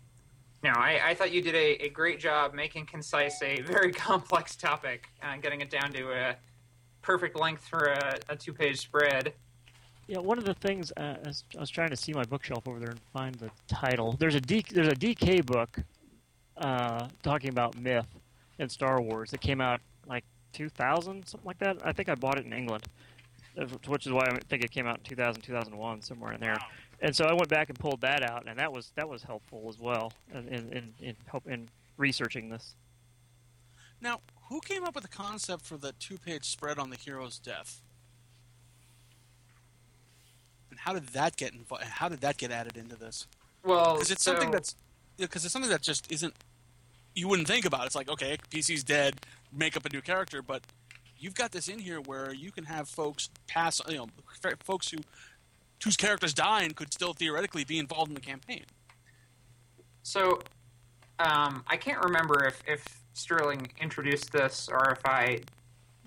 [0.64, 4.54] No, I, I thought you did a, a great job making concise a very complex
[4.54, 6.36] topic and getting it down to a
[7.02, 9.34] perfect length for a, a two page spread.
[10.12, 12.68] Yeah, one of the things uh, I was- I was trying to see my bookshelf
[12.68, 14.12] over there and find the title.
[14.12, 15.78] There's a D, there's a DK book
[16.58, 18.04] uh, talking about myth
[18.58, 21.78] in Star Wars that came out like 2000, something like that.
[21.82, 22.84] I think I bought it in England,
[23.86, 26.58] which is why I think it came out in 2000, 2001, somewhere in there.
[27.00, 29.64] And so I went back and pulled that out, and that was that was helpful
[29.70, 32.74] as well in in, in, in help in researching this.
[33.98, 34.20] Now,
[34.50, 37.80] who came up with the concept for the two-page spread on the hero's death?
[40.72, 43.26] And how did that get invo- How did that get added into this?
[43.62, 44.74] Well, Because it's so- something that's
[45.18, 46.32] because it's something that just isn't.
[47.14, 47.84] You wouldn't think about.
[47.84, 49.20] It's like okay, PC's dead,
[49.52, 50.62] make up a new character, but
[51.18, 53.82] you've got this in here where you can have folks pass.
[53.86, 54.08] You know,
[54.64, 54.96] folks who
[55.84, 58.64] whose characters die and could still theoretically be involved in the campaign.
[60.02, 60.40] So,
[61.18, 65.40] um, I can't remember if, if Sterling introduced this or if I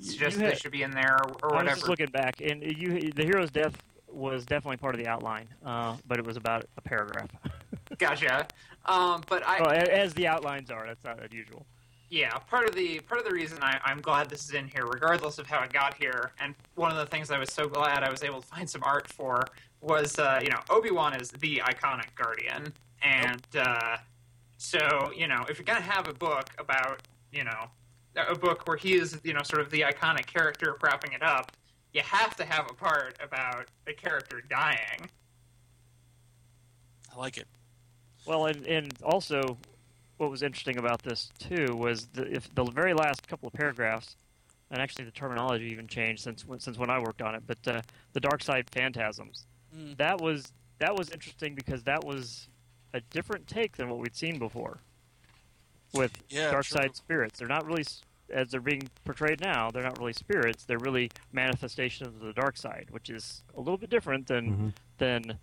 [0.01, 1.75] suggested had- this should be in there or, or I was whatever.
[1.75, 3.75] just looking back, and you the hero's death
[4.15, 7.29] was definitely part of the outline, uh, but it was about a paragraph.
[7.97, 8.47] Gotcha.
[8.85, 11.65] Um, but I, well, as the outlines are, that's not unusual.
[12.09, 14.85] yeah, part of the part of the reason I, I'm glad this is in here,
[14.85, 18.03] regardless of how it got here, and one of the things I was so glad
[18.03, 19.43] I was able to find some art for
[19.81, 23.97] was, uh, you know, Obi Wan is the iconic Guardian, and uh,
[24.57, 27.01] so you know, if you're gonna have a book about,
[27.31, 27.69] you know,
[28.15, 31.51] a book where he is, you know, sort of the iconic character propping it up,
[31.95, 35.09] you have to have a part about the character dying.
[37.13, 37.47] I like it.
[38.25, 39.57] Well, and, and also,
[40.17, 44.17] what was interesting about this too was the, if the very last couple of paragraphs,
[44.71, 47.43] and actually the terminology even changed since when- since when I worked on it.
[47.47, 47.81] But uh,
[48.13, 49.97] the dark side phantasms, Mm.
[49.97, 52.47] that was that was interesting because that was
[52.93, 54.79] a different take than what we'd seen before
[55.93, 56.77] with Yeah, dark true.
[56.77, 57.39] side spirits.
[57.39, 59.69] They're not really s- as they're being portrayed now.
[59.71, 60.65] They're not really spirits.
[60.65, 65.39] They're really manifestations of the dark side, which is a little bit different than than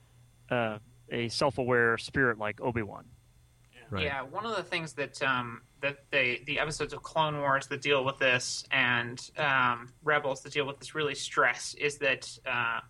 [0.50, 0.78] uh,
[1.10, 3.04] a self-aware spirit like Obi-Wan.
[3.90, 4.04] Right.
[4.04, 7.82] Yeah, one of the things that um, that they the episodes of Clone Wars that
[7.82, 12.80] deal with this and um, Rebels that deal with this really stress is that uh,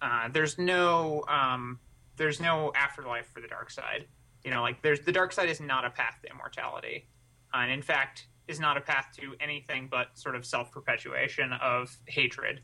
[0.00, 1.80] uh, there's no um,
[2.16, 4.06] there's no afterlife for the dark side.
[4.44, 7.08] You know, like there's the dark side is not a path to immortality,
[7.52, 11.96] and in fact is not a path to anything but sort of self perpetuation of
[12.06, 12.60] hatred.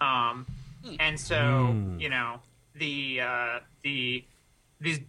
[0.00, 0.46] Um,
[1.00, 2.00] and so Hmm.
[2.00, 2.40] you know
[2.74, 4.24] the uh, the
[4.80, 5.00] these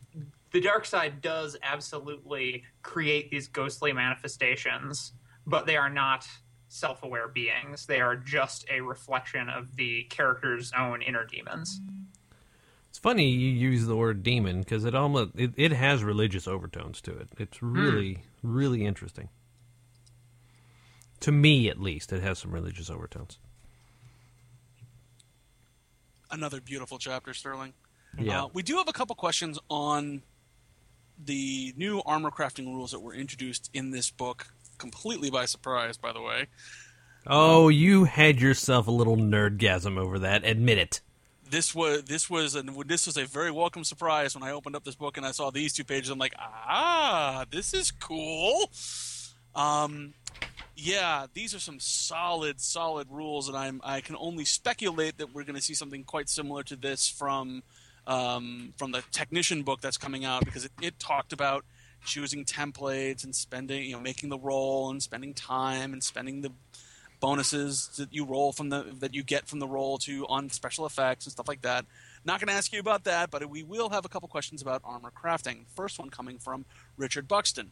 [0.52, 5.12] the dark side does absolutely create these ghostly manifestations,
[5.46, 6.26] but they are not
[6.70, 7.86] self-aware beings.
[7.86, 11.82] They are just a reflection of the character's own inner demons.
[12.90, 17.02] It's funny you use the word demon because it almost it, it has religious overtones
[17.02, 17.28] to it.
[17.38, 19.30] It's really really interesting.
[21.22, 23.40] To me, at least, it has some religious overtones.
[26.32, 27.74] Another beautiful chapter, Sterling.
[28.20, 28.44] Yeah.
[28.44, 30.22] Uh, we do have a couple questions on
[31.24, 34.48] the new armor crafting rules that were introduced in this book,
[34.78, 36.48] completely by surprise, by the way.
[37.28, 40.46] oh, you had yourself a little nerdgasm over that.
[40.46, 41.02] Admit it.
[41.50, 44.84] This was this was a, this was a very welcome surprise when I opened up
[44.84, 46.10] this book and I saw these two pages.
[46.10, 48.72] I'm like, ah, this is cool.
[49.54, 50.16] Um,
[50.76, 55.44] yeah, these are some solid, solid rules, and I'm I can only speculate that we're
[55.44, 57.64] going to see something quite similar to this from
[58.08, 61.66] um, from the technician book that's coming out because it, it talked about
[62.06, 66.52] choosing templates and spending, you know, making the roll and spending time and spending the
[67.20, 70.86] bonuses that you roll from the that you get from the roll to on special
[70.86, 71.86] effects and stuff like that.
[72.26, 74.82] Not going to ask you about that, but we will have a couple questions about
[74.84, 75.66] armor crafting.
[75.76, 76.66] First one coming from
[76.98, 77.72] Richard Buxton.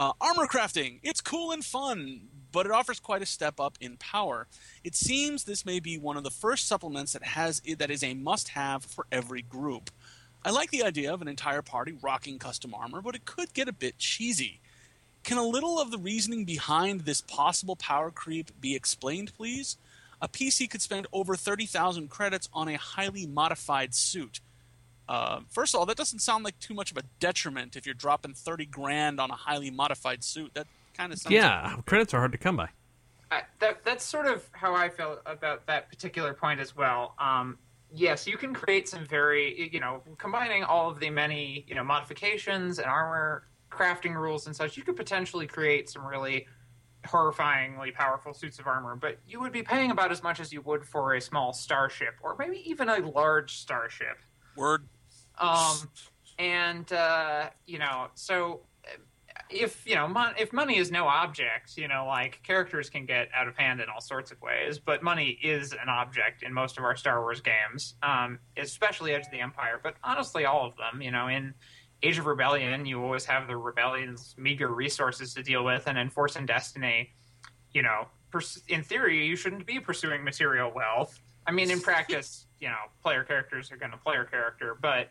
[0.00, 2.22] Uh, armor crafting, it's cool and fun,
[2.52, 4.46] but it offers quite a step up in power.
[4.82, 8.14] It seems this may be one of the first supplements that has that is a
[8.14, 9.90] must-have for every group.
[10.42, 13.68] I like the idea of an entire party rocking custom armor, but it could get
[13.68, 14.62] a bit cheesy.
[15.22, 19.76] Can a little of the reasoning behind this possible power creep be explained, please?
[20.22, 24.40] A PC could spend over 30,000 credits on a highly modified suit.
[25.10, 27.96] Uh, first of all, that doesn't sound like too much of a detriment if you're
[27.96, 30.52] dropping 30 grand on a highly modified suit.
[30.54, 32.68] That kind of sounds Yeah, credits are hard to come by.
[33.32, 37.16] I, that that's sort of how I felt about that particular point as well.
[37.18, 37.58] Um,
[37.92, 41.82] yes, you can create some very, you know, combining all of the many, you know,
[41.82, 44.76] modifications and armor crafting rules and such.
[44.76, 46.46] You could potentially create some really
[47.04, 50.60] horrifyingly powerful suits of armor, but you would be paying about as much as you
[50.60, 54.16] would for a small starship, or maybe even a large starship.
[54.54, 54.86] Word.
[55.40, 55.90] Um,
[56.38, 58.60] and uh, you know, so
[59.48, 63.28] if you know, mon- if money is no object, you know, like characters can get
[63.34, 66.78] out of hand in all sorts of ways, but money is an object in most
[66.78, 70.74] of our Star Wars games, um, especially Edge of the Empire, but honestly, all of
[70.76, 71.02] them.
[71.02, 71.54] You know, in
[72.02, 76.10] Age of Rebellion, you always have the rebellion's meager resources to deal with, and in
[76.10, 77.10] Force and Destiny,
[77.72, 81.18] you know, pers- in theory, you shouldn't be pursuing material wealth.
[81.46, 85.08] I mean, in practice, you know, player characters are going to player character, but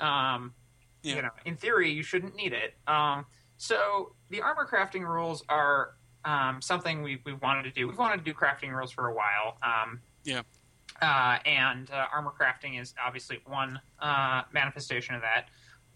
[0.00, 0.54] um,
[1.02, 1.16] Yeah.
[1.16, 2.74] you know, in theory, you shouldn't need it.
[2.86, 5.94] Um, so the armor crafting rules are
[6.24, 7.88] um, something we we wanted to do.
[7.88, 9.56] We've wanted to do crafting rules for a while.
[9.62, 10.42] Um, Yeah.
[11.00, 15.48] uh, and uh, armor crafting is obviously one uh, manifestation of that.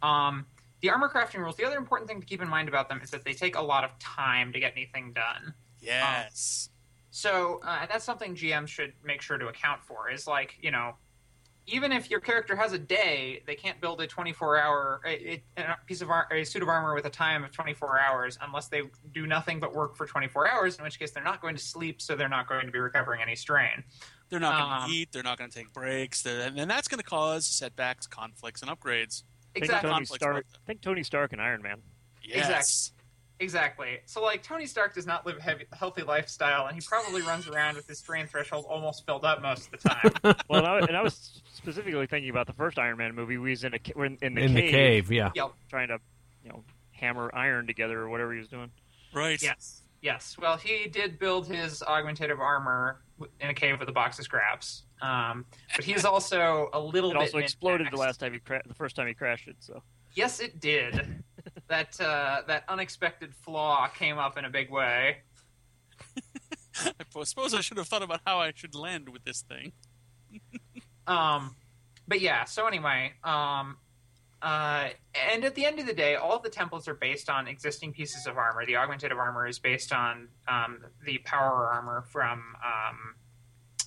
[0.06, 0.46] Um,
[0.80, 1.56] the armor crafting rules.
[1.56, 3.62] The other important thing to keep in mind about them is that they take a
[3.62, 5.54] lot of time to get anything done.
[5.80, 6.68] Yes.
[7.10, 10.10] So uh, that's something GMs should make sure to account for.
[10.10, 10.94] Is like you know,
[11.66, 15.62] even if your character has a day, they can't build a 24 hour a, a
[15.62, 18.68] a piece of ar- a suit of armor with a time of 24 hours unless
[18.68, 18.82] they
[19.12, 20.76] do nothing but work for 24 hours.
[20.76, 23.22] In which case, they're not going to sleep, so they're not going to be recovering
[23.22, 23.82] any strain.
[24.28, 25.12] they're not going to um, eat.
[25.12, 26.26] They're not going to take breaks.
[26.26, 29.22] And and that's going to cause setbacks, conflicts, and upgrades.
[29.54, 29.88] Exactly.
[29.88, 30.46] Think Tony Stark.
[30.66, 31.80] Think Tony Stark and Iron Man.
[32.22, 32.38] Yes.
[32.38, 32.93] Exactly.
[34.06, 37.48] So, like, Tony Stark does not live a heavy, healthy lifestyle, and he probably runs
[37.48, 40.34] around with his strain threshold almost filled up most of the time.
[40.48, 43.38] Well, and I, and I was specifically thinking about the first Iron Man movie.
[43.38, 45.30] We was in a we're in, in the In cave, the cave, yeah.
[45.34, 45.52] yep.
[45.68, 45.98] trying to,
[46.44, 46.62] you know,
[46.92, 48.70] hammer iron together or whatever he was doing.
[49.12, 49.42] Right.
[49.42, 49.82] Yes.
[50.00, 50.36] Yes.
[50.40, 53.00] Well, he did build his augmentative armor
[53.40, 54.82] in a cave with a box of scraps.
[55.02, 55.44] Um,
[55.74, 57.20] but he's also a little It bit.
[57.22, 57.98] also exploded the min-maxed.
[58.06, 59.56] last time he cra- the first time he crashed it.
[59.60, 59.82] So
[60.14, 61.22] Yes, it did.
[61.68, 65.18] That uh, that unexpected flaw came up in a big way.
[66.76, 69.72] I suppose I should have thought about how I should land with this thing.
[71.06, 71.54] Um,
[72.08, 72.44] but yeah.
[72.44, 73.76] So anyway, um,
[74.42, 74.88] uh,
[75.32, 78.26] and at the end of the day, all the temples are based on existing pieces
[78.26, 78.64] of armor.
[78.66, 83.14] The augmentative armor is based on um, the power armor from um,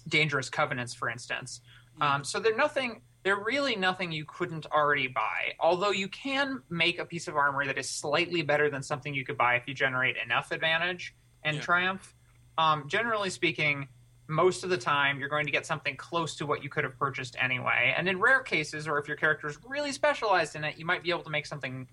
[0.07, 1.61] Dangerous Covenants, for instance.
[2.01, 3.01] Um, so they're nothing.
[3.27, 5.51] They're really nothing you couldn't already buy.
[5.59, 9.25] Although you can make a piece of armor that is slightly better than something you
[9.25, 11.13] could buy if you generate enough advantage
[11.43, 11.61] and Yeah.
[11.61, 12.15] triumph.
[12.57, 13.89] Um, generally speaking,
[14.29, 16.97] most of the time you're going to get something close to what you could have
[16.97, 17.93] purchased anyway.
[17.97, 21.03] And in rare cases, or if your character is really specialized in it, you might
[21.03, 21.85] be able to make something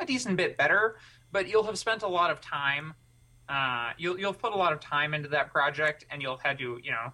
[0.00, 0.96] a decent bit better.
[1.30, 2.94] But you'll have spent a lot of time.
[3.48, 6.58] Uh, you'll you'll put a lot of time into that project, and you'll have had
[6.58, 7.12] to, you know,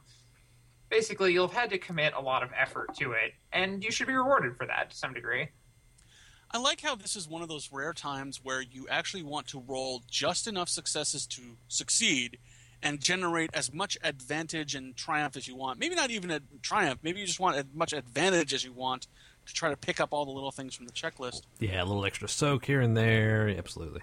[0.88, 4.06] basically you'll have had to commit a lot of effort to it, and you should
[4.06, 5.48] be rewarded for that to some degree.
[6.50, 9.62] I like how this is one of those rare times where you actually want to
[9.66, 12.38] roll just enough successes to succeed
[12.82, 15.78] and generate as much advantage and triumph as you want.
[15.78, 19.08] Maybe not even a triumph, maybe you just want as much advantage as you want
[19.46, 21.42] to try to pick up all the little things from the checklist.
[21.58, 23.48] Yeah, a little extra soak here and there.
[23.48, 24.02] Absolutely.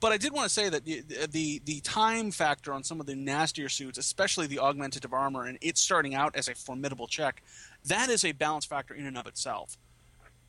[0.00, 3.06] But I did want to say that the, the the time factor on some of
[3.06, 7.42] the nastier suits, especially the augmentative armor, and it starting out as a formidable check,
[7.86, 9.78] that is a balance factor in and of itself.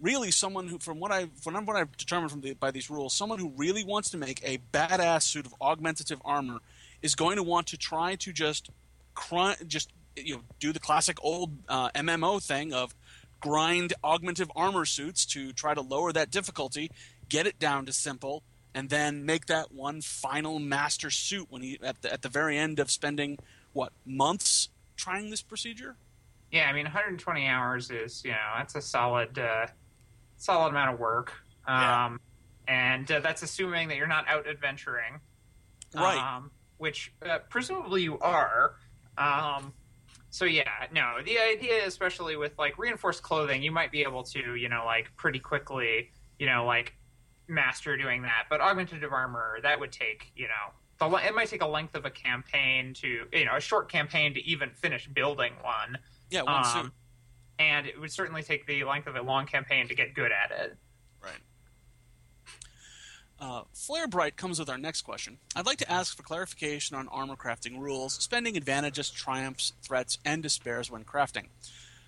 [0.02, 3.14] Really, someone who, from what I from what I've determined from the, by these rules,
[3.14, 6.60] someone who really wants to make a badass suit of augmentative armor
[7.02, 8.70] is going to want to try to just
[9.68, 12.94] just you know do the classic old uh, MMO thing of
[13.40, 16.90] grind augmentative armor suits to try to lower that difficulty,
[17.30, 18.44] get it down to simple,
[18.76, 22.58] and then make that one final master suit when he at the, at the very
[22.58, 23.40] end of spending
[23.74, 25.96] what months trying this procedure.
[26.52, 29.68] Yeah, I mean, 120 hours is you know that's a solid uh,
[30.38, 31.34] solid amount of work.
[31.66, 32.18] Um, Yeah.
[32.68, 35.20] And uh, that's assuming that you're not out adventuring,
[35.94, 36.18] Right.
[36.18, 38.76] Um, which uh, presumably you are.
[39.18, 39.72] Um,
[40.30, 41.18] so yeah, no.
[41.24, 45.16] The idea, especially with like reinforced clothing, you might be able to, you know, like
[45.16, 46.96] pretty quickly, you know, like
[47.48, 48.46] master doing that.
[48.50, 52.06] But augmentative armor, that would take, you know, the it might take a length of
[52.06, 55.98] a campaign to, you know, a short campaign to even finish building one.
[56.30, 56.94] Yeah, one Um, suit.
[57.60, 60.52] and it would certainly take the length of a long campaign to get good at
[60.52, 60.78] it.
[61.22, 61.34] Right.
[63.40, 65.38] Uh, Flare Bright comes with our next question.
[65.56, 70.42] I'd like to ask for clarification on armor crafting rules, spending advantages, triumphs, threats, and
[70.42, 71.48] despairs when crafting.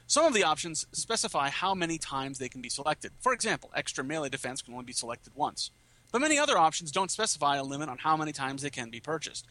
[0.10, 3.12] Some of the options specify how many times they can be selected.
[3.20, 5.70] For example, extra melee defense can only be selected once.
[6.14, 9.02] But many other options don't specify a limit on how many times they can be
[9.02, 9.46] purchased.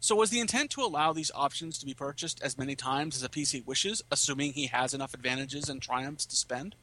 [0.00, 3.22] So, was the intent to allow these options to be purchased as many times as
[3.22, 6.74] a PC wishes, assuming he has enough advantages and triumphs to spend?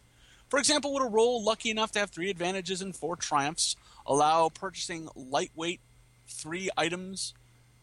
[0.50, 3.76] For example, would a roll lucky enough to have three advantages and four triumphs
[4.08, 5.82] allow purchasing lightweight
[6.28, 7.36] three items?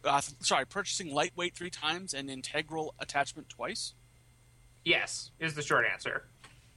[0.02, 3.94] Uh, sorry, purchasing lightweight three times and integral attachment twice?
[4.86, 6.28] Yes, is the short answer.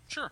[0.08, 0.32] Sure.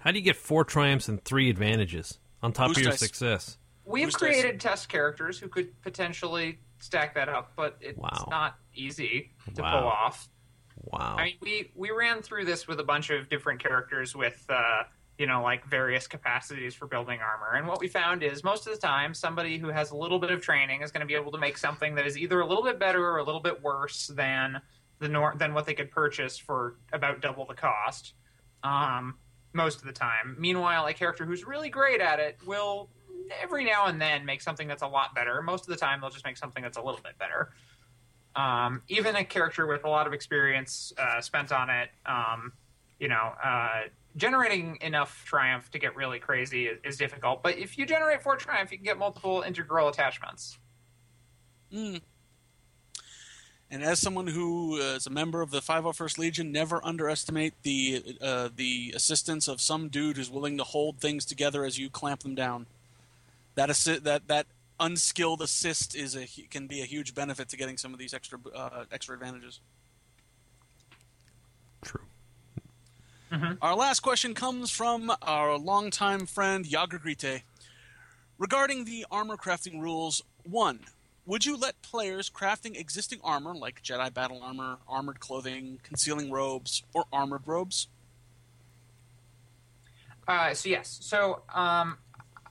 [0.00, 3.00] How do you get four triumphs and three advantages on top Boost of your dice.
[3.00, 3.56] success?
[3.86, 8.28] We've Who's created test characters who could potentially stack that up, but it's Wow.
[8.30, 9.70] not easy to Wow.
[9.80, 10.28] pull off.
[10.76, 11.16] Wow.
[11.18, 14.82] I mean, we we ran through this with a bunch of different characters with uh,
[15.16, 18.74] you know like various capacities for building armor, and what we found is most of
[18.74, 21.32] the time somebody who has a little bit of training is going to be able
[21.32, 24.08] to make something that is either a little bit better or a little bit worse
[24.08, 24.60] than
[24.98, 28.14] the nor- than what they could purchase for about double the cost.
[28.62, 29.18] Um,
[29.56, 30.36] most of the time.
[30.38, 32.90] Meanwhile, a character who's really great at it will
[33.42, 35.42] every now and then make something that's a lot better.
[35.42, 37.50] Most of the time, they'll just make something that's a little bit better.
[38.36, 42.52] Um, even a character with a lot of experience uh, spent on it, um,
[43.00, 43.82] you know, uh,
[44.16, 47.42] generating enough triumph to get really crazy is, is difficult.
[47.42, 50.58] But if you generate four triumph, you can get multiple integral attachments.
[51.72, 52.02] Mm.
[53.70, 58.48] And as someone who uh, a member of the 501st Legion, never underestimate the uh,
[58.54, 62.36] the assistance of some dude who's willing to hold things together as you clamp them
[62.36, 62.66] down.
[63.56, 64.46] That assi- that that
[64.78, 68.38] unskilled assist is a can be a huge benefit to getting some of these extra
[68.54, 69.60] uh, extra advantages.
[71.82, 72.02] True.
[73.60, 77.42] Our last question comes from our longtime friend Yagrgrite.
[78.38, 80.80] Regarding the armor crafting rules, one,
[81.26, 86.84] would you let players crafting existing armor like Jedi battle armor, armored clothing, concealing robes,
[86.94, 87.88] or armored robes?
[90.28, 91.98] Uh, so yes, so um,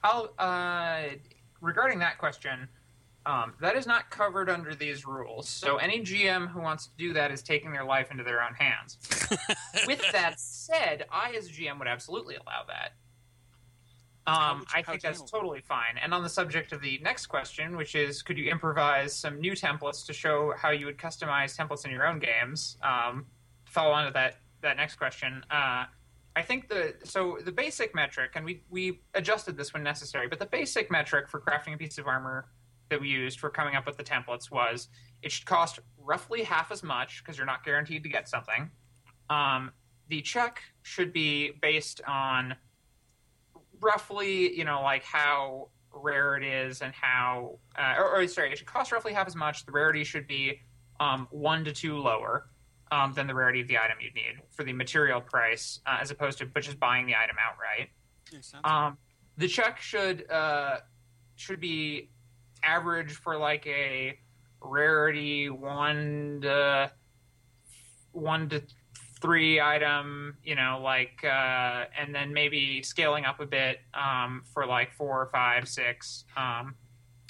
[0.03, 1.15] I'll uh,
[1.61, 2.68] regarding that question,
[3.26, 5.49] um, that is not covered under these rules.
[5.49, 8.53] So any GM who wants to do that is taking their life into their own
[8.53, 8.97] hands.
[9.88, 12.93] With that said, I as a GM would absolutely allow that.
[14.27, 15.97] Um, you- I think that's totally fine.
[16.02, 19.52] And on the subject of the next question, which is, could you improvise some new
[19.53, 22.77] templates to show how you would customize templates in your own games?
[22.81, 23.27] Um,
[23.65, 25.43] follow on to that that next question.
[25.52, 25.85] Uh,
[26.35, 30.39] I think the so the basic metric, and we we adjusted this when necessary, but
[30.39, 32.47] the basic metric for crafting a piece of armor
[32.89, 34.89] that we used for coming up with the templates was
[35.22, 38.69] it should cost roughly half as much because you're not guaranteed to get something.
[39.30, 39.72] Um,
[40.07, 42.56] the check should be based on
[43.85, 48.57] roughly, you know, like how rare it is and how, uh, or, or sorry, it
[48.57, 49.65] should cost roughly half as much.
[49.65, 50.59] The rarity should be
[50.99, 52.47] um, one to two lower
[52.91, 56.11] um, than the rarity of the item you'd need for the material price, uh, as
[56.11, 57.89] opposed to but just buying the item outright.
[58.63, 58.97] Um,
[59.37, 60.77] the check should uh,
[61.35, 62.09] should be
[62.63, 64.17] average for like a
[64.61, 66.91] rarity one to
[68.11, 68.61] one to
[69.26, 74.65] three item, you know, like uh, and then maybe scaling up a bit um, for
[74.68, 76.76] like four, five, six, um,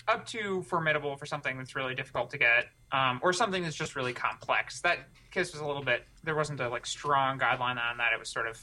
[0.08, 3.96] up to formidable for something that's really difficult to get, um, or something that's just
[3.96, 4.82] really complex.
[4.82, 5.00] That
[5.32, 6.06] case was a little bit.
[6.24, 8.12] There wasn't a like strong guideline on that.
[8.14, 8.60] It was sort of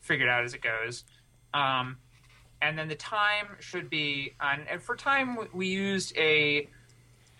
[0.00, 1.04] figured out as it goes.
[1.52, 1.96] Um,
[2.62, 4.66] and then the time should be on.
[4.70, 6.68] And for time, we- we used a.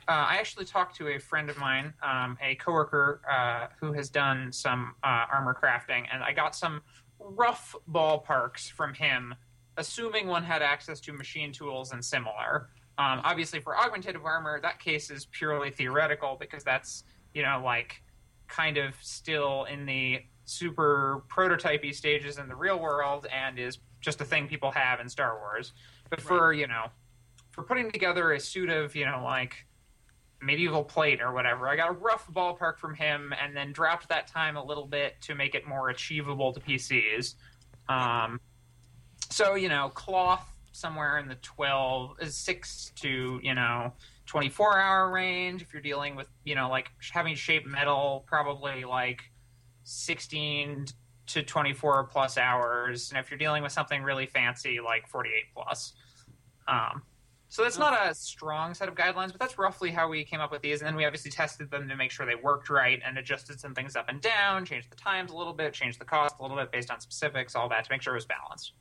[0.08, 4.08] Uh, I actually talked to a friend of mine, um, a coworker uh, who has
[4.08, 6.80] done some uh, armor crafting, and I got some
[7.20, 9.34] rough ballparks from him,
[9.76, 12.70] assuming one had access to machine tools and similar.
[12.96, 17.04] Um, obviously, for augmentative armor, that case is purely theoretical because that's
[17.34, 18.02] you know like
[18.48, 24.22] kind of still in the super prototypey stages in the real world and is just
[24.22, 25.74] a thing people have in Star Wars.
[26.08, 26.86] But for you know,
[27.50, 29.66] for putting together a suit of you know like
[30.40, 34.26] medieval plate or whatever, I got a rough ballpark from him, and then dropped that
[34.26, 37.34] time a little bit to make it more achievable to PCs.
[37.88, 38.40] Um,
[39.30, 43.92] so you know, cloth somewhere in the twelve is six to you know.
[44.26, 49.22] 24 hour range if you're dealing with you know like having shaped metal probably like
[49.84, 50.84] 16
[51.28, 55.94] to 24 plus hours and if you're dealing with something really fancy like 48 plus
[56.68, 57.02] um,
[57.48, 60.50] so that's not a strong set of guidelines but that's roughly how we came up
[60.52, 63.16] with these and then we obviously tested them to make sure they worked right and
[63.18, 66.34] adjusted some things up and down changed the times a little bit changed the cost
[66.38, 68.72] a little bit based on specifics all that to make sure it was balanced.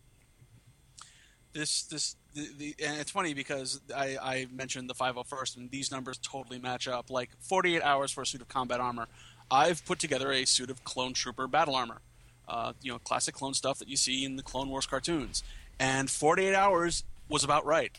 [1.53, 5.91] This this the, the and it's funny because I, I mentioned the 501st and these
[5.91, 7.10] numbers totally match up.
[7.10, 9.07] Like 48 hours for a suit of combat armor.
[9.49, 12.02] I've put together a suit of clone trooper battle armor
[12.48, 15.44] uh, you know classic clone stuff that you see in the clone wars cartoons.
[15.80, 17.91] And 48 hours was about right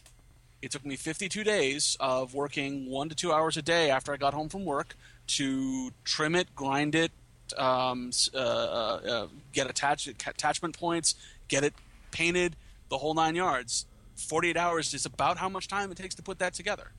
[0.63, 4.17] it took me 52 days of working one to two hours a day after i
[4.17, 7.13] got home from work to trim it grind it
[7.57, 11.15] um, uh, uh, uh, get attach- attachment points
[11.49, 11.73] get it
[12.11, 12.57] painted
[12.91, 13.87] the whole nine yards.
[14.17, 16.91] 48 hours is about how much time it takes to put that together.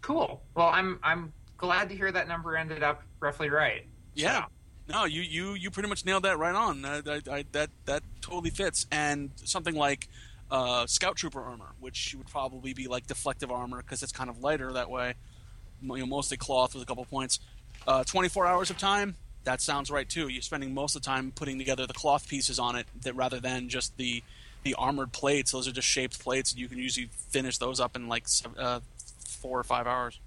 [0.00, 4.46] cool well i'm i'm glad to hear that number ended up roughly right Yeah.
[4.88, 6.84] No, you, you, you pretty much nailed that right on.
[6.84, 8.84] Uh, I, I, that that totally fits.
[8.90, 10.08] And something like
[10.52, 14.42] uh, Scout Trooper armor, which would probably be like deflective armor because it's kind of
[14.42, 15.14] lighter that way.
[15.80, 17.40] You know, mostly cloth with a couple points.
[17.86, 19.16] Uh, 24 hours of time.
[19.44, 20.28] That sounds right too.
[20.28, 23.40] You're spending most of the time putting together the cloth pieces on it, that rather
[23.40, 24.22] than just the
[24.62, 25.50] the armored plates.
[25.50, 28.26] Those are just shaped plates, and you can usually finish those up in like
[28.56, 28.80] uh,
[29.26, 30.20] four or five hours.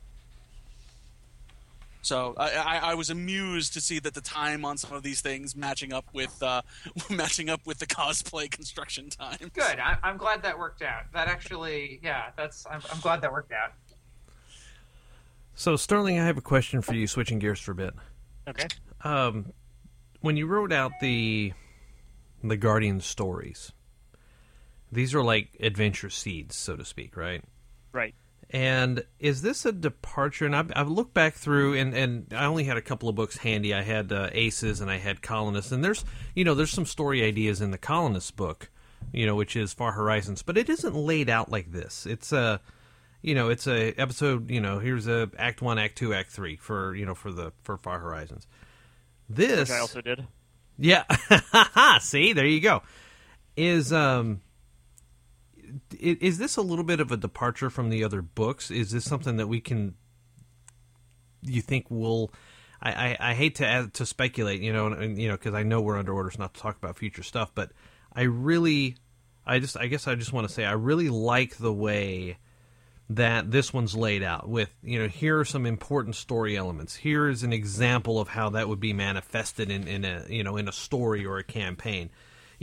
[2.05, 5.21] So I, I, I was amused to see that the time on some of these
[5.21, 6.61] things matching up with uh,
[7.09, 9.37] matching up with the cosplay construction time.
[9.53, 13.31] good I, i'm glad that worked out that actually yeah that's i'm, I'm glad that
[13.31, 13.71] worked out
[15.55, 17.93] So, Sterling, I have a question for you, switching gears for a bit.
[18.47, 18.67] Okay.
[19.03, 19.53] Um,
[20.21, 21.53] when you wrote out the
[22.43, 23.71] the Guardian stories,
[24.91, 27.43] these are like adventure seeds, so to speak, right?
[27.93, 28.13] Right.
[28.51, 30.45] And is this a departure?
[30.45, 33.37] And I've, I've looked back through, and, and I only had a couple of books
[33.37, 33.73] handy.
[33.73, 36.05] I had uh, Aces and I had Colonists, and there's
[36.35, 38.69] you know there's some story ideas in the Colonists book,
[39.11, 42.05] you know, which is Far Horizons, but it isn't laid out like this.
[42.05, 42.61] It's a
[43.21, 44.49] you know it's a episode.
[44.51, 47.51] You know, here's a Act One, Act Two, Act Three for you know for the
[47.63, 48.47] for Far Horizons.
[49.27, 50.27] This Which I also did.
[50.77, 51.03] yeah.
[51.99, 52.83] See, there you go.
[53.57, 54.41] Is um
[56.05, 58.71] is this a little bit of a departure from the other books?
[58.71, 59.95] Is this something that we can
[61.41, 62.31] you think will
[62.81, 65.53] I, I, I hate to add, to speculate, you know, and, and, you know, because
[65.53, 67.71] I know we're under orders not to talk about future stuff, but
[68.13, 68.97] I really,
[69.45, 72.37] I just, I guess I just want to say I really like the way
[73.09, 77.29] that this one's laid out with you know here are some important story elements here
[77.29, 80.67] is an example of how that would be manifested in, in a you know in
[80.67, 82.09] a story or a campaign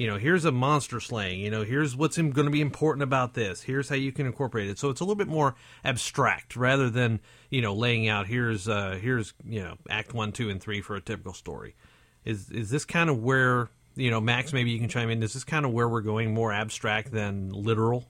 [0.03, 3.35] you know here's a monster slaying you know here's what's going to be important about
[3.35, 4.77] this here's how you can incorporate it.
[4.77, 5.55] So it's a little bit more
[5.85, 7.21] abstract rather than
[7.51, 10.97] you know laying out here's uh here's you know act one two and three for
[10.97, 11.77] a typical story.
[12.25, 15.35] Is is this kind of where you know max maybe you can chime in is
[15.35, 18.09] this kind of where we're going more abstract than literal?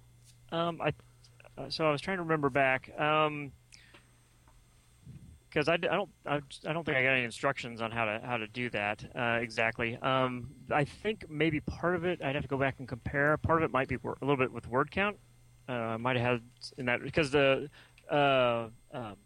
[0.51, 0.95] Um, I
[1.59, 2.91] uh, so I was trying to remember back.
[2.99, 3.53] Um,
[5.53, 8.21] because I, I don't I, I don't think I got any instructions on how to
[8.25, 9.97] how to do that uh, exactly.
[9.97, 13.37] Um, I think maybe part of it I'd have to go back and compare.
[13.37, 15.17] Part of it might be wor- a little bit with word count.
[15.69, 16.43] Uh, I might have had
[16.79, 17.69] in that because the
[18.11, 19.17] uh, um,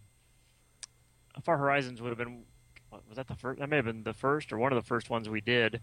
[1.42, 2.44] Far Horizons would have been
[2.90, 3.60] was that the first?
[3.60, 5.80] That may have been the first or one of the first ones we did.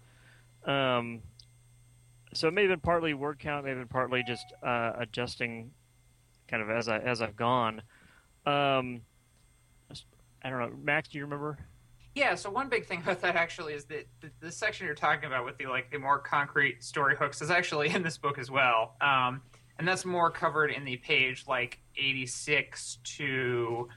[0.66, 1.22] Um,
[2.34, 5.72] so it may have been partly word count, may have been partly just uh, adjusting,
[6.48, 7.82] kind of as I as I've gone.
[8.46, 9.02] Um,
[10.44, 11.10] I don't know, Max.
[11.10, 11.58] Do you remember?
[12.16, 15.26] Yeah, so one big thing about that actually is that the, the section you're talking
[15.26, 18.52] about with the like the more concrete story hooks is actually in this book as
[18.52, 19.42] well, um,
[19.80, 23.90] and that's more covered in the page like 86 to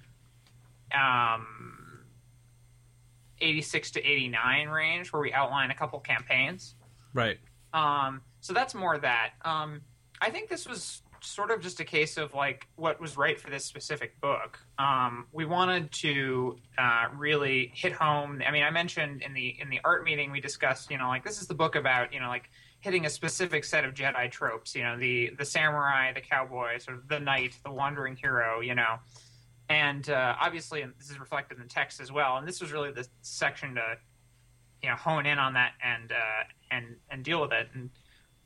[0.95, 2.05] um,
[3.41, 6.75] 86 to 89 range, where we outline a couple campaigns.
[7.13, 7.39] Right.
[7.73, 9.33] Um, so that's more that.
[9.45, 9.83] Um,
[10.21, 13.51] I think this was sort of just a case of like what was right for
[13.51, 14.59] this specific book.
[14.79, 18.43] Um, we wanted to uh, really hit home.
[18.47, 21.25] I mean, I mentioned in the in the art meeting we discussed, you know, like
[21.25, 24.75] this is the book about you know like hitting a specific set of Jedi tropes.
[24.75, 28.61] You know, the the samurai, the cowboy, sort of the knight, the wandering hero.
[28.61, 28.99] You know.
[29.69, 32.37] And uh, obviously, this is reflected in the text as well.
[32.37, 33.97] And this was really the section to,
[34.81, 37.69] you know, hone in on that and uh, and and deal with it.
[37.75, 37.91] And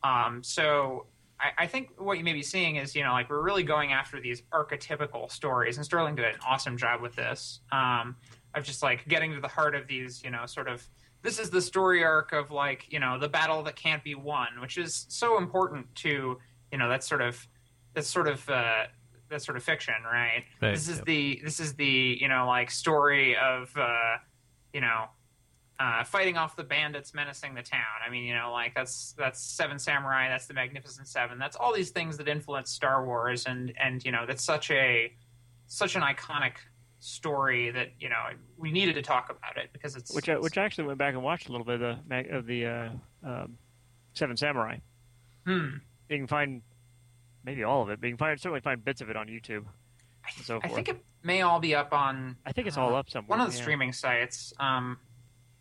[0.02, 1.06] um, so
[1.41, 3.93] I, I think what you may be seeing is, you know, like we're really going
[3.93, 8.17] after these archetypical stories, and Sterling did an awesome job with this um,
[8.55, 10.87] of just like getting to the heart of these, you know, sort of.
[11.23, 14.49] This is the story arc of like you know the battle that can't be won,
[14.61, 16.39] which is so important to
[16.73, 17.47] you know that sort of
[17.95, 18.85] that's sort of uh,
[19.29, 20.45] that sort of fiction, right?
[20.61, 21.07] Right, This is yep.
[21.07, 24.17] the this is the you know like story of uh,
[24.73, 25.07] you know
[25.81, 27.81] uh, fighting off the bandits menacing the town.
[28.07, 31.74] I mean, you know, like that's that's Seven Samurai, that's the Magnificent Seven, that's all
[31.74, 35.11] these things that influence Star Wars, and and you know, that's such a
[35.66, 36.52] such an iconic
[36.98, 38.27] story that you know
[38.59, 41.15] we needed to talk about it because it's Which I, which I actually went back
[41.15, 42.89] and watched a little bit of the of the uh,
[43.24, 43.57] um,
[44.12, 44.77] Seven Samurai.
[45.47, 45.77] Hmm.
[46.11, 46.61] You can find
[47.43, 49.65] maybe all of it, but you can find certainly find bits of it on YouTube.
[50.36, 52.98] and so I think it may all be up on I think it's all uh,
[52.98, 53.39] up somewhere.
[53.39, 53.62] one of the yeah.
[53.62, 54.52] streaming sites.
[54.61, 54.98] Um,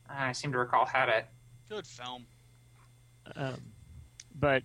[0.09, 1.27] I seem to recall had it.
[1.69, 2.25] Good film.
[3.35, 3.61] Um,
[4.35, 4.63] but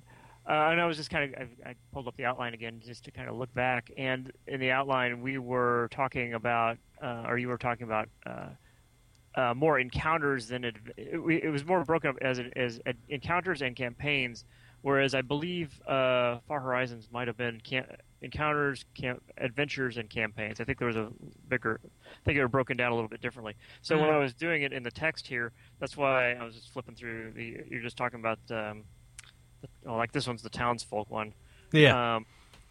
[0.48, 3.04] uh, and I was just kind of I, I pulled up the outline again just
[3.04, 7.38] to kind of look back, and in the outline we were talking about, uh, or
[7.38, 8.08] you were talking about.
[8.24, 8.48] Uh,
[9.36, 13.74] uh, more encounters than adv- it, it was more broken up as as encounters and
[13.74, 14.44] campaigns,
[14.82, 17.86] whereas I believe uh, Far Horizons might have been cam-
[18.24, 20.60] encounters, camp- adventures, and campaigns.
[20.60, 21.08] I think there was a
[21.48, 21.80] bigger.
[21.84, 23.54] I think they were broken down a little bit differently.
[23.82, 26.72] So when I was doing it in the text here, that's why I was just
[26.72, 27.60] flipping through the.
[27.68, 28.84] You're just talking about, um,
[29.60, 31.32] the, oh, like this one's the townsfolk one.
[31.72, 32.16] Yeah.
[32.16, 32.26] Um,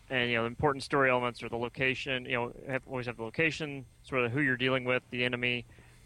[0.10, 2.26] and you know, the important story elements are the location.
[2.26, 5.66] You know, have, always have the location, sort of who you're dealing with, the enemy,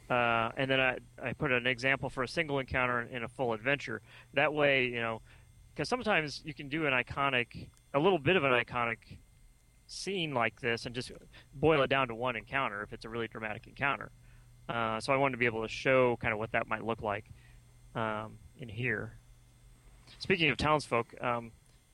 [0.10, 3.54] uh, and then I, I put an example for a single encounter in a full
[3.54, 4.02] adventure.
[4.34, 5.22] That way, you know,
[5.74, 8.98] because sometimes you can do an iconic, a little bit of an iconic
[9.88, 11.12] scene like this, and just
[11.56, 14.12] boil it down to one encounter if it's a really dramatic encounter.
[14.70, 17.02] Uh, so I wanted to be able to show kind of what that might look
[17.02, 17.26] like
[17.96, 19.14] um, in here.
[20.20, 21.52] Speaking of townsfolk, um,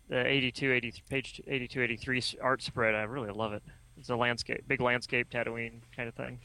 [0.10, 3.64] the 82, 80, page 82, 83 s- art spread, I really love it.
[3.98, 6.40] It's a landscape, big landscape Tatooine kind of thing.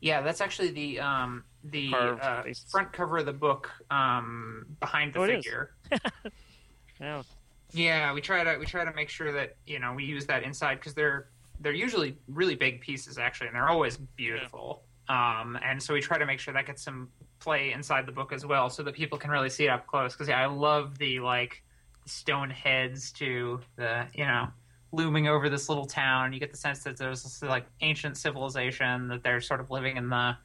[0.00, 5.20] Yeah, that's actually the um, the uh, front cover of the book um, behind the
[5.20, 5.72] Oh, figure.
[7.00, 7.22] Yeah,
[7.72, 10.42] Yeah, we try to we try to make sure that you know we use that
[10.44, 11.28] inside because they're
[11.60, 14.82] they're usually really big pieces actually, and they're always beautiful.
[15.08, 18.32] Um, and so we try to make sure that gets some play inside the book
[18.32, 20.12] as well, so that people can really see it up close.
[20.12, 21.62] Because yeah, I love the like
[22.06, 24.48] stone heads to the you know
[24.92, 26.32] looming over this little town.
[26.32, 29.96] You get the sense that there's this like ancient civilization that they're sort of living
[29.96, 30.36] in the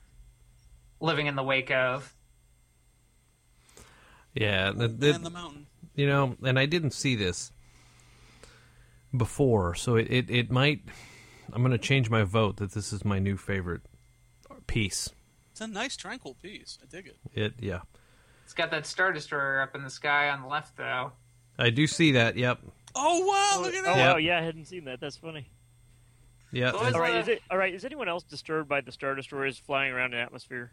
[0.99, 2.13] living in the wake of.
[4.33, 4.71] Yeah.
[4.71, 5.67] The, the- and the mountain.
[5.95, 7.51] You know, and I didn't see this
[9.15, 10.81] before, so it, it, it might.
[11.53, 13.81] I'm going to change my vote that this is my new favorite
[14.67, 15.09] piece.
[15.51, 16.77] It's a nice tranquil piece.
[16.81, 17.17] I dig it.
[17.33, 17.81] It, yeah.
[18.45, 21.11] It's got that star destroyer up in the sky on the left though.
[21.57, 22.37] I do see that.
[22.37, 22.59] Yep.
[22.95, 23.61] Oh wow!
[23.61, 23.93] Look at Oh that.
[23.93, 24.11] Oh, yeah.
[24.11, 24.99] wow, yeah, I hadn't seen that.
[24.99, 25.49] That's funny.
[26.51, 26.71] Yeah.
[26.71, 27.73] All right, is it all right?
[27.73, 30.71] Is anyone else disturbed by the star destroyers flying around in atmosphere?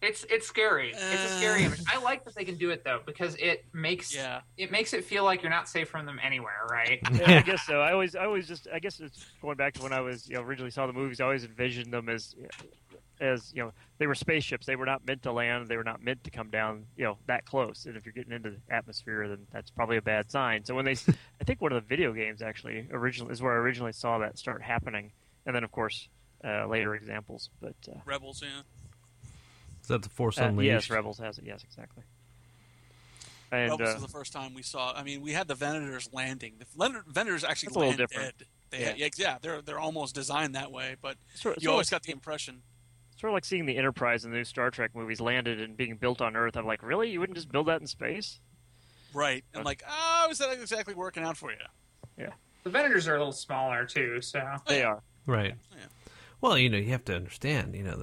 [0.00, 0.90] It's it's scary.
[0.90, 1.66] It's a scary Uh.
[1.66, 1.80] image.
[1.88, 4.42] I like that they can do it though because it makes Yeah.
[4.56, 7.00] it makes it feel like you're not safe from them anywhere, right?
[7.12, 7.80] Yeah, I guess so.
[7.80, 10.36] I always, I always just, I guess it's going back to when I was, you
[10.36, 11.20] know, originally saw the movies.
[11.20, 12.36] I always envisioned them as,
[13.20, 14.66] as you know, they were spaceships.
[14.66, 15.66] They were not meant to land.
[15.66, 17.86] They were not meant to come down, you know, that close.
[17.86, 20.64] And if you're getting into the atmosphere, then that's probably a bad sign.
[20.64, 20.92] So when they,
[21.40, 24.38] I think one of the video games actually originally is where I originally saw that
[24.38, 25.10] start happening.
[25.46, 26.08] And then of course,
[26.44, 27.50] uh, later examples.
[27.60, 28.60] But uh, Rebels, yeah.
[29.88, 31.44] Is that the Force uh, yes, Rebels has it.
[31.46, 32.02] Yes, exactly.
[33.50, 34.92] And Rebels uh, was the first time we saw.
[34.92, 36.56] I mean, we had the Venators landing.
[36.58, 38.36] The Ven- Venators actually That's land different.
[38.36, 38.46] dead.
[38.68, 39.04] They yeah.
[39.04, 42.02] Had, yeah, they're they're almost designed that way, but sort, you sort always of, got
[42.02, 42.60] the impression.
[43.18, 45.96] sort of like seeing the Enterprise in the new Star Trek movies landed and being
[45.96, 46.54] built on Earth.
[46.58, 47.10] I'm like, really?
[47.10, 48.40] You wouldn't just build that in space?
[49.14, 49.42] Right.
[49.54, 51.56] I'm like, oh, is that exactly working out for you?
[52.18, 52.32] Yeah.
[52.64, 55.02] The Venators are a little smaller too, so They are.
[55.24, 55.54] Right.
[55.72, 55.84] Yeah.
[56.40, 57.96] Well, you know, you have to understand, you know,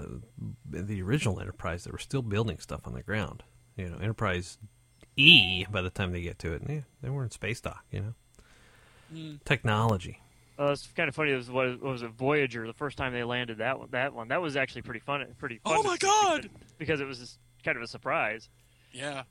[0.69, 3.43] the the original Enterprise, they were still building stuff on the ground.
[3.77, 4.57] You know, Enterprise
[5.15, 8.01] E, by the time they get to it, yeah, they were in space dock, you
[8.01, 8.13] know.
[9.13, 9.43] Mm.
[9.45, 10.21] Technology.
[10.57, 11.31] Uh, it's kind of funny.
[11.31, 12.65] It was, what was it Voyager?
[12.65, 15.25] The first time they landed that one, that one, that was actually pretty fun.
[15.37, 15.59] Pretty.
[15.59, 16.43] Fun Oh my God!
[16.43, 18.49] Because, because it was kind of a surprise.
[18.91, 19.23] Yeah.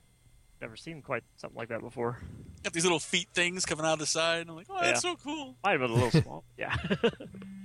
[0.61, 2.21] Never seen quite something like that before.
[2.63, 4.47] Got these little feet things coming out of the side.
[4.49, 5.57] I'm like, oh, that's so cool.
[5.65, 6.45] Might have been a little small.
[6.57, 6.75] Yeah.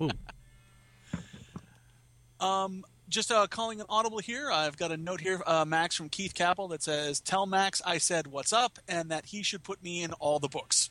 [0.00, 0.10] Ooh.
[2.40, 4.50] Um, just uh, calling an audible here.
[4.50, 7.98] I've got a note here, uh, Max from Keith Capel, that says, "Tell Max I
[7.98, 10.90] said what's up, and that he should put me in all the books."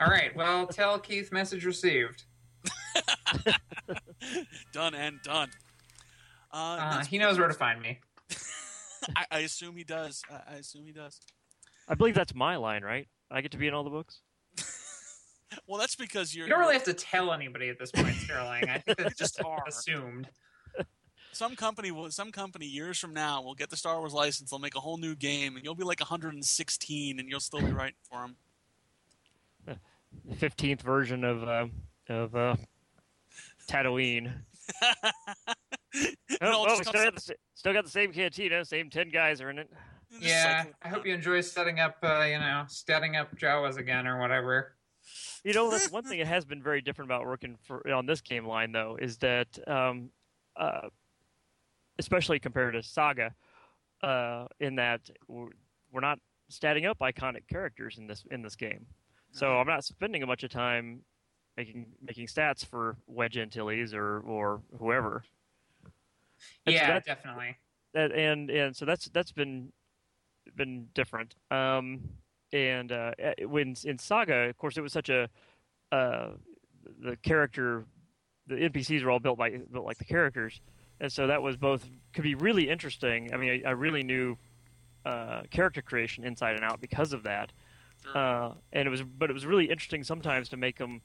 [0.00, 0.34] all right.
[0.36, 2.24] Well, tell Keith message received.
[4.72, 5.50] Done and done.
[6.52, 7.98] Uh, Uh, he knows where to find me.
[9.16, 10.22] I, I assume he does.
[10.30, 11.20] I, I assume he does.
[11.88, 13.08] I believe that's my line, right?
[13.30, 14.20] I get to be in all the books.
[15.66, 16.46] Well, that's because you're.
[16.46, 18.68] You don't really have to tell anybody at this point, Sterling.
[18.68, 19.62] I think that's just just are.
[19.66, 20.28] assumed.
[21.32, 22.10] Some company will.
[22.10, 24.50] Some company years from now will get the Star Wars license.
[24.50, 27.72] They'll make a whole new game, and you'll be like 116, and you'll still be
[27.72, 28.20] writing for
[29.66, 29.78] them.
[30.24, 31.66] The fifteenth version of uh,
[32.08, 32.56] of uh,
[33.68, 34.32] Tatooine.
[35.94, 39.08] It Oh, all well, just still, got the, still got the same cantina, same ten
[39.08, 39.70] guys are in it.
[40.20, 44.20] Yeah, I hope you enjoy setting up, uh, you know, setting up Jawas again or
[44.20, 44.74] whatever.
[45.48, 48.20] You know, that's one thing that has been very different about working for on this
[48.20, 50.10] game line, though, is that, um,
[50.56, 50.88] uh,
[51.98, 53.34] especially compared to Saga,
[54.02, 55.48] uh, in that we're,
[55.90, 56.18] we're not
[56.52, 58.84] statting up iconic characters in this in this game,
[59.32, 61.00] so I'm not spending a bunch of time
[61.56, 65.24] making making stats for Wedge Antilles or or whoever.
[66.66, 67.56] And so yeah, that- definitely.
[67.94, 69.72] that and and so that's that's been
[70.56, 71.36] been different.
[71.50, 72.00] Um,
[72.52, 75.28] and uh, eh, when in Saga, of course, it was such a
[75.92, 76.30] uh,
[77.00, 77.84] the character,
[78.46, 80.60] the NPCs were all built by built like the characters,
[81.00, 83.32] and so that was both could be really interesting.
[83.32, 84.36] I mean, I, I really knew
[85.04, 87.52] uh, character creation inside and out because of that,
[88.14, 91.00] uh, and it was but it was really interesting sometimes to make them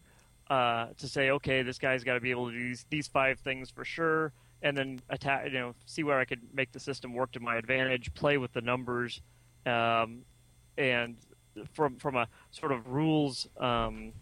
[0.49, 3.39] uh, to say, okay, this guy's got to be able to do these, these five
[3.39, 7.13] things for sure, and then attack, you know, see where I could make the system
[7.13, 9.21] work to my advantage, play with the numbers,
[9.65, 10.23] um,
[10.77, 11.15] and
[11.73, 14.13] from from a sort of rules, um,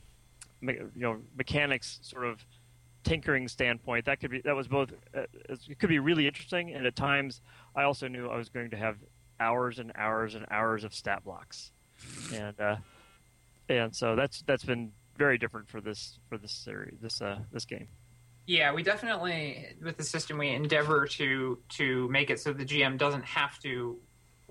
[0.62, 2.46] me, you know, mechanics sort of
[3.04, 6.86] tinkering standpoint, that could be that was both uh, it could be really interesting, and
[6.86, 7.42] at times
[7.76, 8.98] I also knew I was going to have
[9.40, 11.72] hours and hours and hours of stat blocks,
[12.34, 12.76] and uh,
[13.70, 17.66] and so that's that's been very different for this for this series this uh this
[17.66, 17.88] game.
[18.48, 22.98] Yeah, we definitely with the system we endeavor to to make it so the GM
[22.98, 24.00] doesn't have to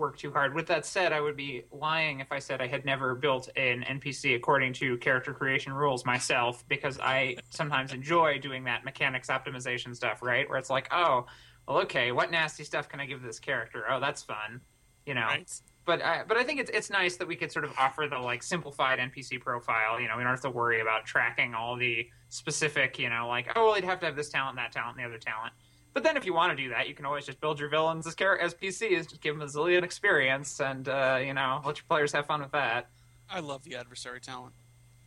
[0.00, 0.54] work too hard.
[0.54, 3.82] With that said, I would be lying if I said I had never built an
[3.82, 9.94] NPC according to character creation rules myself because I sometimes enjoy doing that mechanics optimization
[9.94, 10.48] stuff, right?
[10.48, 11.26] Where it's like, oh,
[11.68, 13.84] well, okay, what nasty stuff can I give this character?
[13.88, 14.60] Oh, that's fun,
[15.06, 15.26] you know.
[15.26, 15.48] Right.
[15.86, 18.18] But I, but I think it's it's nice that we could sort of offer the
[18.18, 20.00] like simplified NPC profile.
[20.00, 22.98] You know, we don't have to worry about tracking all the specific.
[22.98, 25.08] You know, like oh, well, you'd have to have this talent, that talent, and the
[25.08, 25.52] other talent.
[25.92, 28.06] But then, if you want to do that, you can always just build your villains
[28.06, 31.78] as char- as PCs, just give them a zillion experience, and uh, you know, let
[31.78, 32.88] your players have fun with that.
[33.28, 34.54] I love the adversary talent.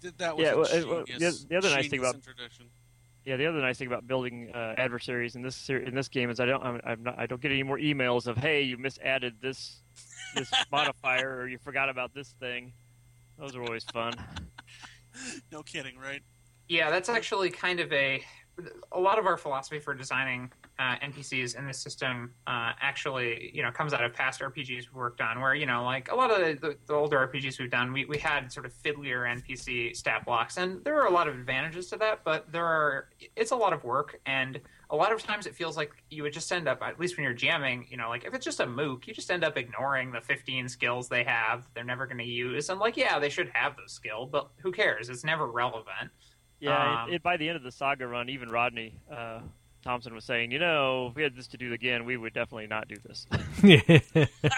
[0.02, 2.16] Th- That was Yeah, a well, it- well, genius, the- the other nice thing about-
[2.16, 2.66] introduction.
[3.26, 6.30] Yeah, the other nice thing about building uh, adversaries in this ser- in this game
[6.30, 8.78] is I don't I'm, I'm not I don't get any more emails of hey you
[8.78, 9.80] misadded this
[10.36, 12.74] this modifier or you forgot about this thing.
[13.40, 14.14] Those are always fun.
[15.52, 16.22] No kidding, right?
[16.68, 18.24] Yeah, that's actually kind of a
[18.92, 20.52] a lot of our philosophy for designing
[20.84, 24.94] uh, NPCs in this system uh, actually, you know, comes out of past RPGs we've
[24.94, 25.40] worked on.
[25.40, 28.18] Where you know, like a lot of the, the older RPGs we've done, we, we
[28.18, 31.98] had sort of fiddlier NPC stat blocks, and there are a lot of advantages to
[31.98, 32.24] that.
[32.24, 35.78] But there are, it's a lot of work, and a lot of times it feels
[35.78, 38.34] like you would just end up, at least when you're jamming, you know, like if
[38.34, 41.64] it's just a mook, you just end up ignoring the 15 skills they have.
[41.74, 44.72] They're never going to use, and like, yeah, they should have those skills, but who
[44.72, 45.10] cares?
[45.10, 46.12] It's never relevant.
[46.60, 49.40] Yeah, Um, it, it, by the end of the saga run, even Rodney uh,
[49.84, 52.68] Thompson was saying, you know, if we had this to do again, we would definitely
[52.68, 53.28] not do this.
[53.64, 53.82] we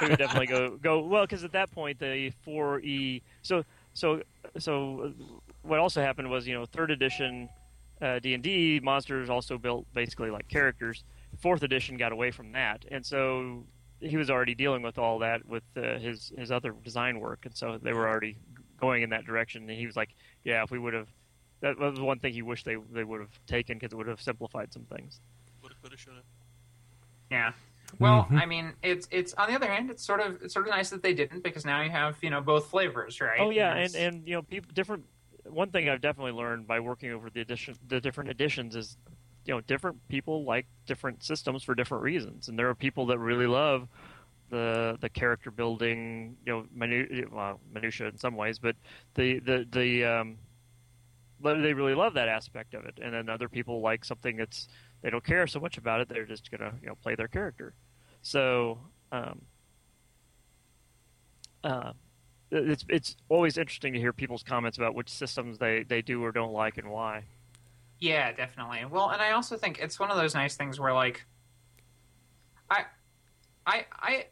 [0.10, 3.22] would definitely go go well because at that point the four E.
[3.42, 4.22] So so
[4.58, 7.50] so uh, what also happened was you know third edition
[8.02, 11.04] uh, D&D, monsters also built basically like characters.
[11.40, 13.64] Fourth edition got away from that, and so
[14.00, 17.56] he was already dealing with all that with uh, his his other design work, and
[17.56, 18.38] so they were already
[18.80, 19.70] going in that direction.
[19.70, 21.08] And he was like, "Yeah, if we would have."
[21.62, 24.22] That was one thing he wished they they would have taken because it would have
[24.22, 25.20] simplified some things.
[25.62, 26.22] Woulda, coulda, shoulda.
[27.32, 27.54] Yeah.
[28.00, 28.42] Well, Mhm.
[28.42, 30.90] I mean, it's it's on the other hand, it's sort of it's sort of nice
[30.90, 33.40] that they didn't because now you have you know both flavors, right?
[33.40, 35.06] Oh yeah, and There's- and you know, people different.
[35.46, 38.98] One thing I've definitely learned by working over the edition, the different editions is,
[39.46, 43.20] you know, different people like different systems for different reasons, and there are people that
[43.20, 43.88] really love
[44.50, 48.76] the the character building, you know, minu- well, minutia in some ways, but
[49.14, 50.45] the the the um, but
[51.42, 54.68] they really love that aspect of it, and then other people like something that's
[55.02, 57.74] they don't care so much about it; they're just gonna you know play their character.
[58.22, 58.80] So.
[59.12, 59.42] Um,
[61.64, 61.94] uh,
[62.52, 66.32] it's it's always interesting to hear people's comments about which systems they, they do or
[66.32, 67.24] don't like and why.
[68.00, 68.86] Yeah, definitely.
[68.86, 71.26] Well, and I also think it's one of those nice things where like
[72.70, 72.84] I
[73.66, 74.26] I I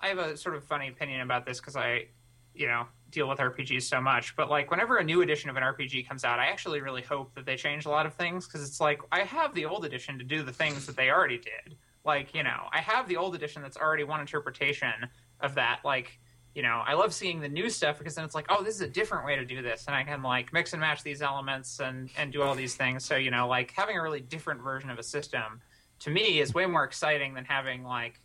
[0.00, 2.08] I have a sort of funny opinion about this cuz I,
[2.54, 5.62] you know, deal with RPGs so much, but like whenever a new edition of an
[5.62, 8.62] RPG comes out, I actually really hope that they change a lot of things cuz
[8.62, 11.76] it's like I have the old edition to do the things that they already did.
[12.04, 15.08] Like, you know, I have the old edition that's already one interpretation
[15.40, 16.18] of that like
[16.54, 18.80] you know, I love seeing the new stuff because then it's like, oh, this is
[18.80, 21.80] a different way to do this, and I can like mix and match these elements
[21.80, 23.04] and and do all these things.
[23.04, 25.60] So you know, like having a really different version of a system
[26.00, 28.20] to me is way more exciting than having like,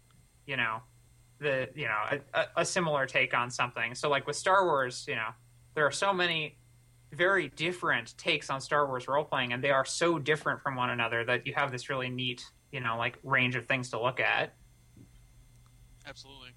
[0.45, 0.82] you know,
[1.40, 3.95] the you know a, a, a similar take on something.
[3.95, 5.30] So like with Star Wars, you know,
[5.76, 6.57] there are so many
[7.11, 10.90] very different takes on Star Wars role playing, and they are so different from one
[10.90, 14.20] another that you have this really neat, you know, like range of things to look
[14.20, 14.53] at.
[16.07, 16.49] Absolutely.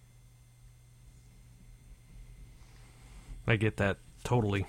[3.46, 4.66] I get that totally.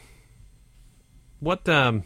[1.40, 2.04] What, um,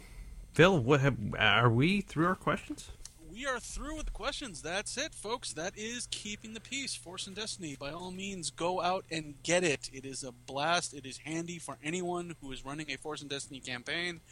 [0.52, 0.78] Phil?
[0.78, 2.90] What have, are we through our questions?
[3.38, 4.62] We are through with the questions.
[4.62, 5.52] That's it, folks.
[5.52, 6.96] That is keeping the peace.
[6.96, 7.76] Force and Destiny.
[7.78, 9.88] By all means, go out and get it.
[9.92, 10.92] It is a blast.
[10.92, 14.22] It is handy for anyone who is running a Force and Destiny campaign.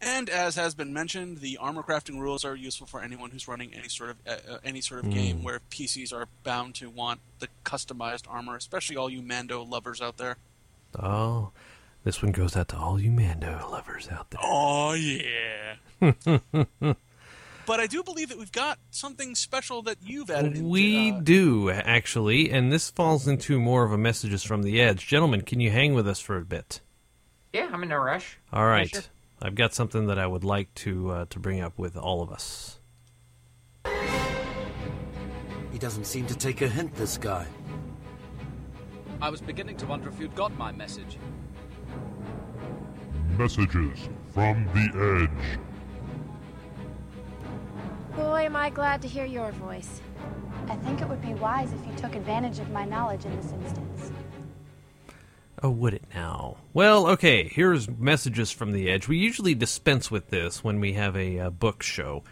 [0.00, 3.72] And as has been mentioned, the armor crafting rules are useful for anyone who's running
[3.74, 7.20] any sort of uh, uh, any sort of game where PCs are bound to want
[7.38, 10.36] the customized armor, especially all you Mando lovers out there.
[10.98, 11.52] Oh,
[12.02, 14.40] this one goes out to all you Mando lovers out there.
[14.42, 15.76] Oh yeah.
[17.68, 20.56] but I do believe that we've got something special that you've added.
[20.56, 24.80] into, We uh, do, actually, and this falls into more of a messages from the
[24.80, 25.06] edge.
[25.06, 26.80] Gentlemen, can you hang with us for a bit?
[27.52, 28.38] Yeah, I'm in no rush.
[28.54, 28.88] All right.
[28.88, 29.02] sure.
[29.42, 32.32] I've got something that I would like to uh, to bring up with all of
[32.32, 32.80] us.
[35.70, 37.46] He doesn't seem to take a hint, this guy.
[39.20, 41.18] I was beginning to wonder if you'd got my message.
[43.36, 45.67] Messages from the Edge.
[48.18, 50.00] Boy, am I glad to hear your voice.
[50.68, 53.52] I think it would be wise if you took advantage of my knowledge in this
[53.52, 54.10] instance.
[55.62, 56.56] Oh, would it now?
[56.74, 59.06] Well, okay, here's messages from the edge.
[59.06, 62.24] We usually dispense with this when we have a uh, book show.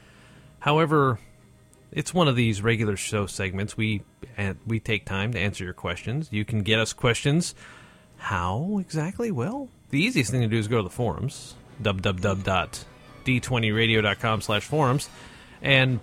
[0.59, 1.21] However,
[1.93, 3.77] it's one of these regular show segments.
[3.77, 4.03] We
[4.37, 6.31] uh, we take time to answer your questions.
[6.33, 7.55] You can get us questions.
[8.17, 9.31] How exactly?
[9.31, 15.09] Well, the easiest thing to do is go to the forums, www.d20radio.com slash forums,
[15.62, 16.01] and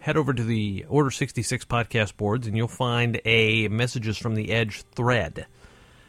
[0.00, 4.50] head over to the Order 66 podcast boards, and you'll find a Messages from the
[4.50, 5.46] Edge thread.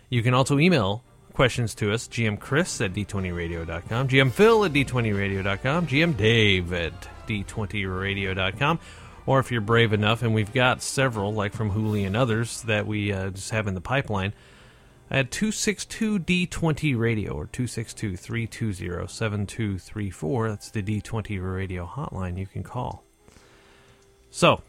[0.10, 1.04] You can also email
[1.34, 8.80] questions to us, GM Chris at d20radio.com, GM Phil at d20radio.com, GM Dave at d20radio.com,
[9.26, 12.88] or if you're brave enough, and we've got several, like from Hooli and others, that
[12.88, 14.34] we uh, just have in the pipeline,
[15.12, 20.50] at 262D20 Radio or 262 320 7234.
[20.50, 23.04] That's the D20 Radio hotline you can call.
[24.30, 24.64] So,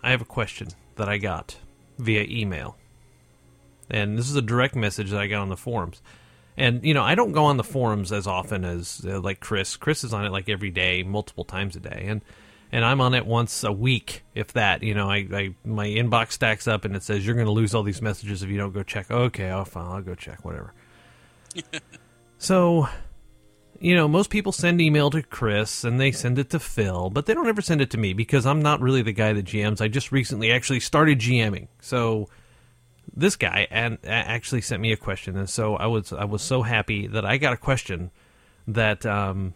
[0.00, 1.56] I have a question that I got
[1.98, 2.76] via email.
[3.90, 6.00] And this is a direct message that I got on the forums.
[6.56, 9.76] And, you know, I don't go on the forums as often as, uh, like, Chris.
[9.76, 12.04] Chris is on it, like, every day, multiple times a day.
[12.06, 12.22] And
[12.72, 14.82] and I'm on it once a week, if that.
[14.82, 17.74] You know, I, I my inbox stacks up and it says you're going to lose
[17.74, 19.10] all these messages if you don't go check.
[19.10, 20.72] Okay, I'll fine, I'll go check, whatever.
[22.38, 22.88] so,
[23.78, 27.26] you know, most people send email to Chris and they send it to Phil, but
[27.26, 29.82] they don't ever send it to me because I'm not really the guy that GMs.
[29.82, 32.30] I just recently actually started GMing, so
[33.14, 36.62] this guy and actually sent me a question, and so I was I was so
[36.62, 38.10] happy that I got a question
[38.66, 39.52] that um,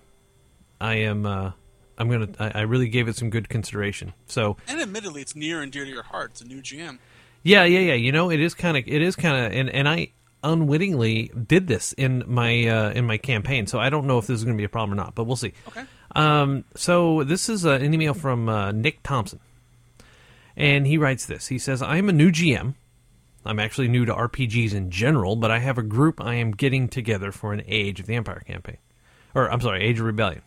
[0.79, 1.53] I am uh,
[1.99, 4.13] I'm gonna I, I really gave it some good consideration.
[4.27, 6.33] So And admittedly, it's near and dear to your heart.
[6.33, 6.99] It's a new GM.
[7.43, 7.95] yeah, yeah, yeah.
[7.95, 10.09] You know, it is kind of it is kind of and and I
[10.45, 14.39] unwittingly did this in my uh, in my campaign, so I don't know if this
[14.39, 15.53] is going to be a problem or not, but we'll see.
[15.69, 15.85] Okay.
[16.15, 19.41] Um, so this is uh, an email from uh, Nick Thompson,
[20.57, 21.49] and he writes this.
[21.49, 22.75] He says, "I am a new GM.
[23.45, 26.89] I'm actually new to RPGs in general, but I have a group I am getting
[26.89, 28.79] together for an Age of the Empire campaign,
[29.35, 30.43] or I'm sorry, Age of Rebellion.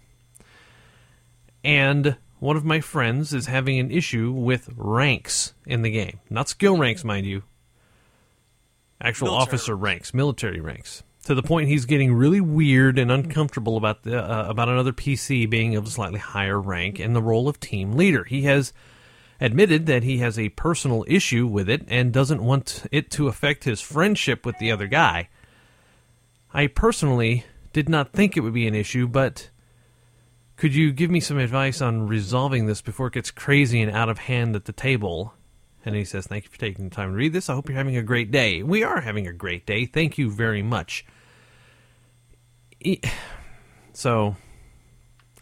[1.63, 6.49] And one of my friends is having an issue with ranks in the game, not
[6.49, 7.43] skill ranks, mind you,
[9.01, 13.77] actual Military officer ranks, military ranks." To the point he's getting really weird and uncomfortable
[13.77, 17.47] about the uh, about another PC being of a slightly higher rank in the role
[17.49, 18.23] of team leader.
[18.23, 18.73] He has
[19.41, 23.63] admitted that he has a personal issue with it and doesn't want it to affect
[23.63, 25.29] his friendship with the other guy.
[26.53, 29.49] I personally did not think it would be an issue, but
[30.59, 34.09] could you give me some advice on resolving this before it gets crazy and out
[34.09, 35.33] of hand at the table?
[35.85, 37.49] And he says, Thank you for taking the time to read this.
[37.49, 38.61] I hope you're having a great day.
[38.61, 39.85] We are having a great day.
[39.85, 41.05] Thank you very much.
[43.91, 44.37] So,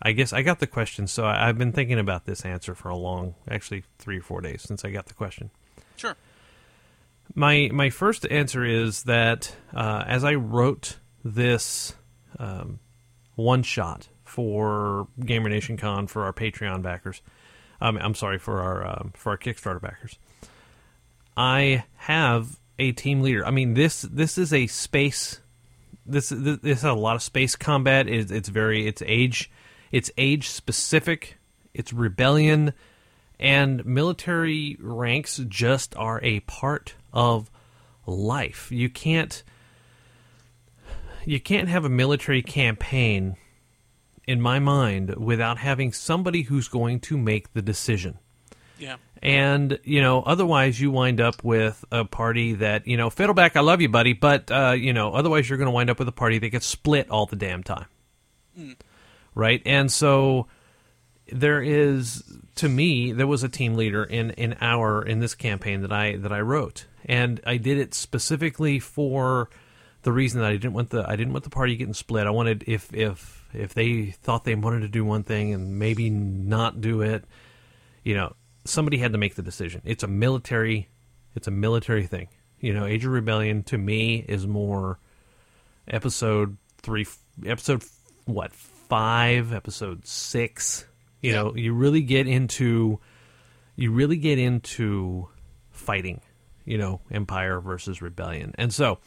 [0.01, 1.05] I guess I got the question.
[1.05, 4.63] So I've been thinking about this answer for a long, actually three or four days
[4.63, 5.51] since I got the question.
[5.95, 6.15] Sure.
[7.35, 11.93] My my first answer is that uh, as I wrote this
[12.39, 12.79] um,
[13.35, 14.07] one shot
[14.37, 17.23] for Gamer Nation Con for our Patreon backers,
[17.81, 20.19] um, I'm sorry for our um, for our Kickstarter backers,
[21.35, 23.43] I have a team leader.
[23.43, 25.41] I mean this this is a space.
[26.05, 28.07] This this, this has a lot of space combat.
[28.07, 29.49] It's, it's very it's age
[29.91, 31.39] it's age specific.
[31.73, 32.73] It's rebellion
[33.39, 37.49] and military ranks just are a part of
[38.05, 38.71] life.
[38.71, 39.41] You can't
[41.25, 43.35] you can't have a military campaign
[44.27, 48.19] in my mind without having somebody who's going to make the decision.
[48.77, 48.97] Yeah.
[49.23, 53.61] And, you know, otherwise you wind up with a party that, you know, Fiddleback, I
[53.61, 56.11] love you, buddy, but, uh, you know, otherwise you're going to wind up with a
[56.13, 57.87] party that gets split all the damn time.
[59.33, 59.61] Right?
[59.65, 60.47] And so
[61.31, 62.23] there is
[62.55, 66.15] to me there was a team leader in in our in this campaign that I
[66.15, 69.49] that I wrote and I did it specifically for
[70.03, 72.27] the reason that I didn't want the I didn't want the party getting split.
[72.27, 76.09] I wanted if if if they thought they wanted to do one thing and maybe
[76.09, 77.25] not do it,
[78.03, 78.35] you know,
[78.65, 79.81] somebody had to make the decision.
[79.85, 80.89] It's a military
[81.37, 82.29] it's a military thing.
[82.59, 84.97] You know, Age of Rebellion to me is more
[85.87, 87.05] episode 3
[87.45, 87.83] episode
[88.25, 90.85] what 5, episode 6.
[91.21, 92.99] You know, you really get into
[93.75, 95.27] you really get into
[95.69, 96.21] fighting,
[96.65, 98.55] you know, empire versus rebellion.
[98.57, 98.97] And so,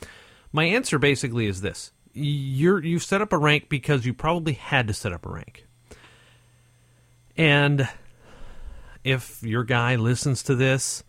[0.52, 1.90] my answer basically is this.
[2.12, 5.66] You're you've set up a rank because you probably had to set up a rank.
[7.36, 7.88] And
[9.04, 11.04] if your guy listens to this,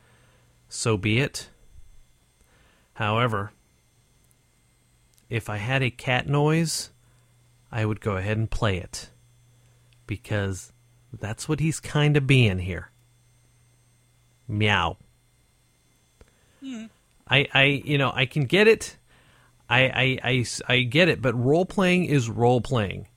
[0.70, 1.50] so be it.
[2.94, 3.52] However,
[5.30, 6.92] if I had a cat noise,
[7.72, 9.10] I would go ahead and play it.
[10.06, 10.72] Because
[11.12, 12.92] that's what he's kind of being here.
[14.48, 14.98] Meow.
[16.62, 16.86] Hmm.
[17.28, 18.98] I, I, you know, I can get it.
[19.72, 23.08] I, I, I, I get it, but role playing is role playing.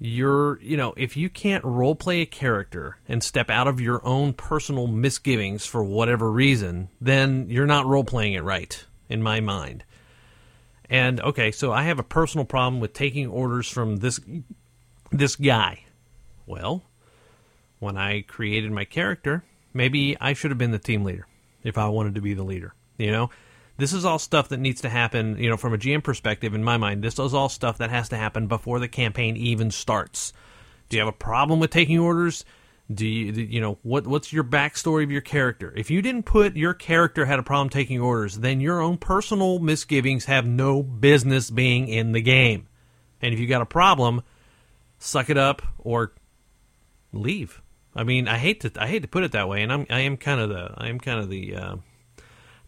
[0.00, 4.04] You're, you know, if you can't role play a character and step out of your
[4.04, 9.38] own personal misgivings for whatever reason, then you're not role playing it right, in my
[9.38, 9.84] mind.
[10.90, 14.18] And okay, so I have a personal problem with taking orders from this
[15.12, 15.84] this guy.
[16.44, 16.82] Well,
[17.78, 21.26] when I created my character, maybe I should have been the team leader
[21.62, 22.74] if I wanted to be the leader.
[22.96, 23.30] You know,
[23.78, 25.38] this is all stuff that needs to happen.
[25.38, 28.10] You know, from a GM perspective, in my mind, this is all stuff that has
[28.10, 30.32] to happen before the campaign even starts.
[30.88, 32.44] Do you have a problem with taking orders?
[32.92, 34.06] Do you, you know what?
[34.06, 35.72] What's your backstory of your character?
[35.76, 39.58] If you didn't put your character had a problem taking orders, then your own personal
[39.58, 42.66] misgivings have no business being in the game.
[43.20, 44.22] And if you got a problem,
[44.98, 46.12] suck it up or
[47.12, 47.60] leave.
[47.94, 50.00] I mean, I hate to I hate to put it that way, and I'm I
[50.00, 51.76] am kind of the I am kind of the uh,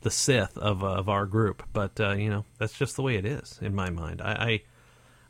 [0.01, 3.25] the Sith of of our group, but uh, you know that's just the way it
[3.25, 4.21] is in my mind.
[4.23, 4.33] I.
[4.33, 4.63] I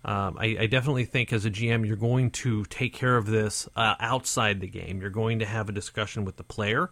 [0.02, 3.68] um, I, I definitely think as a GM, you're going to take care of this
[3.76, 5.00] uh, outside the game.
[5.00, 6.90] You're going to have a discussion with the player.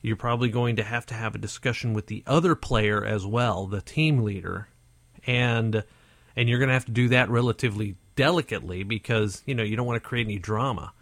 [0.00, 3.66] You're probably going to have to have a discussion with the other player as well,
[3.66, 4.68] the team leader,
[5.26, 5.84] and
[6.34, 9.86] and you're going to have to do that relatively delicately because you know you don't
[9.86, 10.92] want to create any drama.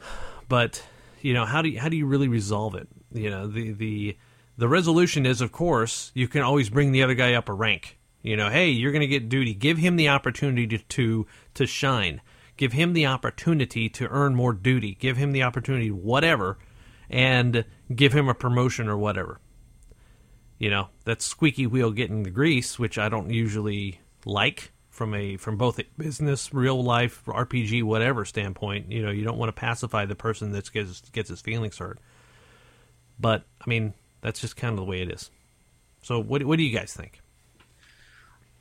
[0.48, 0.80] But
[1.22, 2.86] you know how do you, how do you really resolve it?
[3.16, 4.16] You know the the
[4.58, 7.98] the resolution is of course you can always bring the other guy up a rank.
[8.22, 9.54] You know, hey, you're going to get duty.
[9.54, 12.20] Give him the opportunity to, to to shine.
[12.56, 14.96] Give him the opportunity to earn more duty.
[14.98, 16.58] Give him the opportunity whatever
[17.08, 17.64] and
[17.94, 19.40] give him a promotion or whatever.
[20.58, 25.36] You know, that squeaky wheel getting the grease, which I don't usually like from a
[25.36, 28.90] from both a business, real life, RPG, whatever standpoint.
[28.90, 32.00] You know, you don't want to pacify the person that gets gets his feelings hurt.
[33.18, 35.30] But I mean, that's just kind of the way it is.
[36.02, 37.20] So, what what do you guys think?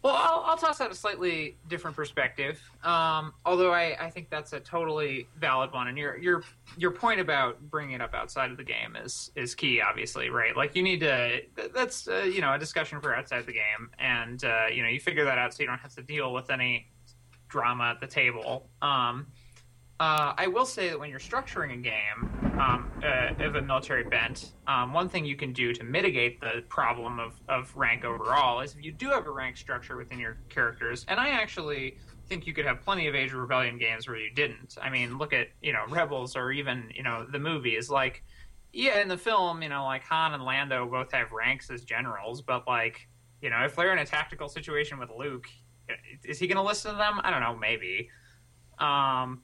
[0.06, 2.62] Well, I'll, I'll toss out a slightly different perspective.
[2.84, 6.44] Um, although I, I think that's a totally valid one, and your your
[6.78, 10.56] your point about bringing it up outside of the game is is key, obviously, right?
[10.56, 11.42] Like you need to.
[11.74, 15.00] That's uh, you know a discussion for outside the game, and uh, you know you
[15.00, 16.86] figure that out so you don't have to deal with any
[17.48, 18.70] drama at the table.
[18.84, 19.26] Um,
[20.00, 24.04] uh, I will say that when you're structuring a game um, uh, of a military
[24.04, 28.60] bent, um, one thing you can do to mitigate the problem of, of rank overall
[28.60, 31.98] is if you do have a rank structure within your characters, and I actually
[32.28, 34.78] think you could have plenty of Age of Rebellion games where you didn't.
[34.82, 37.90] I mean, look at you know Rebels or even you know the movies.
[37.90, 38.22] Like,
[38.74, 42.42] yeah, in the film, you know, like Han and Lando both have ranks as generals,
[42.42, 43.08] but like,
[43.42, 45.48] you know, if they're in a tactical situation with Luke,
[46.26, 47.22] is he going to listen to them?
[47.24, 48.10] I don't know, maybe.
[48.78, 49.42] Um,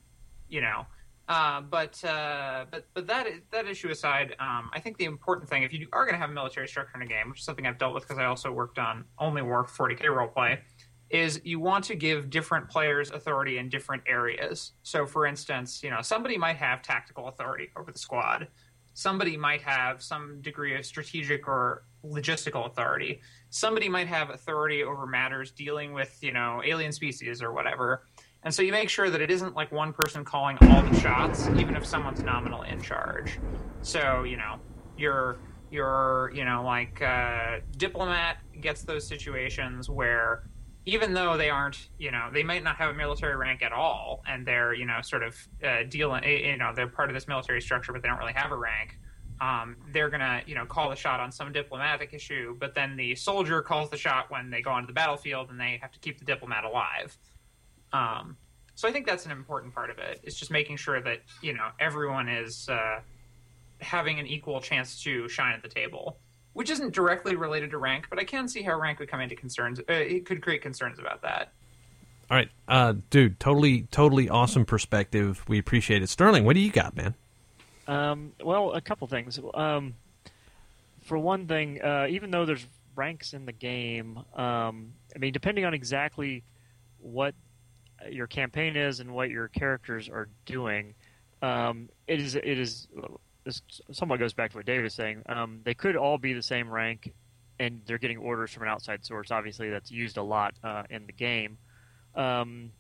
[0.52, 0.86] you know.
[1.28, 5.64] Uh, but uh, but but that that issue aside, um, I think the important thing,
[5.64, 7.65] if you are going to have a military structure in a game, which is something
[7.65, 10.60] I've dealt with because I also worked on Only War 40k roleplay,
[11.10, 14.73] is you want to give different players authority in different areas.
[14.84, 18.49] So, for instance, you know somebody might have tactical authority over the squad.
[18.94, 23.22] Somebody might have some degree of strategic or logistical authority.
[23.49, 28.03] Somebody might have authority over matters dealing with you know alien species or whatever
[28.43, 31.47] and so you make sure that it isn't like one person calling all the shots,
[31.57, 33.39] even if someone's nominal in charge.
[33.81, 34.59] So, you know,
[34.97, 35.38] your
[35.69, 40.43] your, you know, like uh, diplomat gets those situations where
[40.85, 44.23] even though they aren't, you know, they might not have a military rank at all,
[44.27, 47.61] and they're, you know, sort of uh, dealing, you know, they're part of this military
[47.61, 48.97] structure, but they don't really have a rank.
[49.39, 53.15] Um, they're gonna, you know, call the shot on some diplomatic issue, but then the
[53.15, 56.19] soldier calls the shot when they go onto the battlefield, and they have to keep
[56.19, 57.18] the diplomat alive.
[57.93, 58.38] Um,
[58.76, 60.22] so I think that's an important part of it.
[60.23, 63.01] It's just making sure that you know everyone is uh,
[63.80, 66.18] having an equal chance to shine at the table,
[66.53, 69.35] which isn't directly related to rank, but I can see how rank would come into
[69.35, 69.80] concerns.
[69.80, 71.53] Uh, it could create concerns about that.
[72.30, 75.43] All right, uh, dude, totally, totally awesome perspective.
[75.49, 76.45] We appreciate it, Sterling.
[76.45, 77.13] What do you got, man?
[77.88, 79.38] Um, well, a couple things.
[79.53, 79.95] Um,
[81.03, 82.65] for one thing, uh, even though there's
[82.95, 86.43] ranks in the game, um, I mean, depending on exactly
[86.99, 87.35] what
[88.10, 90.94] your campaign is and what your characters are doing,
[91.41, 92.88] um, it is it is
[93.44, 93.61] this
[93.91, 95.23] somewhat goes back to what Dave was saying.
[95.28, 97.14] Um, they could all be the same rank,
[97.60, 99.32] and they're getting orders from an outside source.
[99.32, 101.57] Obviously, that's used a lot uh, in the game.
[102.15, 102.72] Um,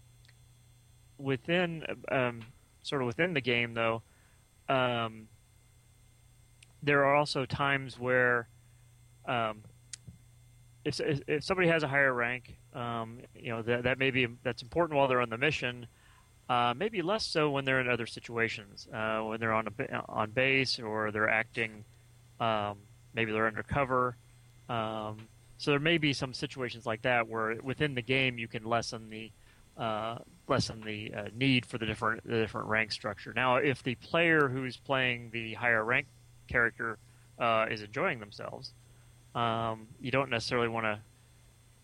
[1.17, 2.41] within um,
[2.83, 4.03] sort of within the game, though,
[4.69, 5.27] um,
[6.83, 8.47] there are also times where
[9.25, 9.63] um,
[10.85, 14.61] if if somebody has a higher rank um, you know that that may be that's
[14.61, 15.87] important while they're on the mission.
[16.49, 20.31] Uh, maybe less so when they're in other situations, uh, when they're on a, on
[20.31, 21.85] base or they're acting.
[22.39, 22.77] Um,
[23.13, 24.17] maybe they're undercover.
[24.67, 25.27] Um,
[25.57, 29.09] so there may be some situations like that where within the game you can lessen
[29.09, 29.31] the
[29.77, 30.17] uh,
[30.47, 33.33] lessen the uh, need for the different the different rank structure.
[33.33, 36.07] Now, if the player who's playing the higher rank
[36.47, 36.97] character
[37.39, 38.73] uh, is enjoying themselves,
[39.35, 40.99] um, you don't necessarily want to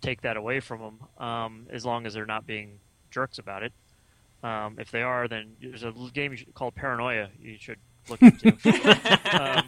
[0.01, 2.79] take that away from them um, as long as they're not being
[3.11, 3.73] jerks about it.
[4.43, 8.55] Um, if they are, then there's a game called Paranoia you should look into,
[9.41, 9.67] um,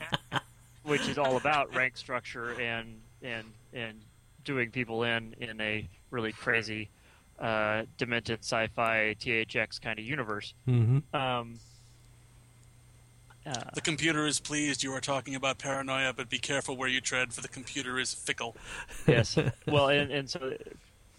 [0.84, 4.00] which is all about rank structure and and and
[4.46, 6.90] doing people in in a really crazy,
[7.40, 10.54] uh, demented sci-fi THX kind of universe.
[10.68, 11.16] Mm-hmm.
[11.16, 11.60] Um,
[13.50, 17.02] uh, the computer is pleased you are talking about paranoia, but be careful where you
[17.02, 18.56] tread, for the computer is fickle.
[19.08, 19.38] yes.
[19.68, 20.54] Well, and, and so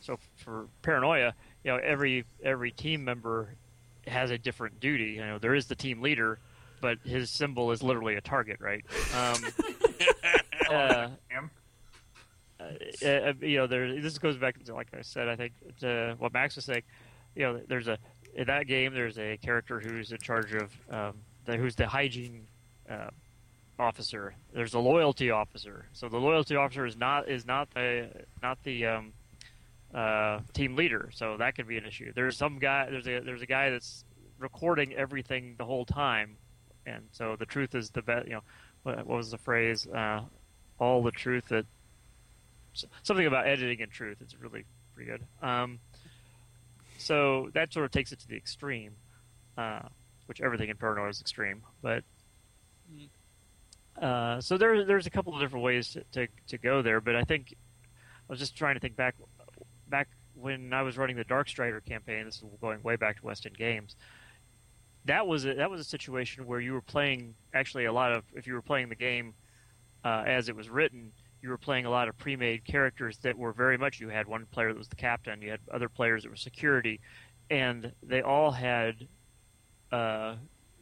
[0.01, 1.35] so for paranoia,
[1.65, 3.55] you know, every every team member
[4.07, 5.12] has a different duty.
[5.12, 6.39] You know, there is the team leader,
[6.81, 8.85] but his symbol is literally a target, right?
[9.15, 9.44] Um,
[10.70, 11.09] uh,
[12.61, 12.69] uh,
[13.07, 14.01] uh, you know, there.
[14.01, 16.82] This goes back to, like I said, I think to what Max was saying.
[17.35, 17.98] You know, there's a
[18.35, 18.94] in that game.
[18.94, 21.15] There's a character who's in charge of um,
[21.46, 22.46] the, who's the hygiene
[22.88, 23.10] uh,
[23.78, 24.34] officer.
[24.52, 25.86] There's a loyalty officer.
[25.92, 28.08] So the loyalty officer is not is not the
[28.42, 29.12] not the um,
[29.94, 31.10] uh, team leader.
[31.12, 32.12] So that could be an issue.
[32.14, 32.88] There's some guy.
[32.90, 34.04] There's a there's a guy that's
[34.38, 36.36] recording everything the whole time,
[36.86, 38.26] and so the truth is the best.
[38.26, 38.42] You know,
[38.82, 39.86] what, what was the phrase?
[39.86, 40.22] Uh,
[40.78, 41.66] all the truth that
[43.02, 44.18] something about editing and truth.
[44.20, 44.64] It's really
[44.94, 45.22] pretty good.
[45.42, 45.80] Um,
[46.98, 48.92] so that sort of takes it to the extreme.
[49.56, 49.80] Uh,
[50.31, 51.61] which everything in Paranoia is extreme.
[51.82, 52.05] But
[54.01, 57.01] uh, so there, there's a couple of different ways to, to, to, go there.
[57.01, 57.57] But I think I
[58.28, 59.16] was just trying to think back
[59.89, 63.44] back when I was running the DarkStryder campaign, this is going way back to West
[63.44, 63.97] End Games.
[65.07, 68.23] That was a, that was a situation where you were playing actually a lot of
[68.32, 69.35] if you were playing the game
[70.05, 71.11] uh, as it was written,
[71.43, 73.98] you were playing a lot of pre-made characters that were very much.
[73.98, 77.01] You had one player that was the captain, you had other players that were security,
[77.51, 79.09] and they all had.
[79.92, 80.36] Uh,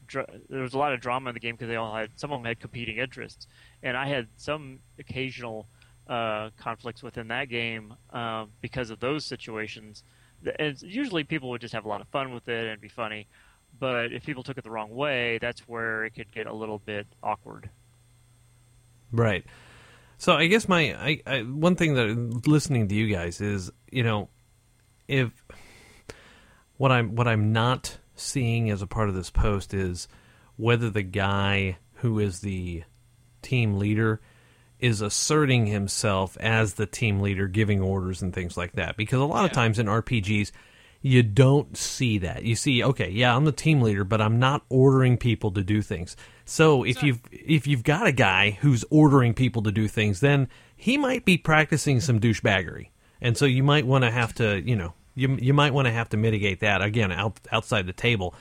[0.06, 2.32] dr- there was a lot of drama in the game because they all had some
[2.32, 3.46] of them had competing interests,
[3.82, 5.68] and I had some occasional
[6.08, 10.02] uh, conflicts within that game um, because of those situations.
[10.58, 13.26] And usually people would just have a lot of fun with it and be funny,
[13.78, 16.78] but if people took it the wrong way, that's where it could get a little
[16.78, 17.70] bit awkward.
[19.12, 19.44] Right.
[20.18, 24.02] So I guess my I, I one thing that listening to you guys is you
[24.02, 24.28] know
[25.06, 25.30] if
[26.76, 30.08] what I'm what I'm not seeing as a part of this post is
[30.56, 32.84] whether the guy who is the
[33.42, 34.20] team leader
[34.78, 38.96] is asserting himself as the team leader, giving orders and things like that.
[38.96, 40.52] Because a lot of times in RPGs,
[41.00, 42.42] you don't see that.
[42.42, 45.82] You see, okay, yeah, I'm the team leader, but I'm not ordering people to do
[45.82, 46.16] things.
[46.44, 50.48] So if you've if you've got a guy who's ordering people to do things, then
[50.76, 52.88] he might be practicing some douchebaggery,
[53.20, 55.92] and so you might want to have to, you know, you you might want to
[55.92, 58.34] have to mitigate that again out, outside the table.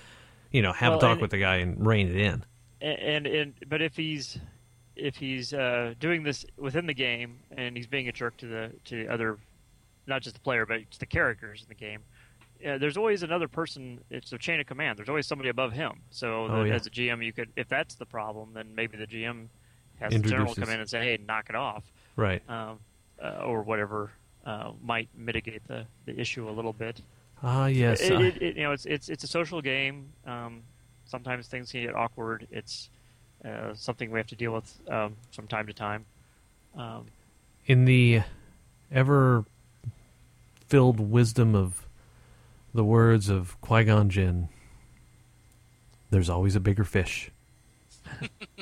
[0.52, 2.45] You know, have Well, a talk and- with the guy and rein it in.
[2.82, 4.38] and, and but if he's
[4.95, 8.72] if he's uh, doing this within the game and he's being a jerk to the
[8.86, 9.38] to the other,
[10.08, 12.02] not just the player but to the characters in the game,
[12.66, 13.99] uh, there's always another person.
[14.10, 14.98] It's a chain of command.
[14.98, 16.02] There's always somebody above him.
[16.10, 16.74] So Oh, yeah.
[16.76, 19.49] as a GM, you could if that's the problem, then maybe the GM
[19.99, 21.84] has the general Introduces- come in and say, "Hey, knock it off,"
[22.16, 22.41] Right.
[22.49, 22.80] um,
[23.22, 24.12] uh, or whatever
[24.48, 27.02] uh, might mitigate the, the issue a little bit.
[27.44, 28.02] Ah, yes.
[28.02, 30.10] It, uh, it, it, you know, it's it's it's a social game.
[30.26, 30.64] Um,
[31.06, 32.48] sometimes things can get awkward.
[32.49, 32.90] It's
[33.45, 36.06] uh, something we have to deal with um, from time to time.
[36.76, 37.06] Um,
[37.65, 38.22] in the
[38.91, 39.45] ever
[40.68, 41.86] filled wisdom of
[42.74, 44.49] the words of Qui Gon Jinn,
[46.10, 47.32] there's always a bigger fish.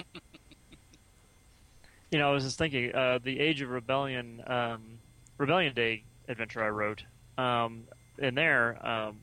[2.12, 4.95] you know, I was just thinking, uh, the Age of Rebellion, um,
[5.38, 7.04] Rebellion Day adventure I wrote.
[7.38, 7.84] Um,
[8.18, 9.20] in there, um,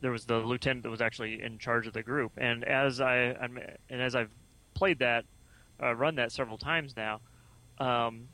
[0.00, 3.36] there was the lieutenant that was actually in charge of the group, and as I
[3.40, 3.58] I'm,
[3.90, 4.30] and as I've
[4.74, 5.24] played that,
[5.82, 7.20] uh, run that several times now.
[7.78, 8.28] Um,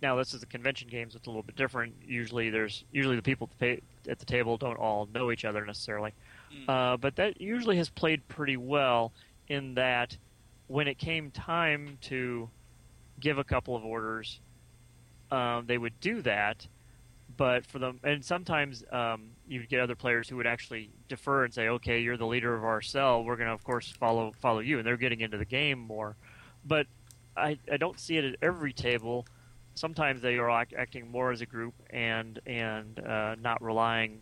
[0.00, 1.94] now this is the convention games; it's a little bit different.
[2.06, 5.44] Usually, there's usually the people at the, pa- at the table don't all know each
[5.44, 6.12] other necessarily,
[6.68, 9.12] uh, but that usually has played pretty well
[9.48, 10.16] in that
[10.68, 12.48] when it came time to
[13.20, 14.40] give a couple of orders,
[15.32, 16.66] um, they would do that.
[17.36, 21.44] But for them, and sometimes um, you would get other players who would actually defer
[21.44, 23.24] and say, "Okay, you're the leader of our cell.
[23.24, 26.14] We're going to, of course, follow follow you." And they're getting into the game more.
[26.64, 26.86] But
[27.34, 29.26] I, I don't see it at every table.
[29.74, 34.20] Sometimes they are act, acting more as a group and and uh, not relying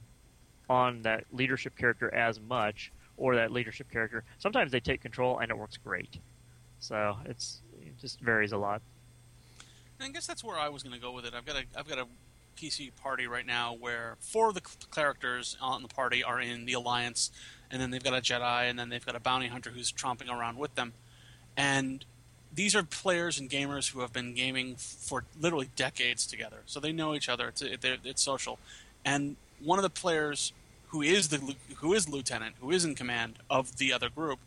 [0.68, 4.22] on that leadership character as much or that leadership character.
[4.38, 6.20] Sometimes they take control and it works great.
[6.78, 8.82] So it's it just varies a lot.
[10.00, 11.34] And I guess that's where I was going to go with it.
[11.34, 12.06] I've got a I've got a
[12.56, 16.72] PC party right now where four of the characters on the party are in the
[16.72, 17.30] Alliance,
[17.70, 20.30] and then they've got a Jedi, and then they've got a bounty hunter who's tromping
[20.30, 20.94] around with them.
[21.54, 22.02] And
[22.52, 26.92] these are players and gamers who have been gaming for literally decades together, so they
[26.92, 27.48] know each other.
[27.48, 28.58] It's it's social.
[29.04, 30.54] And one of the players
[30.88, 34.38] who is the who is lieutenant, who is in command of the other group,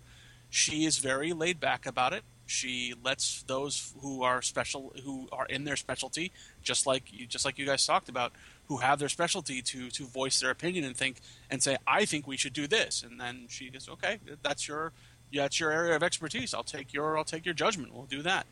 [0.50, 2.24] she is very laid back about it.
[2.54, 6.32] She lets those who are special, who are in their specialty,
[6.62, 8.32] just like you, just like you guys talked about,
[8.68, 11.18] who have their specialty to to voice their opinion and think
[11.50, 14.92] and say, I think we should do this, and then she goes, okay, that's your
[15.34, 16.54] that's your area of expertise.
[16.54, 17.94] I'll take your I'll take your judgment.
[17.94, 18.46] We'll do that.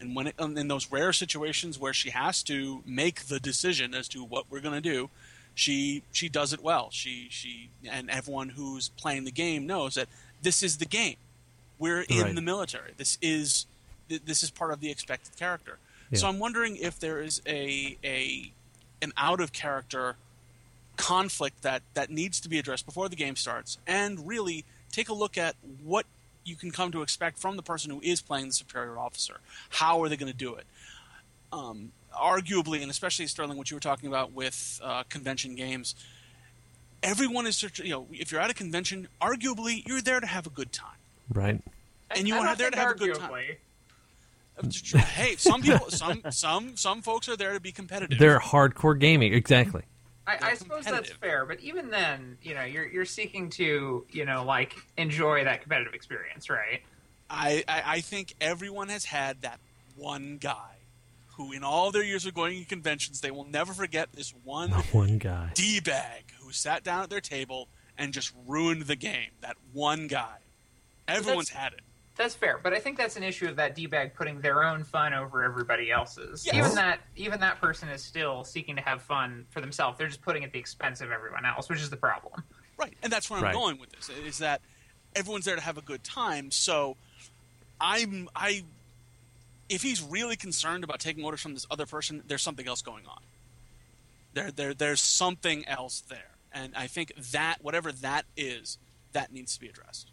[0.00, 3.92] And when it, um, in those rare situations where she has to make the decision
[3.92, 5.10] as to what we're going to do,
[5.56, 6.90] she she does it well.
[6.92, 10.08] She she and everyone who's playing the game knows that
[10.42, 11.16] this is the game.
[11.78, 12.34] We're in Right.
[12.34, 12.92] the military.
[12.96, 13.66] This is
[14.08, 15.78] th- this is part of the expected character.
[16.10, 16.18] Yeah.
[16.18, 18.52] So I'm wondering if there is a a
[19.02, 20.16] an out of character
[20.96, 25.14] conflict that that needs to be addressed before the game starts, and really take a
[25.14, 26.06] look at what
[26.44, 29.38] you can come to expect from the person who is playing the superior officer.
[29.68, 30.64] How are they going to do it?
[31.52, 35.94] Um, arguably, and especially Sterling, what you were talking about with uh, convention games,
[37.02, 40.50] everyone is you know if you're at a convention, arguably you're there to have a
[40.50, 40.96] good time,
[41.32, 41.62] Right.
[42.10, 43.56] and you want are don't there to have a good time.
[45.00, 48.18] hey, some people, some some some folks are there to be competitive.
[48.18, 49.32] They're hardcore gaming.
[49.34, 49.82] Exactly.
[50.26, 54.24] I, I suppose that's fair, but even then, you know, you're you're seeking to, you
[54.26, 56.82] know, like enjoy that competitive experience, right?
[57.30, 59.60] I, I, I think everyone has had that
[59.96, 60.76] one guy
[61.36, 64.70] who, in all their years of going to conventions, they will never forget this one
[64.70, 65.50] One guy.
[65.54, 69.30] d bag who sat down at their table and just ruined the game.
[69.40, 70.38] That one guy.
[71.08, 71.80] Everyone's had it.
[72.16, 74.82] That's fair, but I think that's an issue of that d bag putting their own
[74.82, 76.44] fun over everybody else's.
[76.44, 76.56] Yes.
[76.56, 79.98] Even that, even that person is still seeking to have fun for themselves.
[79.98, 82.42] They're just putting it at the expense of everyone else, which is the problem.
[82.76, 83.54] Right, and that's where I'm Right.
[83.54, 84.08] going with this.
[84.08, 84.60] Is that
[85.14, 86.50] everyone's there to have a good time.
[86.50, 86.96] So
[87.80, 88.64] I'm I
[89.68, 93.06] if he's really concerned about taking orders from this other person, there's something else going
[93.06, 93.20] on.
[94.34, 96.30] There there there's something else there.
[96.52, 98.78] And I think that whatever that is,
[99.12, 100.10] that needs to be addressed.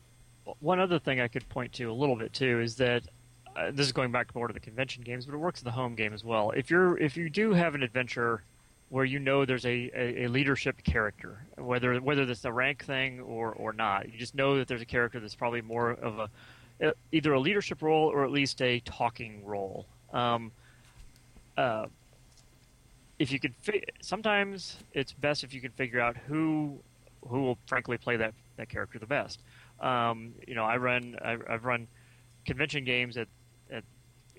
[0.60, 3.04] One other thing I could point to a little bit too is that
[3.56, 5.72] uh, this is going back more to the convention games, but it works in the
[5.72, 6.52] home game as well.
[6.52, 8.44] If you're if you do have an adventure
[8.90, 13.20] where you know there's a, a, a leadership character, whether whether that's a rank thing
[13.22, 16.30] or or not, you just know that there's a character that's probably more of a
[17.12, 19.86] either a leadership role or at least a talking role.
[20.14, 20.52] Um,
[21.58, 21.86] uh,
[23.18, 26.78] if you could, fi- sometimes it's best if you can figure out who
[27.28, 29.40] who will frankly play that that character the best.
[29.80, 31.88] Um, you know, I run I, I've run
[32.46, 33.28] convention games at
[33.72, 33.84] at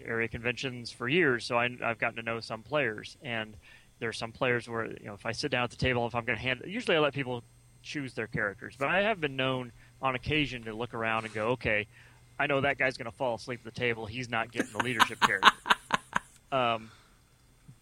[0.05, 3.57] area conventions for years, so I, I've gotten to know some players, and
[3.99, 6.15] there are some players where you know if I sit down at the table, if
[6.15, 7.43] I'm going to hand, usually I let people
[7.83, 9.73] choose their characters, but I have been known
[10.03, 11.87] on occasion to look around and go, okay,
[12.39, 14.07] I know that guy's going to fall asleep at the table.
[14.07, 15.51] He's not getting the leadership character.
[16.53, 16.93] Um,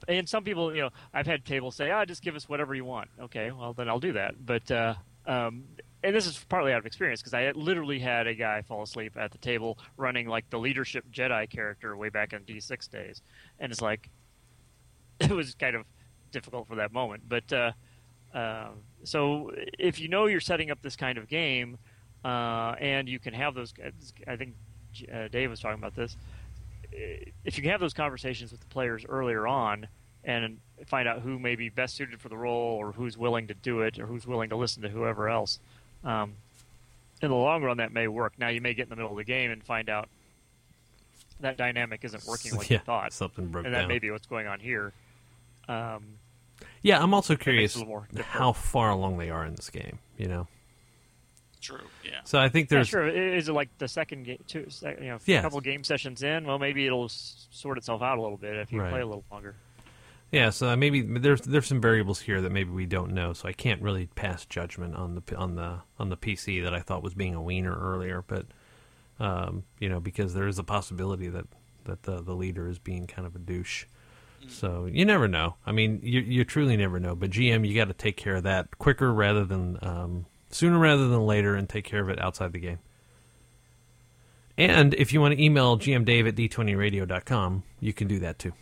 [0.08, 2.84] and some people, you know, I've had tables say, "Ah, just give us whatever you
[2.84, 4.34] want." Okay, well then I'll do that.
[4.44, 4.94] But uh,
[5.26, 5.64] um,
[6.04, 9.16] and this is partly out of experience because I literally had a guy fall asleep
[9.16, 13.22] at the table running like the leadership Jedi character way back in D6 days,
[13.58, 14.10] and it's like
[15.20, 15.84] it was kind of
[16.30, 17.22] difficult for that moment.
[17.26, 17.72] But uh,
[18.34, 18.68] uh,
[19.02, 21.78] so if you know you're setting up this kind of game,
[22.24, 23.72] uh, and you can have those,
[24.26, 24.54] I think
[25.12, 26.16] uh, Dave was talking about this.
[26.92, 29.88] If you can have those conversations with the players earlier on
[30.22, 33.54] and find out who may be best suited for the role or who's willing to
[33.54, 35.58] do it or who's willing to listen to whoever else,
[36.04, 36.34] um,
[37.22, 38.34] in the long run that may work.
[38.38, 40.08] Now you may get in the middle of the game and find out
[41.40, 43.12] that dynamic isn't working like Yeah, you thought.
[43.12, 43.88] something broke and that down.
[43.88, 44.92] may be what's going on here.
[45.68, 46.04] Um,
[46.82, 49.98] Yeah, I'm also curious more how far along they are in this game.
[50.18, 50.46] You know,
[51.60, 51.80] True.
[52.04, 52.20] Yeah.
[52.24, 53.08] so I think Yeah, there's sure.
[53.08, 54.66] Is it like the second game, two,
[55.00, 55.38] you know, Yeah.
[55.38, 56.44] a couple game sessions in?
[56.46, 58.90] Well, maybe it'll sort itself out a little bit if you Right.
[58.90, 59.56] play a little longer.
[60.34, 63.52] Yeah, so maybe there's there's some variables here that maybe we don't know, so I
[63.52, 67.14] can't really pass judgment on the on the on the PC that I thought was
[67.14, 68.46] being a wiener earlier, but
[69.20, 71.46] um, you know because there is a possibility that
[71.84, 73.84] that the the leader is being kind of a douche.
[74.48, 75.54] So you never know.
[75.64, 77.14] I mean, you you truly never know.
[77.14, 81.06] But GM, you got to take care of that quicker rather than um, sooner rather
[81.06, 82.80] than later, and take care of it outside the game.
[84.58, 88.52] And if you want to email gmdave at d20radio.com, you can do that too.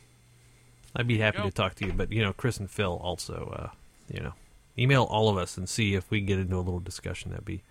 [0.94, 3.77] I'd be happy to talk to you, but you know, Chris and Phil also, uh,
[4.12, 4.32] you know,
[4.78, 7.31] email all of us and see if we can get into a little discussion.
[7.31, 7.62] That'd be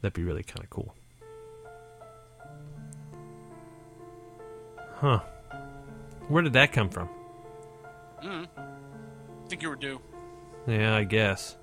[0.00, 0.94] that'd be really kind of cool.
[4.96, 5.20] Huh?
[6.28, 7.08] Where did that come from?
[8.22, 8.46] Mm.
[9.48, 10.00] think you were due.
[10.66, 11.56] Yeah, I guess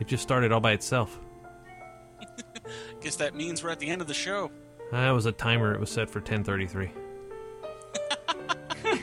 [0.00, 1.18] it just started all by itself.
[3.00, 4.50] Guess that means we're at the end of the show.
[4.92, 5.72] That was a timer.
[5.74, 6.90] It was set for ten thirty-three.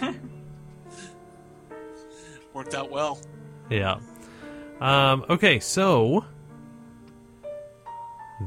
[2.56, 3.20] Worked out well.
[3.70, 4.00] Yeah.
[4.80, 6.24] Um, okay, so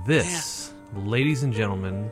[0.07, 2.11] this, ladies and gentlemen,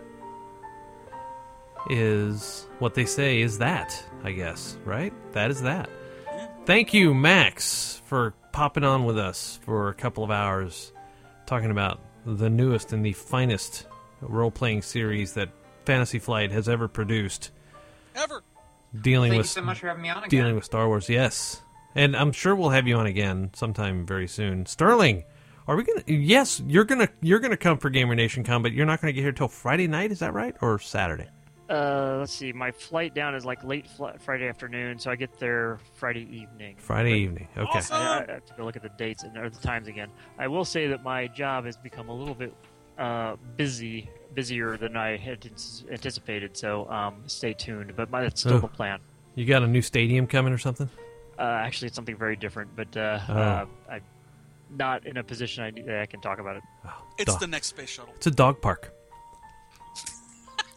[1.88, 5.12] is what they say is that, I guess, right?
[5.32, 5.88] That is that.
[6.66, 10.92] Thank you, Max, for popping on with us for a couple of hours
[11.46, 13.86] talking about the newest and the finest
[14.20, 15.48] role playing series that
[15.86, 17.52] Fantasy Flight has ever produced.
[18.14, 18.42] Ever.
[19.00, 20.28] Dealing Thank with you so much for having me on again.
[20.28, 21.08] dealing with Star Wars.
[21.08, 21.62] Yes,
[21.96, 24.66] and I'm sure we'll have you on again sometime very soon.
[24.66, 25.24] Sterling,
[25.66, 26.02] are we gonna?
[26.06, 29.22] Yes, you're gonna you're gonna come for Gamer Nation Con, but you're not gonna get
[29.22, 30.12] here till Friday night.
[30.12, 31.26] Is that right, or Saturday?
[31.68, 32.52] Uh, let's see.
[32.52, 36.76] My flight down is like late fl- Friday afternoon, so I get there Friday evening.
[36.78, 37.48] Friday evening.
[37.56, 37.78] Okay.
[37.78, 37.96] Awesome.
[37.96, 40.08] I, I have to go look at the dates and or the times again.
[40.38, 42.54] I will say that my job has become a little bit
[42.98, 45.44] uh, busy, busier than I had
[45.90, 46.56] anticipated.
[46.56, 47.94] So um, stay tuned.
[47.96, 48.58] But my, that's still Oh.
[48.60, 49.00] the plan.
[49.34, 50.88] You got a new stadium coming or something?
[51.38, 53.32] Uh, actually, it's something very different, but uh, Oh.
[53.34, 54.02] uh, I'm
[54.70, 56.62] not in a position I, that I can talk about it.
[57.18, 58.12] It's Dog- the next space shuttle.
[58.16, 58.92] It's a dog park.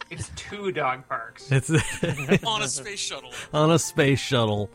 [0.10, 1.52] It's two dog parks.
[1.52, 1.69] It's
[2.44, 3.31] On a space shuttle.
[3.53, 4.69] on a space shuttle.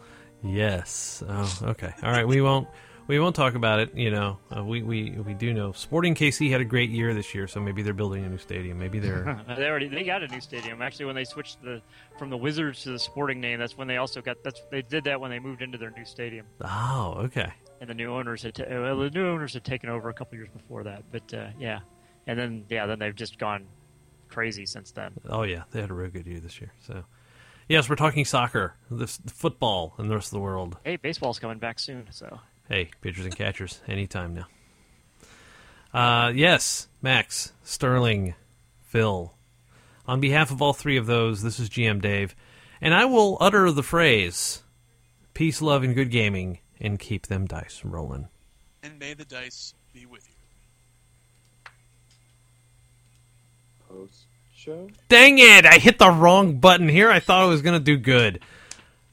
[0.44, 1.24] Yes.
[1.28, 1.93] Oh, okay.
[2.05, 2.27] All right.
[2.28, 2.69] We won't
[3.06, 3.94] we won't talk about it.
[3.94, 7.35] You know, uh, we, we we do know Sporting KC had a great year this
[7.35, 8.78] year, so maybe they're building a new stadium.
[8.78, 10.81] Maybe they're they already they got a new stadium.
[10.82, 11.82] Actually, when they switched the
[12.18, 15.05] from the Wizards to the Sporting name, that's when they also got that's they did
[15.05, 16.47] that when they moved into their new stadium.
[16.62, 17.52] oh okay.
[17.81, 20.39] And the new owners had ta- well, the new owners had taken over a couple
[20.39, 21.02] years before that.
[21.10, 21.81] But uh, yeah,
[22.26, 23.66] and then yeah, then they've just gone
[24.28, 25.12] crazy since then.
[25.28, 26.72] Oh yeah, they had a real good year this year.
[26.86, 27.05] So
[27.68, 30.78] yes, we're talking soccer, this football, and the rest of the world.
[30.85, 32.39] Hey, baseball's coming back soon, so
[32.69, 34.47] Hey, pitchers and catchers, anytime now.
[35.93, 38.35] Uh, yes, Max, Sterling,
[38.82, 39.35] Phil.
[40.07, 42.35] On behalf of all three of those, this is GM Dave,
[42.81, 44.62] and I will utter the phrase
[45.35, 48.28] peace, love, and good gaming, and keep them dice rolling.
[48.82, 51.70] And may the dice be with you.
[53.89, 54.89] Post show.
[55.09, 55.66] Dang it!
[55.66, 57.11] I hit the wrong button here.
[57.11, 58.41] I thought I was going to do good.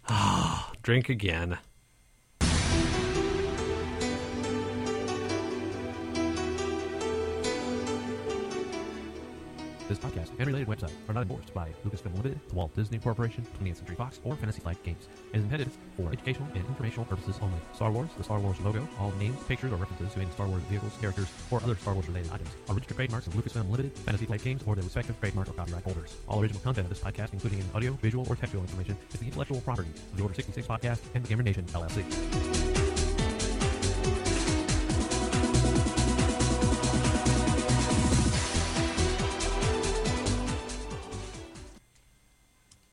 [0.07, 1.57] Ah, drink again.
[10.41, 13.77] This podcast related website are not endorsed by Lucasfilm Limited, the Walt Disney Corporation, 20th
[13.77, 15.07] Century Fox, or Fantasy Flight Games.
[15.33, 17.59] It is intended for educational and informational purposes only.
[17.75, 20.63] Star Wars, the Star Wars logo, all names, pictures, or references to any Star Wars
[20.63, 24.25] vehicles, characters, or other Star Wars related items are registered trademarks of Lucasfilm Limited, Fantasy
[24.25, 26.17] Flight Games, or their respective trademark or copyright holders.
[26.27, 29.27] All original content of this podcast, including any audio, visual, or textual information, is the
[29.27, 32.70] intellectual property of the Order 66 podcast and the Gamer Nation LLC.